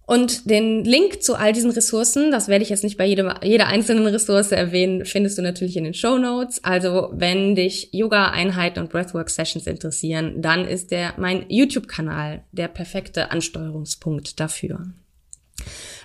Und 0.06 0.48
den 0.48 0.84
Link 0.84 1.24
zu 1.24 1.34
all 1.34 1.52
diesen 1.52 1.72
Ressourcen, 1.72 2.30
das 2.30 2.46
werde 2.46 2.62
ich 2.62 2.70
jetzt 2.70 2.84
nicht 2.84 2.98
bei 2.98 3.06
jedem, 3.06 3.32
jeder 3.42 3.66
einzelnen 3.66 4.06
Ressource 4.06 4.52
erwähnen, 4.52 5.04
findest 5.04 5.36
du 5.38 5.42
natürlich 5.42 5.76
in 5.76 5.82
den 5.82 5.94
Show 5.94 6.18
Notes. 6.18 6.62
Also 6.62 7.10
wenn 7.14 7.56
dich 7.56 7.88
Yoga-Einheiten 7.90 8.78
und 8.78 8.92
Breathwork-Sessions 8.92 9.66
interessieren, 9.66 10.40
dann 10.40 10.68
ist 10.68 10.92
der 10.92 11.14
mein 11.16 11.46
YouTube-Kanal 11.48 12.44
der 12.52 12.68
perfekte 12.68 13.32
Ansteuerungspunkt 13.32 14.38
dafür. 14.38 14.84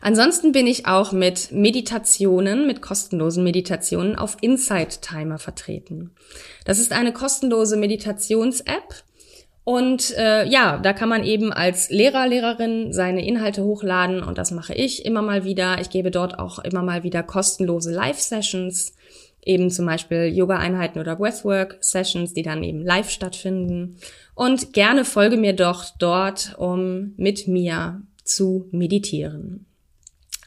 Ansonsten 0.02 0.52
bin 0.52 0.68
ich 0.68 0.86
auch 0.86 1.12
mit 1.12 1.52
Meditationen, 1.52 2.68
mit 2.68 2.82
kostenlosen 2.82 3.44
Meditationen 3.44 4.16
auf 4.16 4.38
Insight 4.42 5.02
Timer 5.02 5.40
vertreten. 5.40 6.12
Das 6.66 6.80
ist 6.80 6.92
eine 6.92 7.14
kostenlose 7.14 7.78
Meditations-App. 7.78 9.04
Und 9.64 10.16
äh, 10.18 10.46
ja, 10.46 10.78
da 10.78 10.94
kann 10.94 11.10
man 11.10 11.26
eben 11.26 11.52
als 11.52 11.90
Lehrer, 11.90 12.26
Lehrerin 12.26 12.94
seine 12.94 13.28
Inhalte 13.28 13.66
hochladen 13.66 14.24
und 14.24 14.38
das 14.38 14.52
mache 14.52 14.74
ich 14.74 15.04
immer 15.04 15.22
mal 15.22 15.44
wieder. 15.44 15.82
Ich 15.82 15.90
gebe 15.90 16.10
dort 16.10 16.40
auch 16.40 16.60
immer 16.60 16.84
mal 16.84 17.04
wieder 17.04 17.22
kostenlose 17.22 17.92
Live-Sessions, 17.92 18.94
eben 19.44 19.70
zum 19.70 19.86
Beispiel 19.86 20.28
Yoga-Einheiten 20.34 21.00
oder 21.00 21.18
Breathwork-Sessions, 21.18 22.34
die 22.34 22.44
dann 22.44 22.64
eben 22.64 22.82
live 22.82 23.10
stattfinden. 23.10 23.98
Und 24.36 24.72
gerne 24.72 25.04
folge 25.04 25.36
mir 25.36 25.54
doch 25.54 25.84
dort, 26.00 26.56
um 26.58 27.14
mit 27.18 27.50
mir 27.50 28.02
zu 28.24 28.70
meditieren. 28.72 29.66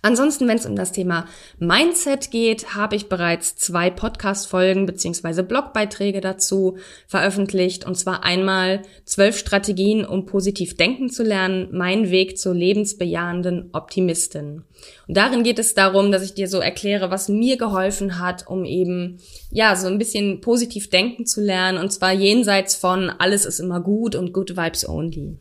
Ansonsten, 0.02 0.48
wenn 0.48 0.56
es 0.56 0.66
um 0.66 0.76
das 0.76 0.92
Thema 0.92 1.26
Mindset 1.58 2.30
geht, 2.30 2.74
habe 2.74 2.96
ich 2.96 3.08
bereits 3.08 3.56
zwei 3.56 3.90
Podcast-Folgen 3.90 4.86
beziehungsweise 4.86 5.42
Blogbeiträge 5.42 6.22
dazu 6.22 6.78
veröffentlicht. 7.06 7.84
Und 7.84 7.96
zwar 7.96 8.24
einmal 8.24 8.82
zwölf 9.04 9.36
Strategien, 9.36 10.06
um 10.06 10.24
positiv 10.24 10.76
denken 10.76 11.10
zu 11.10 11.22
lernen, 11.22 11.68
mein 11.72 12.10
Weg 12.10 12.38
zur 12.38 12.54
lebensbejahenden 12.54 13.70
Optimistin. 13.72 14.64
Und 15.06 15.16
darin 15.16 15.42
geht 15.42 15.58
es 15.58 15.74
darum, 15.74 16.10
dass 16.10 16.24
ich 16.24 16.32
dir 16.32 16.48
so 16.48 16.60
erkläre, 16.60 17.10
was 17.10 17.28
mir 17.28 17.58
geholfen 17.58 18.18
hat, 18.18 18.46
um 18.46 18.64
eben, 18.64 19.18
ja, 19.50 19.76
so 19.76 19.86
ein 19.86 19.98
bisschen 19.98 20.40
positiv 20.40 20.88
denken 20.88 21.26
zu 21.26 21.42
lernen. 21.42 21.76
Und 21.76 21.92
zwar 21.92 22.12
jenseits 22.12 22.74
von 22.74 23.10
alles 23.10 23.44
ist 23.44 23.60
immer 23.60 23.80
gut 23.80 24.14
und 24.14 24.32
good 24.32 24.56
vibes 24.56 24.88
only. 24.88 25.36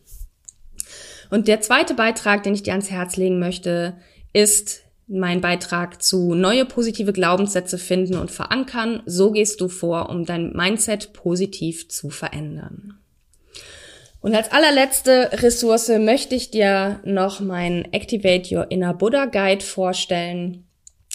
Und 1.29 1.47
der 1.47 1.61
zweite 1.61 1.93
Beitrag, 1.93 2.43
den 2.43 2.55
ich 2.55 2.63
dir 2.63 2.73
ans 2.73 2.89
Herz 2.89 3.15
legen 3.15 3.39
möchte, 3.39 3.95
ist 4.33 4.81
mein 5.07 5.41
Beitrag 5.41 6.03
zu 6.03 6.35
neue 6.35 6.65
positive 6.65 7.13
Glaubenssätze 7.13 7.77
finden 7.77 8.15
und 8.15 8.29
verankern. 8.29 9.01
So 9.05 9.31
gehst 9.31 9.59
du 9.59 9.67
vor, 9.67 10.09
um 10.09 10.25
dein 10.25 10.53
Mindset 10.53 11.13
positiv 11.13 11.89
zu 11.89 12.09
verändern. 12.09 12.99
Und 14.21 14.35
als 14.35 14.51
allerletzte 14.51 15.29
Ressource 15.33 15.87
möchte 15.87 16.35
ich 16.35 16.51
dir 16.51 16.99
noch 17.05 17.39
meinen 17.39 17.85
Activate 17.93 18.53
Your 18.53 18.69
Inner 18.69 18.93
Buddha 18.93 19.25
Guide 19.25 19.63
vorstellen. 19.63 20.65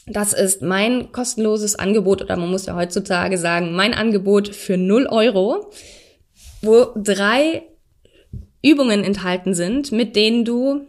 Das 0.07 0.33
ist 0.33 0.61
mein 0.61 1.13
kostenloses 1.13 1.77
Angebot 1.77 2.23
oder 2.23 2.37
man 2.37 2.51
muss 2.51 2.67
ja 2.67 2.75
heutzutage 2.75 3.39
sagen, 3.39 3.75
mein 3.75 3.95
Angebot 3.95 4.55
für 4.55 4.77
0 4.77 5.07
Euro, 5.07 5.71
wo 6.63 6.89
drei 6.97 7.63
Übungen 8.63 9.05
enthalten 9.05 9.55
sind, 9.55 9.93
mit 9.93 10.17
denen 10.17 10.45
du 10.45 10.87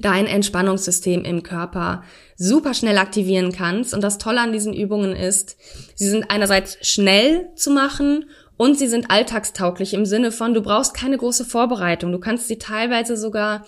dein 0.00 0.26
Entspannungssystem 0.26 1.24
im 1.24 1.42
Körper 1.42 2.02
super 2.36 2.74
schnell 2.74 2.98
aktivieren 2.98 3.52
kannst. 3.52 3.94
Und 3.94 4.02
das 4.02 4.18
Tolle 4.18 4.40
an 4.40 4.52
diesen 4.52 4.74
Übungen 4.74 5.14
ist, 5.14 5.56
sie 5.94 6.08
sind 6.08 6.30
einerseits 6.30 6.78
schnell 6.86 7.50
zu 7.54 7.70
machen 7.70 8.26
und 8.56 8.78
sie 8.78 8.88
sind 8.88 9.10
alltagstauglich 9.10 9.94
im 9.94 10.04
Sinne 10.06 10.32
von, 10.32 10.54
du 10.54 10.62
brauchst 10.62 10.94
keine 10.94 11.16
große 11.16 11.44
Vorbereitung. 11.44 12.12
Du 12.12 12.18
kannst 12.18 12.48
sie 12.48 12.58
teilweise 12.58 13.16
sogar 13.16 13.64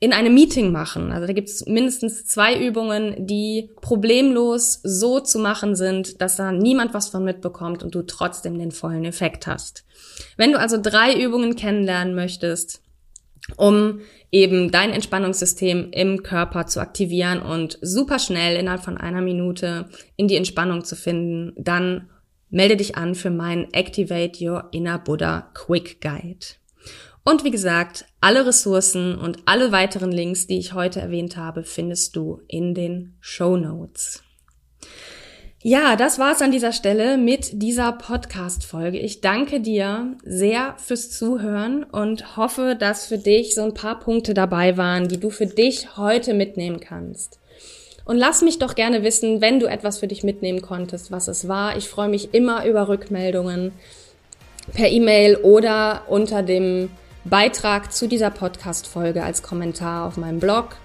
in 0.00 0.12
einem 0.12 0.34
Meeting 0.34 0.70
machen. 0.70 1.12
Also 1.12 1.26
da 1.26 1.32
gibt 1.32 1.48
es 1.48 1.64
mindestens 1.66 2.26
zwei 2.26 2.58
Übungen, 2.58 3.26
die 3.26 3.70
problemlos 3.80 4.80
so 4.82 5.20
zu 5.20 5.38
machen 5.38 5.76
sind, 5.76 6.20
dass 6.20 6.36
da 6.36 6.52
niemand 6.52 6.92
was 6.92 7.08
von 7.08 7.24
mitbekommt 7.24 7.82
und 7.82 7.94
du 7.94 8.02
trotzdem 8.02 8.58
den 8.58 8.70
vollen 8.70 9.04
Effekt 9.06 9.46
hast. 9.46 9.84
Wenn 10.36 10.52
du 10.52 10.58
also 10.58 10.76
drei 10.80 11.14
Übungen 11.14 11.56
kennenlernen 11.56 12.14
möchtest, 12.14 12.82
um 13.56 14.00
eben 14.30 14.70
dein 14.70 14.90
Entspannungssystem 14.90 15.90
im 15.92 16.22
Körper 16.22 16.66
zu 16.66 16.80
aktivieren 16.80 17.40
und 17.40 17.78
super 17.82 18.18
schnell 18.18 18.56
innerhalb 18.56 18.82
von 18.82 18.96
einer 18.96 19.20
Minute 19.20 19.88
in 20.16 20.28
die 20.28 20.36
Entspannung 20.36 20.84
zu 20.84 20.96
finden, 20.96 21.52
dann 21.56 22.10
melde 22.50 22.76
dich 22.76 22.96
an 22.96 23.14
für 23.14 23.30
meinen 23.30 23.72
Activate 23.72 24.44
Your 24.44 24.68
Inner 24.72 24.98
Buddha 24.98 25.50
Quick 25.54 26.00
Guide. 26.00 26.46
Und 27.24 27.42
wie 27.42 27.50
gesagt, 27.50 28.04
alle 28.20 28.46
Ressourcen 28.46 29.18
und 29.18 29.38
alle 29.46 29.72
weiteren 29.72 30.12
Links, 30.12 30.46
die 30.46 30.58
ich 30.58 30.74
heute 30.74 31.00
erwähnt 31.00 31.36
habe, 31.36 31.64
findest 31.64 32.16
du 32.16 32.42
in 32.48 32.74
den 32.74 33.16
Show 33.20 33.56
Notes. 33.56 34.22
Ja, 35.66 35.96
das 35.96 36.18
war's 36.18 36.42
an 36.42 36.52
dieser 36.52 36.72
Stelle 36.72 37.16
mit 37.16 37.62
dieser 37.62 37.92
Podcast-Folge. 37.92 38.98
Ich 38.98 39.22
danke 39.22 39.60
dir 39.60 40.14
sehr 40.22 40.74
fürs 40.76 41.08
Zuhören 41.08 41.84
und 41.84 42.36
hoffe, 42.36 42.76
dass 42.78 43.06
für 43.06 43.16
dich 43.16 43.54
so 43.54 43.62
ein 43.62 43.72
paar 43.72 43.98
Punkte 43.98 44.34
dabei 44.34 44.76
waren, 44.76 45.08
die 45.08 45.18
du 45.18 45.30
für 45.30 45.46
dich 45.46 45.96
heute 45.96 46.34
mitnehmen 46.34 46.80
kannst. 46.80 47.38
Und 48.04 48.18
lass 48.18 48.42
mich 48.42 48.58
doch 48.58 48.74
gerne 48.74 49.04
wissen, 49.04 49.40
wenn 49.40 49.58
du 49.58 49.64
etwas 49.64 50.00
für 50.00 50.06
dich 50.06 50.22
mitnehmen 50.22 50.60
konntest, 50.60 51.10
was 51.10 51.28
es 51.28 51.48
war. 51.48 51.78
Ich 51.78 51.88
freue 51.88 52.10
mich 52.10 52.34
immer 52.34 52.66
über 52.66 52.88
Rückmeldungen 52.88 53.72
per 54.74 54.90
E-Mail 54.90 55.36
oder 55.36 56.02
unter 56.08 56.42
dem 56.42 56.90
Beitrag 57.24 57.90
zu 57.90 58.06
dieser 58.06 58.28
Podcast-Folge 58.28 59.22
als 59.22 59.42
Kommentar 59.42 60.08
auf 60.08 60.18
meinem 60.18 60.40
Blog 60.40 60.76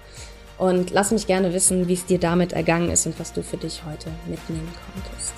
und 0.60 0.90
lass 0.90 1.10
mich 1.10 1.26
gerne 1.26 1.54
wissen, 1.54 1.88
wie 1.88 1.94
es 1.94 2.04
dir 2.04 2.18
damit 2.18 2.52
ergangen 2.52 2.90
ist 2.90 3.06
und 3.06 3.18
was 3.18 3.32
du 3.32 3.42
für 3.42 3.56
dich 3.56 3.82
heute 3.86 4.10
mitnehmen 4.28 4.68
konntest. 4.92 5.32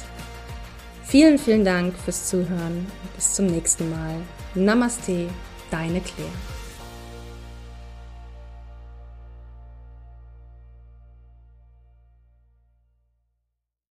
Vielen, 1.05 1.39
vielen 1.39 1.65
Dank 1.65 1.95
fürs 1.97 2.27
Zuhören 2.29 2.87
und 3.03 3.15
bis 3.15 3.35
zum 3.35 3.47
nächsten 3.47 3.89
Mal. 3.89 4.17
Namaste, 4.57 5.29
deine 5.71 6.01
Claire. 6.01 6.52